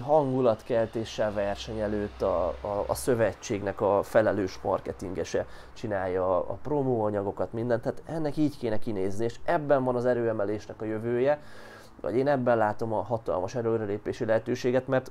hangulatkeltéssel 0.00 1.32
verseny 1.32 1.78
előtt 1.78 2.22
a, 2.22 2.46
a, 2.46 2.84
a 2.86 2.94
szövetségnek 2.94 3.80
a 3.80 4.02
felelős 4.02 4.58
marketingese 4.62 5.46
csinálja 5.72 6.36
a 6.36 6.58
promóanyagokat, 6.62 7.52
mindent, 7.52 7.82
tehát 7.82 8.02
ennek 8.06 8.36
így 8.36 8.58
kéne 8.58 8.78
kinézni, 8.78 9.24
és 9.24 9.38
ebben 9.44 9.84
van 9.84 9.96
az 9.96 10.04
erőemelésnek 10.04 10.80
a 10.80 10.84
jövője, 10.84 11.40
vagy 12.00 12.16
én 12.16 12.28
ebben 12.28 12.56
látom 12.56 12.92
a 12.92 13.02
hatalmas 13.02 13.54
előrelépési 13.54 14.24
lehetőséget, 14.24 14.86
mert 14.86 15.10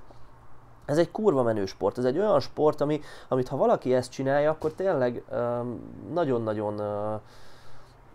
ez 0.85 0.97
egy 0.97 1.11
kurva 1.11 1.43
menő 1.43 1.65
sport, 1.65 1.97
ez 1.97 2.03
egy 2.03 2.17
olyan 2.17 2.39
sport, 2.39 2.81
ami, 2.81 3.01
amit 3.27 3.47
ha 3.47 3.57
valaki 3.57 3.93
ezt 3.93 4.11
csinálja, 4.11 4.51
akkor 4.51 4.73
tényleg 4.73 5.23
nagyon-nagyon 6.13 6.73
uh, 6.73 7.21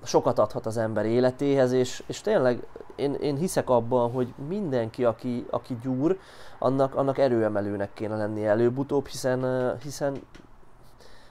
sokat 0.06 0.38
adhat 0.38 0.66
az 0.66 0.76
ember 0.76 1.06
életéhez, 1.06 1.72
és, 1.72 2.02
és 2.06 2.20
tényleg 2.20 2.66
én, 2.96 3.14
én 3.14 3.36
hiszek 3.36 3.70
abban, 3.70 4.10
hogy 4.10 4.34
mindenki, 4.48 5.04
aki, 5.04 5.46
aki 5.50 5.78
gyúr, 5.82 6.18
annak, 6.58 6.94
annak 6.94 7.18
erőemelőnek 7.18 7.92
kéne 7.92 8.16
lenni 8.16 8.46
előbb-utóbb, 8.46 9.06
hiszen, 9.06 9.72
hiszen 9.82 10.22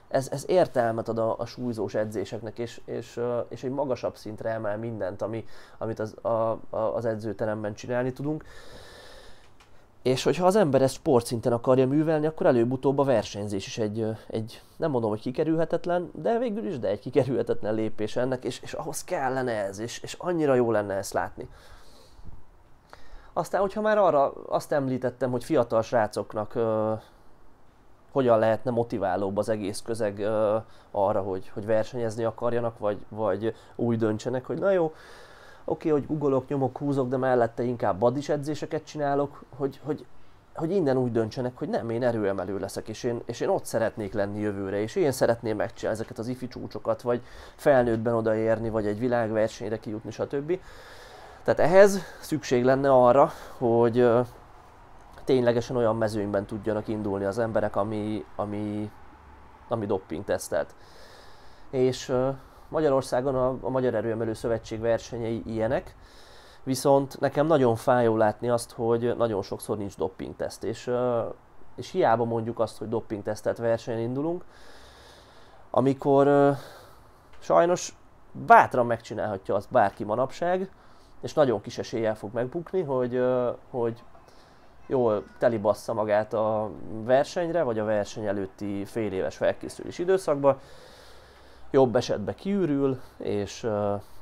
ez, 0.08 0.30
ez 0.32 0.44
értelmet 0.48 1.08
ad 1.08 1.18
a, 1.18 1.36
a 1.38 1.46
súlyzós 1.46 1.94
edzéseknek, 1.94 2.60
és, 2.60 2.82
és, 2.86 3.20
és 3.50 3.64
egy 3.64 3.72
magasabb 3.72 4.16
szintre 4.16 4.50
emel 4.50 4.78
mindent, 4.78 5.22
ami, 5.22 5.46
amit 5.78 6.00
az, 6.00 6.16
a, 6.22 6.28
a, 6.28 6.60
az 6.70 7.06
edzőteremben 7.06 7.74
csinálni 7.74 8.14
tudunk. 8.14 8.44
És 10.06 10.24
hogyha 10.24 10.46
az 10.46 10.56
ember 10.56 10.82
ezt 10.82 10.94
sportszinten 10.94 11.54
akarja 11.54 11.88
művelni, 11.88 12.26
akkor 12.26 12.46
előbb-utóbb 12.46 12.98
a 12.98 13.04
versenyzés 13.04 13.68
is 13.68 13.78
egy, 13.78 14.06
egy, 14.28 14.62
nem 14.78 14.92
mondom, 14.92 15.10
hogy 15.10 15.20
kikerülhetetlen, 15.20 16.10
de 16.14 16.38
végül 16.38 16.66
is, 16.66 16.80
de 16.80 16.88
egy 16.88 17.00
kikerülhetetlen 17.00 17.74
lépés 17.74 18.16
ennek, 18.16 18.44
és, 18.44 18.60
és 18.62 18.74
ahhoz 18.74 19.04
kellene 19.04 19.52
ez, 19.52 19.80
és, 19.80 20.00
és 20.00 20.16
annyira 20.20 20.54
jó 20.54 20.72
lenne 20.72 20.94
ezt 20.94 21.14
látni. 21.14 21.50
Aztán, 23.34 23.62
hogyha 23.62 23.82
már 23.82 23.98
arra 23.98 24.32
azt 24.32 24.72
említettem, 24.72 25.32
hogy 25.32 25.44
fiatal 25.44 25.82
srácoknak 25.82 26.56
ö, 26.56 26.94
hogyan 28.12 28.40
lehetne 28.40 28.72
motiválóbb 28.72 29.38
az 29.38 29.50
egész 29.50 29.82
közeg 29.82 30.20
ö, 30.20 30.58
arra, 30.92 31.22
hogy, 31.22 31.50
hogy 31.54 31.66
versenyezni 31.66 32.24
akarjanak, 32.24 32.80
vagy, 32.80 33.06
vagy 33.10 33.56
úgy 33.76 33.98
döntsenek, 33.98 34.46
hogy 34.46 34.60
na 34.60 34.72
jó, 34.72 34.94
oké, 35.66 35.90
okay, 35.90 36.02
hogy 36.02 36.10
googolok, 36.10 36.48
nyomok, 36.48 36.78
húzok, 36.78 37.10
de 37.10 37.18
mellette 37.18 37.64
inkább 37.64 38.00
badis 38.00 38.30
edzéseket 38.30 38.86
csinálok, 38.86 39.44
hogy, 39.58 39.80
hogy, 39.84 40.06
hogy 40.56 40.72
innen 40.72 40.98
úgy 40.98 41.12
döntsenek, 41.12 41.58
hogy 41.58 41.70
nem, 41.70 41.90
én 41.90 42.04
erőemelő 42.04 42.60
leszek, 42.60 42.88
és 42.88 43.04
én, 43.04 43.22
és 43.26 43.40
én 43.40 43.48
ott 43.48 43.66
szeretnék 43.66 44.14
lenni 44.14 44.40
jövőre, 44.40 44.82
és 44.82 44.96
én 44.96 45.12
szeretném 45.12 45.56
megcsinálni 45.56 46.00
ezeket 46.00 46.20
az 46.20 46.28
ifi 46.28 46.48
csúcsokat, 46.48 47.02
vagy 47.02 47.22
felnőttben 47.56 48.14
odaérni, 48.14 48.70
vagy 48.70 48.86
egy 48.88 49.00
világversenyre 49.00 49.80
kijutni, 49.80 50.12
stb. 50.12 50.60
Tehát 51.44 51.60
ehhez 51.60 52.00
szükség 52.20 52.64
lenne 52.64 52.92
arra, 52.92 53.32
hogy 53.58 54.10
ténylegesen 55.24 55.76
olyan 55.76 55.96
mezőnyben 55.96 56.46
tudjanak 56.46 56.88
indulni 56.88 57.26
az 57.26 57.40
emberek, 57.40 57.76
ami, 57.76 58.26
ami, 58.36 58.92
ami 59.68 59.86
dopping 59.86 60.24
tesztelt. 60.24 60.76
És 61.70 62.14
Magyarországon 62.70 63.36
a, 63.36 63.58
a 63.62 63.70
Magyar 63.70 63.94
Erőemelő 63.94 64.34
Szövetség 64.34 64.80
versenyei 64.80 65.44
ilyenek, 65.46 65.96
viszont 66.64 67.20
nekem 67.20 67.48
nagyon 67.48 67.76
fájó 67.76 68.18
látni 68.18 68.50
azt, 68.50 68.72
hogy 68.72 69.16
nagyon 69.18 69.42
sokszor 69.42 69.78
nincs 69.78 69.96
teszt, 70.38 70.64
és, 70.64 70.92
és 71.76 71.92
hiába 71.92 72.24
mondjuk 72.24 72.60
azt, 72.60 72.78
hogy 72.78 72.88
tesztelt 73.24 73.58
versenyen 73.58 74.00
indulunk, 74.02 74.44
amikor 75.70 76.56
sajnos 77.40 77.98
bátran 78.32 78.86
megcsinálhatja 78.86 79.56
azt 79.56 79.72
bárki 79.72 80.04
manapság, 80.04 80.70
és 81.22 81.34
nagyon 81.34 81.62
kis 81.62 81.78
eséllyel 81.78 82.16
fog 82.16 82.34
megbukni, 82.34 82.82
hogy, 82.82 83.24
hogy 83.70 84.04
jól 84.88 85.24
telibassza 85.38 85.94
magát 85.94 86.34
a 86.34 86.72
versenyre, 87.04 87.64
vagy 87.64 87.80
a 87.80 87.86
verseny 87.86 88.26
előtti 88.26 88.86
fél 88.86 89.14
éves 89.14 89.38
felkészülés 89.38 90.00
időszakban, 90.00 90.60
jobb 91.76 91.96
esetben 91.96 92.36
kiürül, 92.36 93.02
és, 93.18 93.68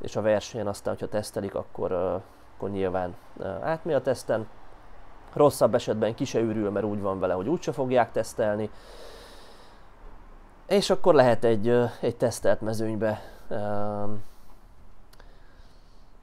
és 0.01 0.15
a 0.15 0.21
versenyen 0.21 0.67
aztán, 0.67 0.93
hogyha 0.93 1.09
tesztelik, 1.09 1.55
akkor, 1.55 1.91
akkor 1.91 2.69
nyilván 2.69 3.15
átmegy 3.61 3.95
a 3.95 4.01
teszten. 4.01 4.47
Rosszabb 5.33 5.75
esetben 5.75 6.15
ki 6.15 6.25
se 6.25 6.39
ürül, 6.39 6.69
mert 6.69 6.85
úgy 6.85 7.01
van 7.01 7.19
vele, 7.19 7.33
hogy 7.33 7.47
úgyse 7.47 7.71
fogják 7.71 8.11
tesztelni. 8.11 8.69
És 10.67 10.89
akkor 10.89 11.13
lehet 11.13 11.43
egy, 11.43 11.67
egy 12.01 12.15
tesztelt 12.15 12.61
mezőnybe 12.61 13.21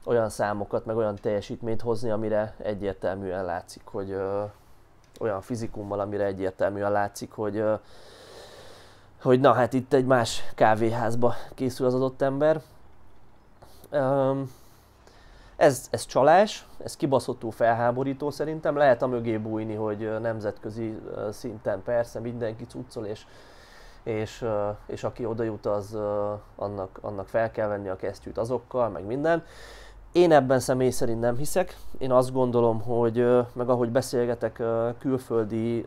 olyan 0.05 0.29
számokat, 0.29 0.85
meg 0.85 0.95
olyan 0.95 1.15
teljesítményt 1.15 1.81
hozni, 1.81 2.09
amire 2.09 2.55
egyértelműen 2.57 3.45
látszik, 3.45 3.83
hogy 3.85 4.17
olyan 5.19 5.41
fizikummal, 5.41 5.99
amire 5.99 6.25
egyértelműen 6.25 6.91
látszik, 6.91 7.31
hogy 7.31 7.63
hogy 9.21 9.39
na 9.39 9.53
hát 9.53 9.73
itt 9.73 9.93
egy 9.93 10.05
más 10.05 10.43
kávéházba 10.55 11.33
készül 11.55 11.85
az 11.85 11.93
adott 11.93 12.21
ember. 12.21 12.61
Ez, 15.55 15.87
ez 15.91 16.05
csalás, 16.05 16.67
ez 16.83 16.95
kibaszottul 16.95 17.51
felháborító 17.51 18.29
szerintem. 18.29 18.75
Lehet 18.75 19.01
a 19.01 19.07
mögé 19.07 19.37
bújni, 19.37 19.75
hogy 19.75 20.19
nemzetközi 20.21 20.99
szinten 21.31 21.83
persze 21.83 22.19
mindenki 22.19 22.65
cuccol, 22.65 23.05
és, 23.05 23.25
és, 24.03 24.45
és 24.85 25.03
aki 25.03 25.25
oda 25.25 25.43
jut, 25.43 25.65
az 25.65 25.97
annak, 26.55 26.99
annak 27.01 27.27
fel 27.27 27.51
kell 27.51 27.67
venni 27.67 27.89
a 27.89 27.95
kesztyűt 27.95 28.37
azokkal, 28.37 28.89
meg 28.89 29.05
minden. 29.05 29.43
Én 30.11 30.31
ebben 30.31 30.59
személy 30.59 30.89
szerint 30.89 31.19
nem 31.19 31.37
hiszek. 31.37 31.77
Én 31.97 32.11
azt 32.11 32.33
gondolom, 32.33 32.81
hogy 32.81 33.45
meg 33.53 33.69
ahogy 33.69 33.89
beszélgetek 33.89 34.63
külföldi 34.99 35.85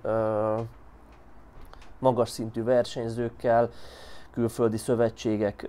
magas 2.05 2.29
szintű 2.29 2.63
versenyzőkkel, 2.63 3.71
külföldi 4.31 4.77
szövetségek 4.77 5.67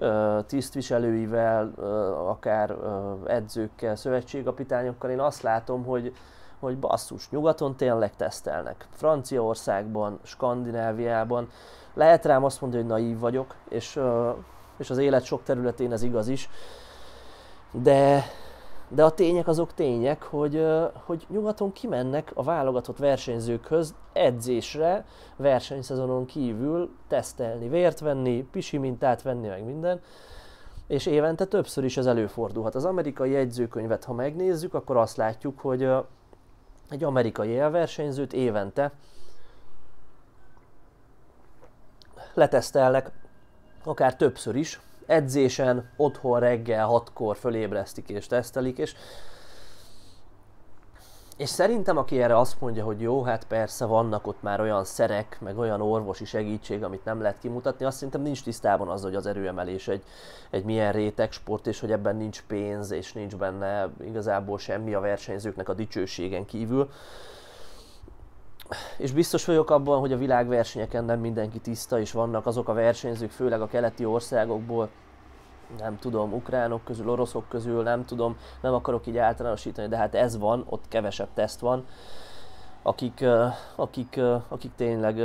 tisztviselőivel, 0.48 1.74
akár 2.28 2.76
edzőkkel, 3.26 3.96
szövetségkapitányokkal, 3.96 5.10
én 5.10 5.20
azt 5.20 5.42
látom, 5.42 5.84
hogy, 5.86 6.14
hogy 6.60 6.78
basszus, 6.78 7.30
nyugaton 7.30 7.76
tényleg 7.76 8.16
tesztelnek. 8.16 8.88
Franciaországban, 8.92 10.20
Skandináviában. 10.24 11.50
Lehet 11.94 12.26
rám 12.26 12.44
azt 12.44 12.62
mondani, 12.62 12.82
hogy 12.82 12.92
naív 12.92 13.20
vagyok, 13.20 13.56
és, 13.70 14.00
és 14.78 14.90
az 14.90 14.98
élet 14.98 15.24
sok 15.24 15.44
területén 15.44 15.92
ez 15.92 16.04
igaz 16.04 16.28
is, 16.28 16.50
de, 17.72 18.24
de 18.88 19.04
a 19.04 19.12
tények 19.12 19.48
azok 19.48 19.74
tények, 19.74 20.24
hogy, 20.24 20.66
hogy 20.94 21.26
nyugaton 21.30 21.72
kimennek 21.72 22.32
a 22.34 22.44
válogatott 22.44 22.98
versenyzőkhöz 22.98 23.96
edzésre, 24.14 25.06
versenyszezonon 25.36 26.26
kívül 26.26 26.96
tesztelni, 27.08 27.70
vért 27.70 28.00
venni, 28.00 28.48
pisi 28.52 28.78
mintát 28.78 29.22
venni, 29.22 29.48
meg 29.48 29.64
minden, 29.66 30.02
és 30.88 31.06
évente 31.06 31.46
többször 31.46 31.84
is 31.84 31.98
ez 31.98 32.06
előfordulhat. 32.06 32.76
Az 32.76 32.86
amerikai 32.86 33.36
edzőkönyvet, 33.36 34.04
ha 34.04 34.14
megnézzük, 34.14 34.74
akkor 34.74 34.98
azt 34.98 35.18
látjuk, 35.18 35.60
hogy 35.60 35.90
egy 36.90 37.04
amerikai 37.04 37.50
élversenyzőt 37.50 38.34
évente 38.34 38.92
letesztelnek 42.34 43.12
akár 43.84 44.16
többször 44.16 44.56
is, 44.56 44.80
edzésen, 45.06 45.89
otthon 45.97 46.39
reggel 46.39 46.86
hatkor 46.86 47.38
fölébresztik 47.38 48.10
és 48.10 48.28
tesztelik, 48.28 48.78
és 48.78 48.95
és 51.38 51.49
szerintem, 51.49 51.97
aki 51.97 52.22
erre 52.22 52.38
azt 52.38 52.62
mondja, 52.62 52.84
hogy 52.84 53.01
jó, 53.01 53.24
hát 53.24 53.45
persze 53.47 53.86
vannak 53.86 54.28
ott 54.28 54.41
már 54.41 54.62
olyan 54.62 54.84
szerek, 54.84 55.38
meg 55.41 55.58
olyan 55.58 55.82
orvosi 55.82 56.26
segítség, 56.26 56.84
amit 56.84 57.06
nem 57.06 57.22
lehet 57.22 57.39
kimutatni, 57.39 57.86
azt 57.86 57.95
szerintem 57.95 58.22
nincs 58.22 58.43
tisztában 58.43 58.88
az, 58.88 59.01
hogy 59.01 59.16
az 59.16 59.26
erőemelés 59.26 59.88
egy, 59.88 60.03
egy 60.49 60.64
milyen 60.64 60.91
réteg 60.91 61.32
sport, 61.32 61.68
és 61.68 61.80
hogy 61.80 61.91
ebben 61.91 62.16
nincs 62.16 62.43
pénz, 62.47 62.91
és 62.91 63.14
nincs 63.14 63.36
benne 63.36 63.89
igazából 64.03 64.58
semmi 64.58 64.93
a 64.93 64.99
versenyzőknek 64.99 65.70
a 65.70 65.74
dicsőségen 65.74 66.45
kívül. 66.45 66.89
És 68.97 69.11
biztos 69.11 69.45
vagyok 69.45 69.70
abban, 69.70 69.99
hogy 69.99 70.13
a 70.13 70.18
világversenyeken 70.18 71.05
nem 71.05 71.20
mindenki 71.20 71.59
tiszta, 71.59 71.99
és 71.99 72.11
vannak 72.11 72.45
azok 72.45 72.70
a 72.70 72.74
versenyzők, 72.74 73.32
főleg 73.32 73.61
a 73.61 73.68
keleti 73.68 74.05
országokból, 74.05 74.89
nem 75.78 75.99
tudom, 75.99 76.34
ukránok 76.34 76.84
közül, 76.84 77.09
oroszok 77.09 77.49
közül, 77.49 77.84
nem 77.84 78.05
tudom, 78.05 78.38
nem 78.61 78.74
akarok 78.74 79.07
így 79.07 79.18
általánosítani, 79.18 79.88
de 79.88 79.97
hát 79.97 80.16
ez 80.16 80.38
van, 80.38 80.66
ott 80.70 80.88
kevesebb 80.88 81.30
teszt 81.34 81.59
van, 81.59 81.86
akik, 82.82 83.26
akik, 83.76 84.20
akik 84.47 84.72
tényleg 84.76 85.16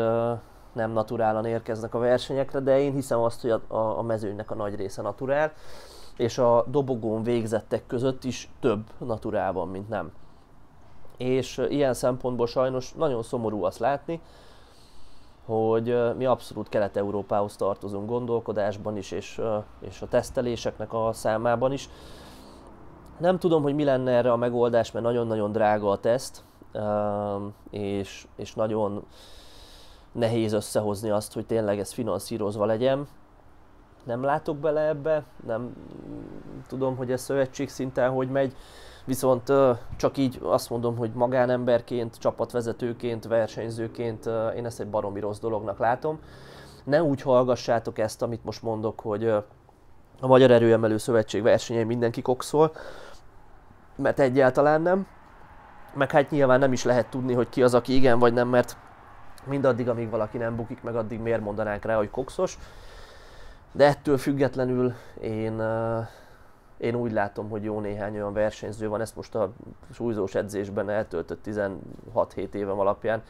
nem 0.73 0.91
naturálan 0.91 1.45
érkeznek 1.45 1.95
a 1.95 1.99
versenyekre, 1.99 2.61
de 2.61 2.81
én 2.81 2.93
hiszem 2.93 3.21
azt, 3.21 3.41
hogy 3.41 3.51
a, 3.51 3.99
a 3.99 4.03
mezőnynek 4.03 4.51
a 4.51 4.55
nagy 4.55 4.75
része 4.75 5.03
naturál, 5.03 5.53
és 6.17 6.39
a 6.39 6.65
dobogón 6.69 7.23
végzettek 7.23 7.87
között 7.87 8.25
is 8.25 8.51
több 8.61 8.85
naturál 8.99 9.53
van, 9.53 9.69
mint 9.69 9.89
nem 9.89 10.13
és 11.21 11.61
ilyen 11.69 11.95
szempontból 11.95 12.47
sajnos 12.47 12.93
nagyon 12.93 13.23
szomorú 13.23 13.65
azt 13.65 13.79
látni, 13.79 14.21
hogy 15.45 16.15
mi 16.17 16.25
abszolút 16.25 16.69
Kelet-Európához 16.69 17.57
tartozunk 17.57 18.09
gondolkodásban 18.09 18.97
is, 18.97 19.11
és, 19.11 19.41
és 19.81 20.03
a 20.03 20.09
teszteléseknek 20.09 20.93
a 20.93 21.13
számában 21.13 21.73
is. 21.73 21.89
Nem 23.19 23.39
tudom, 23.39 23.63
hogy 23.63 23.75
mi 23.75 23.85
lenne 23.85 24.11
erre 24.11 24.33
a 24.33 24.37
megoldás, 24.37 24.91
mert 24.91 25.05
nagyon-nagyon 25.05 25.53
drága 25.53 25.91
a 25.91 25.99
teszt, 25.99 26.45
és, 27.71 28.27
és 28.37 28.55
nagyon 28.55 29.05
nehéz 30.13 30.53
összehozni 30.53 31.11
azt, 31.11 31.33
hogy 31.33 31.47
tényleg 31.47 31.79
ez 31.79 31.93
finanszírozva 31.93 32.65
legyen. 32.65 33.09
Nem 34.05 34.23
látok 34.23 34.57
bele 34.57 34.89
ebbe, 34.89 35.25
nem 35.47 35.73
tudom, 36.69 36.97
hogy 36.97 37.13
ez 37.13 37.21
szövetség 37.21 37.69
szinten 37.69 38.11
hogy 38.11 38.29
megy, 38.29 38.55
viszont 39.05 39.53
csak 39.97 40.17
így 40.17 40.39
azt 40.43 40.71
mondom, 40.71 40.97
hogy 40.97 41.11
magánemberként, 41.13 42.19
csapatvezetőként, 42.19 43.25
versenyzőként 43.25 44.27
én 44.57 44.65
ezt 44.65 44.81
egy 44.81 44.89
baromi 44.89 45.21
rossz 45.21 45.39
dolognak 45.39 45.79
látom. 45.79 46.19
Ne 46.85 47.03
úgy 47.03 47.23
hallgassátok 47.23 47.99
ezt, 47.99 48.23
amit 48.23 48.45
most 48.45 48.63
mondok, 48.63 49.01
hogy 49.01 49.27
a 50.21 50.27
Magyar 50.27 50.51
Erőemelő 50.51 50.97
Szövetség 50.97 51.43
versenyei 51.43 51.85
mindenki 51.85 52.23
kokszol, 52.23 52.73
mert 53.97 54.21
egyáltalán 54.21 54.83
nem. 54.83 55.07
Meg 55.95 56.11
hát 56.11 56.31
nyilván 56.31 56.59
nem 56.59 56.73
is 56.73 56.85
lehet 56.85 57.07
tudni, 57.07 57.33
hogy 57.33 57.49
ki 57.49 57.63
az, 57.63 57.75
aki 57.75 57.95
igen 57.95 58.19
vagy 58.19 58.33
nem, 58.33 58.49
mert 58.49 58.77
mindaddig, 59.45 59.89
amíg 59.89 60.11
valaki 60.11 60.39
nem 60.39 60.57
bukik 60.57 60.83
meg, 60.83 60.97
addig 60.97 61.21
miért 61.21 61.41
mondanánk 61.41 61.85
rá, 61.85 61.97
hogy 61.97 62.11
kokszos. 62.11 62.59
De 63.73 63.87
ettől 63.87 64.19
függetlenül 64.19 64.93
én, 65.21 65.63
én 66.81 66.95
úgy 66.95 67.13
látom, 67.13 67.49
hogy 67.49 67.65
jó 67.65 67.81
néhány 67.81 68.15
olyan 68.15 68.33
versenyző 68.33 68.89
van, 68.89 69.01
ezt 69.01 69.17
most 69.17 69.35
a 69.35 69.53
súlyzós 69.93 70.35
edzésben 70.35 70.91
eltöltött 70.91 71.45
16-7 71.47 72.53
évem 72.53 72.79
alapján 72.79 73.23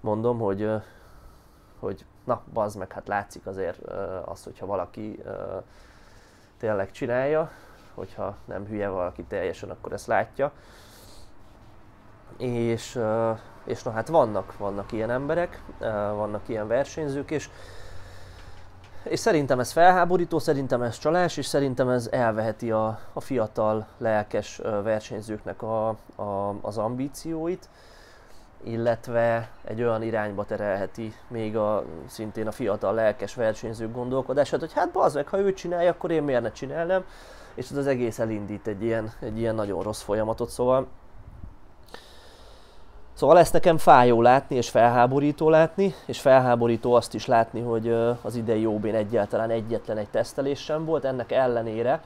mondom, 0.00 0.38
hogy, 0.38 0.70
hogy 1.78 2.04
na, 2.24 2.42
bazd 2.52 2.78
meg, 2.78 2.92
hát 2.92 3.08
látszik 3.08 3.46
azért 3.46 3.78
az, 4.24 4.44
hogyha 4.44 4.66
valaki 4.66 5.22
tényleg 6.58 6.90
csinálja, 6.90 7.50
hogyha 7.94 8.36
nem 8.44 8.66
hülye 8.66 8.88
valaki 8.88 9.24
teljesen, 9.24 9.70
akkor 9.70 9.92
ezt 9.92 10.06
látja. 10.06 10.52
És, 12.38 13.00
és 13.64 13.82
na 13.82 13.90
hát 13.90 14.08
vannak, 14.08 14.56
vannak 14.58 14.92
ilyen 14.92 15.10
emberek, 15.10 15.62
vannak 16.14 16.48
ilyen 16.48 16.68
versenyzők, 16.68 17.30
és 17.30 17.50
és 19.02 19.18
szerintem 19.18 19.60
ez 19.60 19.72
felháborító, 19.72 20.38
szerintem 20.38 20.82
ez 20.82 20.98
csalás, 20.98 21.36
és 21.36 21.46
szerintem 21.46 21.88
ez 21.88 22.08
elveheti 22.12 22.70
a, 22.70 22.98
a 23.12 23.20
fiatal, 23.20 23.86
lelkes 23.98 24.60
versenyzőknek 24.82 25.62
a, 25.62 25.88
a, 26.14 26.54
az 26.60 26.78
ambícióit, 26.78 27.68
illetve 28.62 29.50
egy 29.64 29.82
olyan 29.82 30.02
irányba 30.02 30.44
terelheti 30.44 31.14
még 31.28 31.56
a, 31.56 31.84
szintén 32.06 32.46
a 32.46 32.52
fiatal, 32.52 32.94
lelkes 32.94 33.34
versenyzők 33.34 33.92
gondolkodását, 33.92 34.60
hogy 34.60 34.72
hát 34.72 34.90
bazd 34.90 35.16
meg, 35.16 35.28
ha 35.28 35.38
ő 35.38 35.52
csinálja, 35.52 35.90
akkor 35.90 36.10
én 36.10 36.22
miért 36.22 36.42
ne 36.42 36.52
csinálnám, 36.52 37.04
és 37.54 37.70
ez 37.70 37.76
az 37.76 37.86
egész 37.86 38.18
elindít 38.18 38.66
egy 38.66 38.82
ilyen, 38.82 39.12
egy 39.20 39.38
ilyen 39.38 39.54
nagyon 39.54 39.82
rossz 39.82 40.02
folyamatot, 40.02 40.48
szóval 40.48 40.86
Szóval 43.20 43.38
ezt 43.38 43.52
nekem 43.52 43.78
fájó 43.78 44.22
látni, 44.22 44.56
és 44.56 44.68
felháborító 44.68 45.48
látni, 45.48 45.94
és 46.06 46.20
felháborító 46.20 46.94
azt 46.94 47.14
is 47.14 47.26
látni, 47.26 47.60
hogy 47.60 47.88
az 48.22 48.36
idei 48.36 48.66
OB-n 48.66 48.94
egyáltalán 48.94 49.50
egyetlen 49.50 49.96
egy 49.96 50.08
tesztelés 50.08 50.60
sem 50.60 50.84
volt, 50.84 51.04
ennek 51.04 51.32
ellenére 51.32 52.02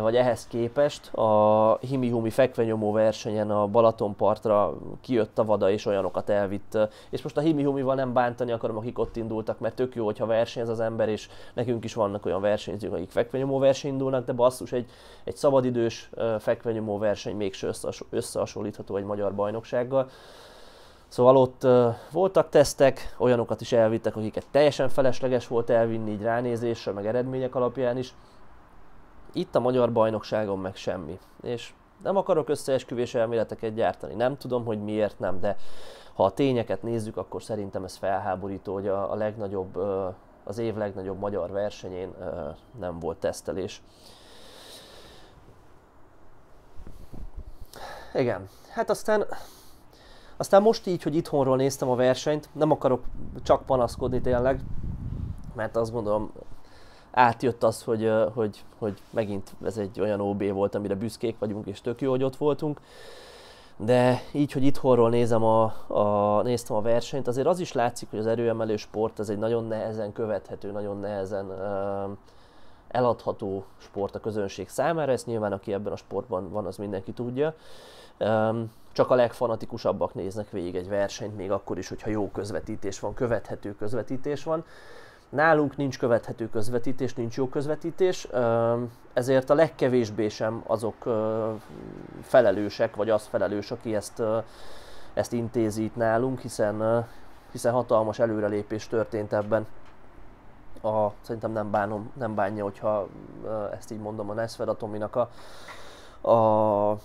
vagy 0.00 0.16
ehhez 0.16 0.46
képest 0.46 1.14
a 1.14 1.78
Himi-Humi 1.80 2.30
fekvenyomó 2.30 2.92
versenyen 2.92 3.50
a 3.50 3.66
Balatonpartra 3.66 4.74
kijött 5.00 5.38
a 5.38 5.44
vada 5.44 5.70
és 5.70 5.86
olyanokat 5.86 6.28
elvitt. 6.28 6.78
És 7.10 7.22
most 7.22 7.36
a 7.36 7.40
Himi-Humival 7.40 7.94
nem 7.94 8.12
bántani 8.12 8.52
akarom, 8.52 8.76
akik 8.76 8.98
ott 8.98 9.16
indultak, 9.16 9.58
mert 9.58 9.74
tök 9.74 9.94
jó, 9.94 10.04
hogyha 10.04 10.26
versenyez 10.26 10.68
az 10.68 10.80
ember, 10.80 11.08
és 11.08 11.28
nekünk 11.54 11.84
is 11.84 11.94
vannak 11.94 12.26
olyan 12.26 12.40
versenyzők, 12.40 12.92
akik 12.92 13.10
fekvenyomó 13.10 13.58
verseny 13.58 13.90
indulnak, 13.90 14.24
de 14.24 14.32
basszus, 14.32 14.72
egy, 14.72 14.86
egy 15.24 15.36
szabadidős 15.36 16.10
fekvenyomó 16.38 16.98
verseny 16.98 17.36
mégse 17.36 17.70
összehasonlítható 18.10 18.96
egy 18.96 19.04
magyar 19.04 19.34
bajnoksággal. 19.34 20.08
Szóval 21.08 21.36
ott 21.36 21.64
uh, 21.64 21.94
voltak 22.12 22.48
tesztek, 22.48 23.14
olyanokat 23.18 23.60
is 23.60 23.72
elvittek, 23.72 24.16
akiket 24.16 24.44
teljesen 24.50 24.88
felesleges 24.88 25.48
volt 25.48 25.70
elvinni 25.70 26.10
így 26.10 26.22
ránézésre, 26.22 26.92
meg 26.92 27.06
eredmények 27.06 27.54
alapján 27.54 27.98
is. 27.98 28.14
Itt 29.32 29.54
a 29.54 29.60
magyar 29.60 29.92
bajnokságon 29.92 30.58
meg 30.58 30.74
semmi. 30.74 31.18
És 31.42 31.72
nem 32.02 32.16
akarok 32.16 32.48
összeesküvés 32.48 33.14
elméleteket 33.14 33.74
gyártani. 33.74 34.14
Nem 34.14 34.36
tudom, 34.36 34.64
hogy 34.64 34.82
miért 34.82 35.18
nem, 35.18 35.40
de 35.40 35.56
ha 36.14 36.24
a 36.24 36.30
tényeket 36.30 36.82
nézzük, 36.82 37.16
akkor 37.16 37.42
szerintem 37.42 37.84
ez 37.84 37.96
felháborító, 37.96 38.72
hogy 38.72 38.88
a, 38.88 39.12
a 39.12 39.14
legnagyobb, 39.14 39.76
az 40.44 40.58
év 40.58 40.76
legnagyobb 40.76 41.18
magyar 41.18 41.50
versenyén 41.50 42.14
nem 42.78 42.98
volt 42.98 43.18
tesztelés. 43.18 43.82
Igen, 48.14 48.48
hát 48.70 48.90
aztán 48.90 49.26
aztán 50.36 50.62
most 50.62 50.86
így, 50.86 51.02
hogy 51.02 51.14
itthonról 51.14 51.56
néztem 51.56 51.88
a 51.88 51.94
versenyt, 51.94 52.48
nem 52.52 52.70
akarok 52.70 53.04
csak 53.42 53.66
panaszkodni 53.66 54.20
tényleg, 54.20 54.60
mert 55.54 55.76
azt 55.76 55.92
gondolom 55.92 56.32
átjött 57.12 57.62
az, 57.62 57.82
hogy, 57.82 58.12
hogy, 58.34 58.64
hogy 58.78 58.98
megint 59.10 59.50
ez 59.64 59.76
egy 59.76 60.00
olyan 60.00 60.20
OB 60.20 60.52
volt, 60.52 60.74
amire 60.74 60.94
büszkék 60.94 61.38
vagyunk, 61.38 61.66
és 61.66 61.80
tök 61.80 62.00
jó, 62.00 62.10
hogy 62.10 62.22
ott 62.22 62.36
voltunk. 62.36 62.80
De 63.76 64.22
így, 64.32 64.52
hogy 64.52 64.64
itthonról 64.64 65.10
nézem 65.10 65.42
a, 65.44 65.64
a, 65.86 66.42
néztem 66.42 66.76
a 66.76 66.80
versenyt, 66.80 67.26
azért 67.26 67.46
az 67.46 67.58
is 67.58 67.72
látszik, 67.72 68.10
hogy 68.10 68.18
az 68.18 68.26
erőemelő 68.26 68.76
sport 68.76 69.18
ez 69.18 69.28
egy 69.28 69.38
nagyon 69.38 69.66
nehezen 69.66 70.12
követhető, 70.12 70.70
nagyon 70.70 71.00
nehezen 71.00 71.46
uh, 71.46 72.16
eladható 72.88 73.64
sport 73.78 74.14
a 74.14 74.20
közönség 74.20 74.68
számára. 74.68 75.12
Ezt 75.12 75.26
nyilván, 75.26 75.52
aki 75.52 75.72
ebben 75.72 75.92
a 75.92 75.96
sportban 75.96 76.50
van, 76.50 76.66
az 76.66 76.76
mindenki 76.76 77.12
tudja. 77.12 77.54
Um, 78.18 78.72
csak 78.92 79.10
a 79.10 79.14
legfanatikusabbak 79.14 80.14
néznek 80.14 80.50
végig 80.50 80.74
egy 80.76 80.88
versenyt, 80.88 81.36
még 81.36 81.50
akkor 81.50 81.78
is, 81.78 81.88
hogyha 81.88 82.10
jó 82.10 82.30
közvetítés 82.30 83.00
van, 83.00 83.14
követhető 83.14 83.74
közvetítés 83.74 84.44
van. 84.44 84.64
Nálunk 85.32 85.76
nincs 85.76 85.98
követhető 85.98 86.48
közvetítés, 86.48 87.14
nincs 87.14 87.36
jó 87.36 87.48
közvetítés, 87.48 88.28
ezért 89.12 89.50
a 89.50 89.54
legkevésbé 89.54 90.28
sem 90.28 90.62
azok 90.66 91.08
felelősek, 92.22 92.96
vagy 92.96 93.10
az 93.10 93.26
felelős, 93.26 93.70
aki 93.70 93.94
ezt, 93.94 94.22
ezt 95.14 95.32
intézi 95.32 95.84
itt 95.84 95.96
nálunk, 95.96 96.40
hiszen, 96.40 97.06
hiszen 97.52 97.72
hatalmas 97.72 98.18
előrelépés 98.18 98.88
történt 98.88 99.32
ebben. 99.32 99.66
A, 100.82 101.08
szerintem 101.20 101.52
nem, 101.52 101.70
bánom, 101.70 102.10
nem 102.18 102.34
bánja, 102.34 102.62
hogyha 102.62 103.08
ezt 103.72 103.90
így 103.90 104.00
mondom 104.00 104.30
a 104.30 104.34
Nesfed 104.34 104.68
Atominak 104.68 105.16
a, 105.16 105.30
a 106.30 106.98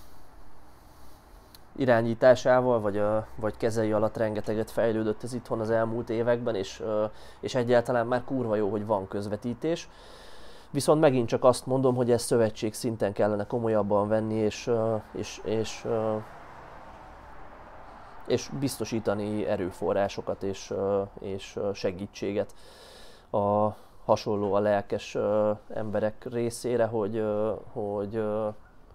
irányításával, 1.77 2.79
vagy, 2.79 3.03
vagy 3.35 3.57
kezei 3.57 3.91
alatt 3.91 4.17
rengeteget 4.17 4.71
fejlődött 4.71 5.23
ez 5.23 5.33
itthon 5.33 5.59
az 5.59 5.69
elmúlt 5.69 6.09
években, 6.09 6.55
és, 6.55 6.83
és 7.39 7.55
egyáltalán 7.55 8.07
már 8.07 8.23
kurva 8.23 8.55
jó, 8.55 8.69
hogy 8.69 8.85
van 8.85 9.07
közvetítés. 9.07 9.89
Viszont 10.71 11.01
megint 11.01 11.27
csak 11.27 11.43
azt 11.43 11.65
mondom, 11.65 11.95
hogy 11.95 12.11
ezt 12.11 12.25
szövetség 12.25 12.73
szinten 12.73 13.13
kellene 13.13 13.45
komolyabban 13.45 14.07
venni, 14.07 14.35
és, 14.35 14.71
és, 15.13 15.41
és, 15.43 15.85
és 18.27 18.49
biztosítani 18.59 19.45
erőforrásokat 19.45 20.43
és, 20.43 20.73
és 21.19 21.59
segítséget 21.73 22.53
a 23.31 23.69
hasonló 24.05 24.53
a 24.53 24.59
lelkes 24.59 25.17
emberek 25.73 26.25
részére, 26.31 26.85
hogy, 26.85 27.23
hogy 27.73 28.23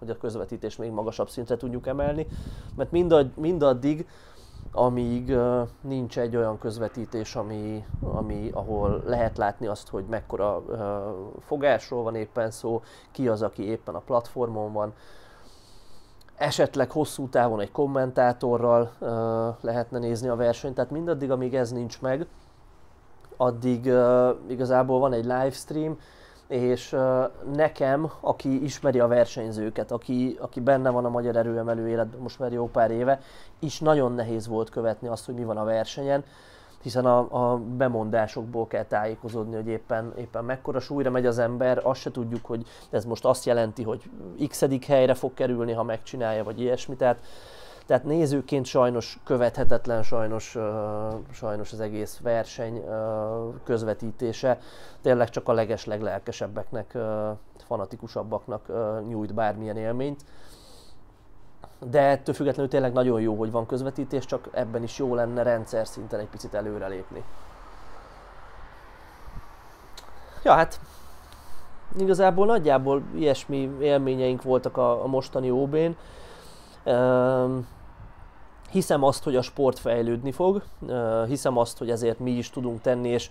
hogy 0.03 0.11
a 0.11 0.17
közvetítést 0.17 0.79
még 0.79 0.91
magasabb 0.91 1.29
szintre 1.29 1.57
tudjuk 1.57 1.87
emelni, 1.87 2.27
mert 2.77 2.91
mindadd, 2.91 3.27
mindaddig, 3.37 4.07
amíg 4.73 5.29
uh, 5.29 5.69
nincs 5.81 6.19
egy 6.19 6.37
olyan 6.37 6.59
közvetítés, 6.59 7.37
ami, 7.37 7.85
ami, 8.01 8.51
ahol 8.53 9.03
lehet 9.07 9.37
látni 9.37 9.67
azt, 9.67 9.89
hogy 9.89 10.05
mekkora 10.05 10.59
uh, 10.59 10.77
fogásról 11.41 12.03
van 12.03 12.15
éppen 12.15 12.51
szó, 12.51 12.83
ki 13.11 13.29
az, 13.29 13.43
aki 13.43 13.63
éppen 13.63 13.95
a 13.95 13.99
platformon 13.99 14.73
van, 14.73 14.93
esetleg 16.37 16.91
hosszú 16.91 17.29
távon 17.29 17.61
egy 17.61 17.73
kommentátorral 17.73 18.93
uh, 18.99 19.09
lehetne 19.61 19.99
nézni 19.99 20.29
a 20.29 20.37
versenyt, 20.37 20.75
tehát 20.75 20.91
mindaddig, 20.91 21.31
amíg 21.31 21.55
ez 21.55 21.73
nincs 21.73 22.01
meg, 22.01 22.27
addig 23.37 23.85
uh, 23.85 24.29
igazából 24.49 24.99
van 24.99 25.13
egy 25.13 25.25
livestream, 25.25 25.99
és 26.47 26.97
nekem, 27.55 28.11
aki 28.21 28.65
ismeri 28.65 29.01
a 29.01 29.07
versenyzőket, 29.07 29.91
aki, 29.91 30.37
aki 30.41 30.61
benne 30.61 30.91
van 30.91 31.05
a 31.05 31.09
magyar 31.09 31.37
erőemelő 31.37 31.89
életben 31.89 32.21
most 32.21 32.39
már 32.39 32.53
jó 32.53 32.69
pár 32.69 32.91
éve, 32.91 33.21
is 33.59 33.81
nagyon 33.81 34.13
nehéz 34.13 34.47
volt 34.47 34.71
követni 34.71 35.09
azt, 35.09 35.27
hogy 35.27 35.35
mi 35.35 35.45
van 35.45 35.57
a 35.57 35.65
versenyen, 35.65 36.25
hiszen 36.83 37.07
a, 37.07 37.53
a 37.53 37.59
bemondásokból 37.59 38.67
kell 38.67 38.85
tájékozódni, 38.85 39.55
hogy 39.55 39.67
éppen, 39.67 40.13
éppen 40.19 40.45
mekkora 40.45 40.81
súlyra 40.81 41.11
megy 41.11 41.27
az 41.27 41.39
ember, 41.39 41.81
azt 41.83 42.01
se 42.01 42.11
tudjuk, 42.11 42.45
hogy 42.45 42.67
ez 42.91 43.05
most 43.05 43.25
azt 43.25 43.45
jelenti, 43.45 43.83
hogy 43.83 44.03
x 44.49 44.67
helyre 44.87 45.15
fog 45.15 45.35
kerülni, 45.35 45.73
ha 45.73 45.83
megcsinálja, 45.83 46.45
vagy 46.45 46.61
ilyesmi, 46.61 46.97
tehát 46.97 47.21
Tehát 47.93 48.07
nézőként 48.07 48.67
sajnos 48.67 49.19
követhetetlen, 49.25 50.03
sajnos, 50.03 50.57
sajnos 51.33 51.73
az 51.73 51.81
egész 51.81 52.19
verseny 52.23 52.85
közvetítése. 53.65 54.59
Tényleg 55.01 55.29
csak 55.29 55.49
a 55.49 55.53
leges 55.53 55.85
leglelkesebbeknek, 55.85 56.97
fanatikusabbaknak 57.67 58.73
nyújt 59.09 59.35
bármilyen 59.35 59.77
élményt. 59.77 60.25
De 61.91 62.01
ettől 62.01 62.35
függetlenül 62.35 62.71
tényleg 62.71 62.93
nagyon 62.93 63.21
jó, 63.21 63.35
hogy 63.35 63.51
van 63.51 63.67
közvetítés, 63.67 64.27
csak 64.27 64.49
ebben 64.53 64.83
is 64.83 64.99
jó 64.99 65.15
lenne 65.15 65.43
rendszer 65.43 65.87
szinten 65.87 66.21
egy 66.21 66.29
picit 66.29 66.55
előrelépni. 66.55 67.25
Ja, 70.45 70.53
hát 70.53 70.81
igazából 71.99 72.47
nagyjából 72.47 73.03
ilyesmi 73.15 73.77
élményeink 73.81 74.43
voltak 74.43 74.77
a, 74.77 75.05
a 75.05 75.07
mostani 75.07 75.51
OB-n. 75.51 75.97
Um, 76.85 77.67
hiszem 78.73 79.03
azt, 79.03 79.25
hogy 79.25 79.37
a 79.37 79.43
sport 79.43 79.79
fejlődni 79.79 80.33
fog, 80.33 80.63
hiszem 81.29 81.57
azt, 81.57 81.79
hogy 81.79 81.91
ezért 81.91 82.19
mi 82.19 82.31
is 82.31 82.51
tudunk 82.51 82.81
tenni, 82.81 83.09
és, 83.09 83.31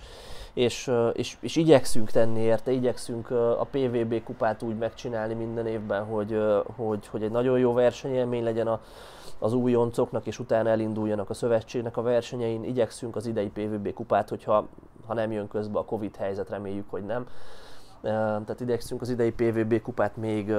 és, 0.53 0.91
és, 1.13 1.37
és 1.39 1.55
igyekszünk 1.55 2.11
tenni 2.11 2.39
érte, 2.39 2.71
igyekszünk 2.71 3.31
a 3.31 3.67
PVB 3.71 4.23
kupát 4.23 4.61
úgy 4.61 4.77
megcsinálni 4.77 5.33
minden 5.33 5.67
évben, 5.67 6.05
hogy, 6.05 6.41
hogy, 6.75 7.07
hogy 7.07 7.23
egy 7.23 7.31
nagyon 7.31 7.59
jó 7.59 7.73
versenyélmény 7.73 8.43
legyen 8.43 8.67
a, 8.67 8.81
az 9.39 9.53
újoncoknak, 9.53 10.27
és 10.27 10.39
utána 10.39 10.69
elinduljanak 10.69 11.29
a 11.29 11.33
szövetségnek 11.33 11.97
a 11.97 12.01
versenyein. 12.01 12.63
Igyekszünk 12.63 13.15
az 13.15 13.25
idei 13.25 13.49
PVB 13.49 13.93
kupát, 13.93 14.29
hogyha 14.29 14.67
ha 15.07 15.13
nem 15.13 15.31
jön 15.31 15.47
közbe 15.47 15.79
a 15.79 15.85
Covid 15.85 16.15
helyzet, 16.15 16.49
reméljük, 16.49 16.89
hogy 16.89 17.03
nem. 17.03 17.27
Tehát 18.01 18.59
igyekszünk 18.59 19.01
az 19.01 19.09
idei 19.09 19.31
PVB 19.31 19.81
kupát 19.81 20.17
még 20.17 20.53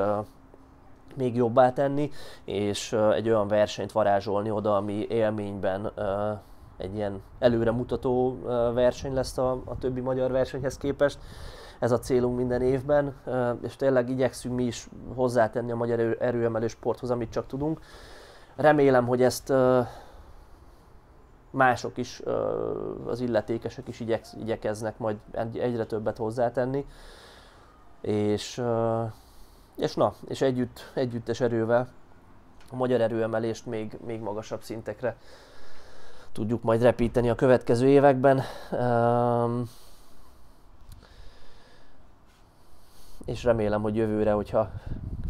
még 1.15 1.37
jobbá 1.37 1.73
tenni, 1.73 2.11
és 2.45 2.93
egy 2.93 3.29
olyan 3.29 3.49
versenyt 3.49 3.93
varázsolni 3.93 4.51
oda, 4.51 4.77
ami 4.77 5.07
élményben 5.09 5.93
egy 6.77 6.95
ilyen 6.95 7.23
előre 7.39 7.71
mutató 7.71 8.39
verseny 8.75 9.15
lesz 9.15 9.39
a, 9.39 9.51
a 9.65 9.79
többi 9.79 10.01
magyar 10.01 10.31
versenyhez 10.31 10.77
képest. 10.77 11.19
Ez 11.79 11.93
a 11.93 11.99
célunk 11.99 12.37
minden 12.37 12.63
évben, 12.63 13.15
és 13.63 13.77
tényleg 13.77 14.09
igyekszünk 14.09 14.55
mi 14.55 14.65
is 14.65 14.89
hozzátenni 15.15 15.73
a 15.73 15.77
magyar 15.77 16.17
erőemelő 16.21 16.67
sporthoz, 16.67 17.11
amit 17.11 17.31
csak 17.31 17.47
tudunk. 17.47 17.81
Remélem, 18.57 19.07
hogy 19.07 19.23
ezt 19.23 19.53
mások 21.51 21.97
is, 21.97 22.23
az 23.07 23.21
illetékesek 23.21 23.89
is 23.89 24.05
igyekeznek 24.41 24.99
majd 24.99 25.17
egyre 25.53 25.85
többet 25.85 26.17
hozzátenni. 26.17 26.87
És, 28.01 28.63
és 29.83 29.95
na, 29.95 30.15
és 30.29 30.41
együtt, 30.41 30.91
együttes 30.95 31.41
erővel 31.41 31.89
a 32.71 32.77
magyar 32.77 33.01
erőemelést 33.01 33.67
még, 33.67 33.99
még 34.07 34.21
magasabb 34.21 34.63
szintekre 34.63 35.17
tudjuk 36.33 36.63
majd 36.63 36.83
repíteni 36.83 37.31
a 37.31 37.35
következő 37.35 37.89
években. 37.89 38.41
Um, 38.71 39.69
és 43.25 43.45
remélem, 43.45 43.83
hogy 43.83 43.97
jövőre, 43.97 44.33
hogyha 44.33 44.71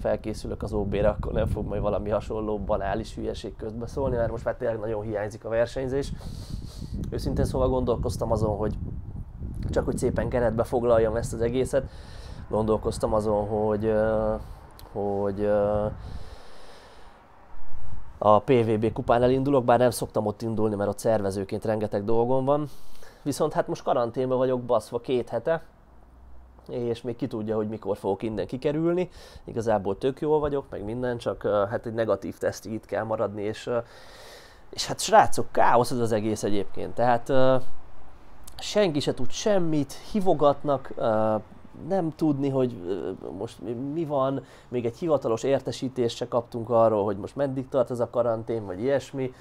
felkészülök 0.00 0.62
az 0.62 0.72
OB-re, 0.72 1.08
akkor 1.08 1.32
nem 1.32 1.46
fog 1.46 1.66
majd 1.66 1.82
valami 1.82 2.10
hasonló 2.10 2.58
banális 2.58 3.14
hülyeség 3.14 3.56
közbe 3.56 3.86
szólni, 3.86 4.16
mert 4.16 4.30
most 4.30 4.44
már 4.44 4.54
tényleg 4.54 4.78
nagyon 4.78 5.02
hiányzik 5.02 5.44
a 5.44 5.48
versenyzés. 5.48 6.12
Őszintén 7.10 7.44
szóval 7.44 7.68
gondolkoztam 7.68 8.32
azon, 8.32 8.56
hogy 8.56 8.74
csak 9.70 9.84
hogy 9.84 9.98
szépen 9.98 10.28
keretbe 10.28 10.64
foglaljam 10.64 11.16
ezt 11.16 11.32
az 11.32 11.40
egészet, 11.40 11.90
gondolkoztam 12.52 13.14
azon, 13.14 13.46
hogy, 13.48 13.94
hogy 14.92 15.46
a 18.18 18.38
PVB 18.38 18.92
kupán 18.92 19.22
elindulok, 19.22 19.64
bár 19.64 19.78
nem 19.78 19.90
szoktam 19.90 20.26
ott 20.26 20.42
indulni, 20.42 20.74
mert 20.74 20.90
ott 20.90 20.98
szervezőként 20.98 21.64
rengeteg 21.64 22.04
dolgom 22.04 22.44
van. 22.44 22.68
Viszont 23.22 23.52
hát 23.52 23.68
most 23.68 23.82
karanténban 23.82 24.38
vagyok 24.38 24.62
baszva 24.62 25.00
két 25.00 25.28
hete, 25.28 25.62
és 26.68 27.02
még 27.02 27.16
ki 27.16 27.26
tudja, 27.26 27.56
hogy 27.56 27.68
mikor 27.68 27.96
fogok 27.96 28.22
innen 28.22 28.46
kikerülni. 28.46 29.08
Igazából 29.44 29.98
tök 29.98 30.20
jól 30.20 30.38
vagyok, 30.38 30.64
meg 30.70 30.84
minden, 30.84 31.18
csak 31.18 31.42
hát 31.70 31.86
egy 31.86 31.94
negatív 31.94 32.38
tesztig 32.38 32.72
itt 32.72 32.86
kell 32.86 33.04
maradni, 33.04 33.42
és, 33.42 33.70
és 34.70 34.86
hát 34.86 35.00
srácok, 35.00 35.52
káosz 35.52 35.90
ez 35.90 35.98
az 35.98 36.12
egész 36.12 36.42
egyébként. 36.42 36.94
Tehát 36.94 37.32
senki 38.58 39.00
se 39.00 39.14
tud 39.14 39.30
semmit, 39.30 39.92
hivogatnak, 39.92 40.92
nem 41.88 42.12
tudni, 42.16 42.48
hogy 42.48 42.76
most 43.38 43.58
mi 43.92 44.04
van, 44.04 44.44
még 44.68 44.84
egy 44.84 44.96
hivatalos 44.96 45.42
értesítést 45.42 46.16
se 46.16 46.28
kaptunk 46.28 46.70
arról, 46.70 47.04
hogy 47.04 47.16
most 47.16 47.36
meddig 47.36 47.68
tart 47.68 47.90
ez 47.90 48.00
a 48.00 48.10
karantén, 48.10 48.66
vagy 48.66 48.80
ilyesmi. 48.80 49.34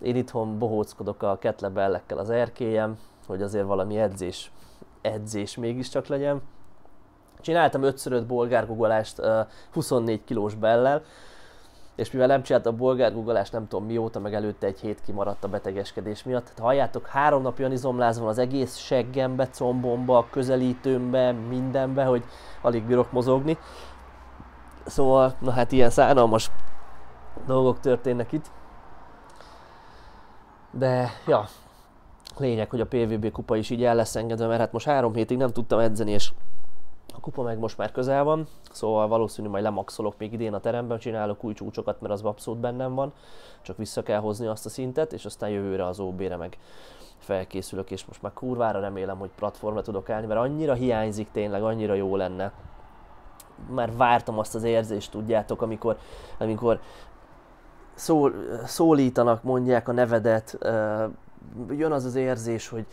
Én 0.00 0.16
itthon 0.16 0.58
bohóckodok 0.58 1.22
a 1.22 1.38
ketlebellekkel 1.38 2.18
az 2.18 2.30
erkélyem, 2.30 2.98
hogy 3.26 3.42
azért 3.42 3.66
valami 3.66 3.98
edzés, 3.98 4.52
edzés 5.00 5.56
mégiscsak 5.56 6.06
legyen. 6.06 6.42
Csináltam 7.40 7.82
5 7.82 8.26
bolgárgugolást 8.26 9.22
24 9.72 10.24
kilós 10.24 10.54
bellel, 10.54 11.02
és 11.96 12.10
mivel 12.10 12.26
nem 12.26 12.42
csinálta 12.42 12.70
a 12.70 12.76
bolgár 12.76 13.12
guggolást 13.12 13.52
nem 13.52 13.68
tudom 13.68 13.86
mióta, 13.86 14.20
meg 14.20 14.34
előtte 14.34 14.66
egy 14.66 14.80
hét 14.80 15.00
kimaradt 15.00 15.44
a 15.44 15.48
betegeskedés 15.48 16.22
miatt. 16.22 16.42
Tehát 16.42 16.58
halljátok, 16.58 17.06
három 17.06 17.42
napja 17.42 17.68
izomláz 17.68 18.18
van 18.18 18.28
az 18.28 18.38
egész 18.38 18.76
seggembe, 18.76 19.48
combomba, 19.48 20.26
közelítőmbe, 20.30 21.32
mindenbe, 21.32 22.04
hogy 22.04 22.24
alig 22.62 22.82
bírok 22.82 23.12
mozogni. 23.12 23.58
Szóval, 24.86 25.34
na 25.38 25.50
hát 25.50 25.72
ilyen 25.72 25.90
szánalmas 25.90 26.50
dolgok 27.46 27.80
történnek 27.80 28.32
itt. 28.32 28.50
De, 30.70 31.10
ja, 31.26 31.44
lényeg, 32.36 32.70
hogy 32.70 32.80
a 32.80 32.86
PVB 32.86 33.30
kupa 33.30 33.56
is 33.56 33.70
így 33.70 33.84
el 33.84 33.94
lesz 33.94 34.16
engedve, 34.16 34.46
mert 34.46 34.60
hát 34.60 34.72
most 34.72 34.86
három 34.86 35.14
hétig 35.14 35.36
nem 35.36 35.50
tudtam 35.50 35.78
edzeni, 35.78 36.10
és 36.10 36.32
a 37.16 37.20
kupa 37.20 37.42
meg 37.42 37.58
most 37.58 37.78
már 37.78 37.92
közel 37.92 38.24
van, 38.24 38.46
szóval 38.70 39.08
valószínű 39.08 39.48
majd 39.48 39.62
lemaxolok 39.64 40.14
még 40.18 40.32
idén 40.32 40.54
a 40.54 40.60
teremben, 40.60 40.98
csinálok 40.98 41.44
új 41.44 41.52
csúcsokat, 41.52 42.00
mert 42.00 42.12
az 42.12 42.22
abszolút 42.22 42.60
bennem 42.60 42.94
van, 42.94 43.12
csak 43.62 43.76
vissza 43.76 44.02
kell 44.02 44.20
hozni 44.20 44.46
azt 44.46 44.66
a 44.66 44.68
szintet, 44.68 45.12
és 45.12 45.24
aztán 45.24 45.50
jövőre 45.50 45.86
az 45.86 46.00
OB-re 46.00 46.36
meg 46.36 46.58
felkészülök, 47.18 47.90
és 47.90 48.04
most 48.04 48.22
már 48.22 48.32
kurvára 48.32 48.80
remélem, 48.80 49.18
hogy 49.18 49.30
platformra 49.36 49.82
tudok 49.82 50.10
állni, 50.10 50.26
mert 50.26 50.40
annyira 50.40 50.74
hiányzik 50.74 51.30
tényleg, 51.30 51.62
annyira 51.62 51.94
jó 51.94 52.16
lenne. 52.16 52.52
Már 53.70 53.96
vártam 53.96 54.38
azt 54.38 54.54
az 54.54 54.62
érzést, 54.62 55.10
tudjátok, 55.10 55.62
amikor, 55.62 55.96
amikor 56.38 56.80
szól, 57.94 58.32
szólítanak, 58.64 59.42
mondják 59.42 59.88
a 59.88 59.92
nevedet, 59.92 60.58
jön 61.68 61.92
az 61.92 62.04
az 62.04 62.14
érzés, 62.14 62.68
hogy, 62.68 62.86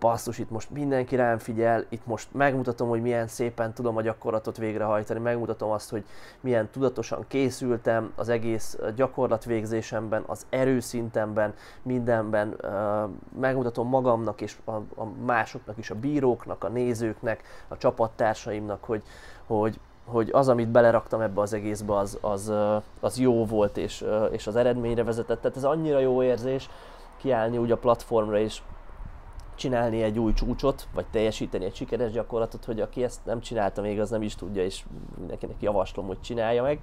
basszus, 0.00 0.38
itt 0.38 0.50
most 0.50 0.70
mindenki 0.70 1.16
rám 1.16 1.38
figyel, 1.38 1.84
itt 1.88 2.06
most 2.06 2.28
megmutatom, 2.32 2.88
hogy 2.88 3.02
milyen 3.02 3.26
szépen 3.26 3.72
tudom 3.72 3.96
a 3.96 4.02
gyakorlatot 4.02 4.56
végrehajtani, 4.56 5.20
megmutatom 5.20 5.70
azt, 5.70 5.90
hogy 5.90 6.04
milyen 6.40 6.68
tudatosan 6.70 7.24
készültem 7.28 8.12
az 8.16 8.28
egész 8.28 8.78
gyakorlatvégzésemben, 8.96 10.22
az 10.26 10.46
erőszintemben, 10.50 11.54
mindenben, 11.82 12.56
megmutatom 13.40 13.88
magamnak 13.88 14.40
és 14.40 14.56
a, 14.64 14.70
a 14.70 15.04
másoknak 15.24 15.78
is, 15.78 15.90
a 15.90 15.94
bíróknak, 15.94 16.64
a 16.64 16.68
nézőknek, 16.68 17.42
a 17.68 17.76
csapattársaimnak, 17.76 18.84
hogy, 18.84 19.02
hogy, 19.46 19.80
hogy 20.04 20.28
az, 20.32 20.48
amit 20.48 20.68
beleraktam 20.68 21.20
ebbe 21.20 21.40
az 21.40 21.52
egészbe, 21.52 21.96
az, 21.96 22.18
az, 22.20 22.52
az 23.00 23.18
jó 23.18 23.46
volt, 23.46 23.76
és, 23.76 24.04
és 24.30 24.46
az 24.46 24.56
eredményre 24.56 25.04
vezetett. 25.04 25.40
Tehát 25.40 25.56
ez 25.56 25.64
annyira 25.64 25.98
jó 25.98 26.22
érzés 26.22 26.70
kiállni 27.16 27.58
úgy 27.58 27.70
a 27.70 27.76
platformra, 27.76 28.38
és 28.38 28.62
csinálni 29.60 30.02
egy 30.02 30.18
új 30.18 30.32
csúcsot, 30.32 30.88
vagy 30.94 31.06
teljesíteni 31.06 31.64
egy 31.64 31.74
sikeres 31.74 32.12
gyakorlatot, 32.12 32.64
hogy 32.64 32.80
aki 32.80 33.04
ezt 33.04 33.24
nem 33.24 33.40
csinálta 33.40 33.80
még, 33.80 34.00
az 34.00 34.10
nem 34.10 34.22
is 34.22 34.34
tudja, 34.34 34.64
és 34.64 34.84
mindenkinek 35.18 35.56
javaslom, 35.60 36.06
hogy 36.06 36.20
csinálja 36.20 36.62
meg. 36.62 36.80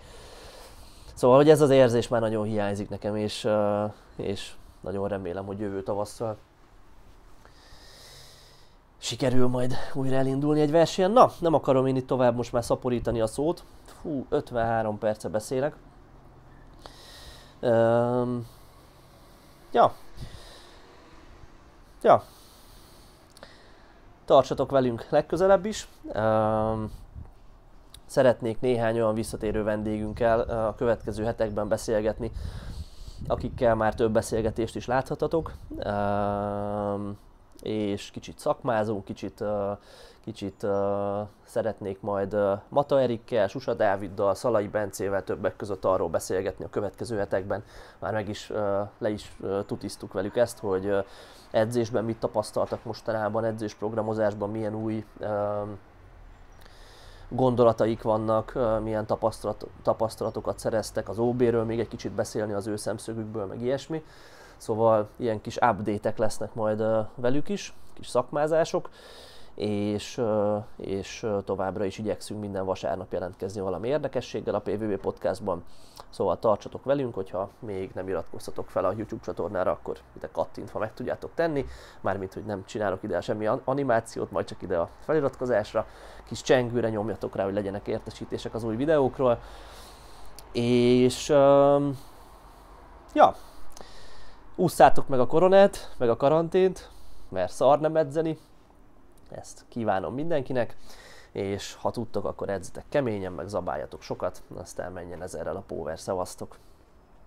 Szóval, 1.13 1.37
hogy 1.37 1.49
ez 1.49 1.61
az 1.61 1.69
érzés 1.69 2.07
már 2.07 2.21
nagyon 2.21 2.45
hiányzik 2.45 2.89
nekem, 2.89 3.15
és, 3.15 3.47
és 4.15 4.51
nagyon 4.81 5.07
remélem, 5.07 5.45
hogy 5.45 5.59
jövő 5.59 5.83
tavasszal 5.83 6.37
sikerül 8.97 9.47
majd 9.47 9.73
újra 9.93 10.15
elindulni 10.15 10.61
egy 10.61 10.71
versenyen. 10.71 11.11
Na, 11.11 11.31
nem 11.39 11.53
akarom 11.53 11.85
én 11.85 11.95
itt 11.95 12.07
tovább 12.07 12.35
most 12.35 12.51
már 12.51 12.63
szaporítani 12.63 13.21
a 13.21 13.27
szót. 13.27 13.63
Fú, 14.01 14.25
53 14.29 14.97
perce 14.97 15.29
beszélek. 15.29 15.75
Um, 17.61 18.47
ja. 19.71 19.93
Ja, 22.01 22.23
Tartsatok 24.27 24.71
velünk 24.71 25.05
legközelebb 25.09 25.65
is. 25.65 25.87
Szeretnék 28.05 28.59
néhány 28.59 28.95
olyan 28.95 29.13
visszatérő 29.13 29.63
vendégünkkel 29.63 30.39
a 30.39 30.75
következő 30.75 31.23
hetekben 31.23 31.67
beszélgetni, 31.67 32.31
akikkel 33.27 33.75
már 33.75 33.95
több 33.95 34.11
beszélgetést 34.11 34.75
is 34.75 34.85
láthatatok. 34.85 35.53
És 37.61 38.11
kicsit 38.11 38.39
szakmázunk, 38.39 39.05
kicsit, 39.05 39.43
kicsit 40.27 40.63
uh, 40.63 40.71
szeretnék 41.43 42.01
majd 42.01 42.33
uh, 42.33 42.59
Mata 42.69 43.01
Erikkel, 43.01 43.47
Susa 43.47 43.73
Dáviddal, 43.73 44.35
Szalai 44.35 44.67
Bencével 44.67 45.23
többek 45.23 45.55
között 45.55 45.85
arról 45.85 46.09
beszélgetni 46.09 46.65
a 46.65 46.69
következő 46.69 47.17
hetekben. 47.17 47.63
Már 47.99 48.13
meg 48.13 48.29
is 48.29 48.49
uh, 48.49 48.57
le 48.97 49.09
is 49.09 49.31
uh, 49.39 49.65
tutiztuk 49.65 50.13
velük 50.13 50.35
ezt, 50.35 50.59
hogy 50.59 50.85
uh, 50.85 51.05
edzésben 51.51 52.03
mit 52.03 52.17
tapasztaltak 52.19 52.83
mostanában, 52.83 53.43
edzésprogramozásban 53.43 54.49
milyen 54.49 54.75
új 54.75 55.05
uh, 55.19 55.27
gondolataik 57.29 58.01
vannak, 58.01 58.57
milyen 58.83 59.05
tapasztalat, 59.05 59.67
tapasztalatokat 59.83 60.59
szereztek 60.59 61.09
az 61.09 61.19
OB-ről, 61.19 61.63
még 61.63 61.79
egy 61.79 61.87
kicsit 61.87 62.11
beszélni 62.11 62.53
az 62.53 62.67
ő 62.67 62.75
szemszögükből, 62.75 63.45
meg 63.45 63.61
ilyesmi. 63.61 64.03
Szóval 64.57 65.09
ilyen 65.15 65.41
kis 65.41 65.55
update-ek 65.55 66.17
lesznek 66.17 66.53
majd 66.53 66.83
velük 67.15 67.49
is, 67.49 67.73
kis 67.93 68.07
szakmázások 68.07 68.89
és, 69.57 70.21
és 70.75 71.25
továbbra 71.45 71.85
is 71.85 71.97
igyekszünk 71.97 72.39
minden 72.39 72.65
vasárnap 72.65 73.13
jelentkezni 73.13 73.61
valami 73.61 73.87
érdekességgel 73.87 74.55
a 74.55 74.59
PVB 74.59 74.97
podcastban. 74.97 75.63
Szóval 76.09 76.39
tartsatok 76.39 76.83
velünk, 76.83 77.13
hogyha 77.13 77.49
még 77.59 77.91
nem 77.93 78.07
iratkoztatok 78.07 78.69
fel 78.69 78.85
a 78.85 78.93
YouTube 78.97 79.23
csatornára, 79.23 79.71
akkor 79.71 79.97
ide 80.15 80.29
kattintva 80.31 80.79
meg 80.79 80.93
tudjátok 80.93 81.31
tenni. 81.33 81.65
Mármint, 82.01 82.33
hogy 82.33 82.43
nem 82.43 82.65
csinálok 82.65 83.03
ide 83.03 83.21
semmi 83.21 83.47
animációt, 83.63 84.31
majd 84.31 84.45
csak 84.45 84.61
ide 84.61 84.77
a 84.77 84.89
feliratkozásra. 84.99 85.85
Kis 86.27 86.41
csengőre 86.41 86.89
nyomjatok 86.89 87.35
rá, 87.35 87.43
hogy 87.43 87.53
legyenek 87.53 87.87
értesítések 87.87 88.53
az 88.53 88.63
új 88.63 88.75
videókról. 88.75 89.39
És 90.51 91.29
ja, 93.13 93.35
ússzátok 94.55 95.07
meg 95.07 95.19
a 95.19 95.27
koronát, 95.27 95.93
meg 95.97 96.09
a 96.09 96.17
karantént, 96.17 96.89
mert 97.29 97.51
szar 97.51 97.79
nem 97.79 97.95
edzeni, 97.95 98.37
ezt 99.31 99.65
kívánom 99.67 100.13
mindenkinek, 100.13 100.75
és 101.31 101.73
ha 101.73 101.91
tudtok, 101.91 102.25
akkor 102.25 102.49
edzetek 102.49 102.85
keményen, 102.89 103.33
meg 103.33 103.47
zabáljatok 103.47 104.01
sokat, 104.01 104.43
aztán 104.55 104.91
menjen 104.91 105.21
ezerrel 105.21 105.55
a 105.55 105.63
power, 105.67 105.99
szevasztok! 105.99 106.57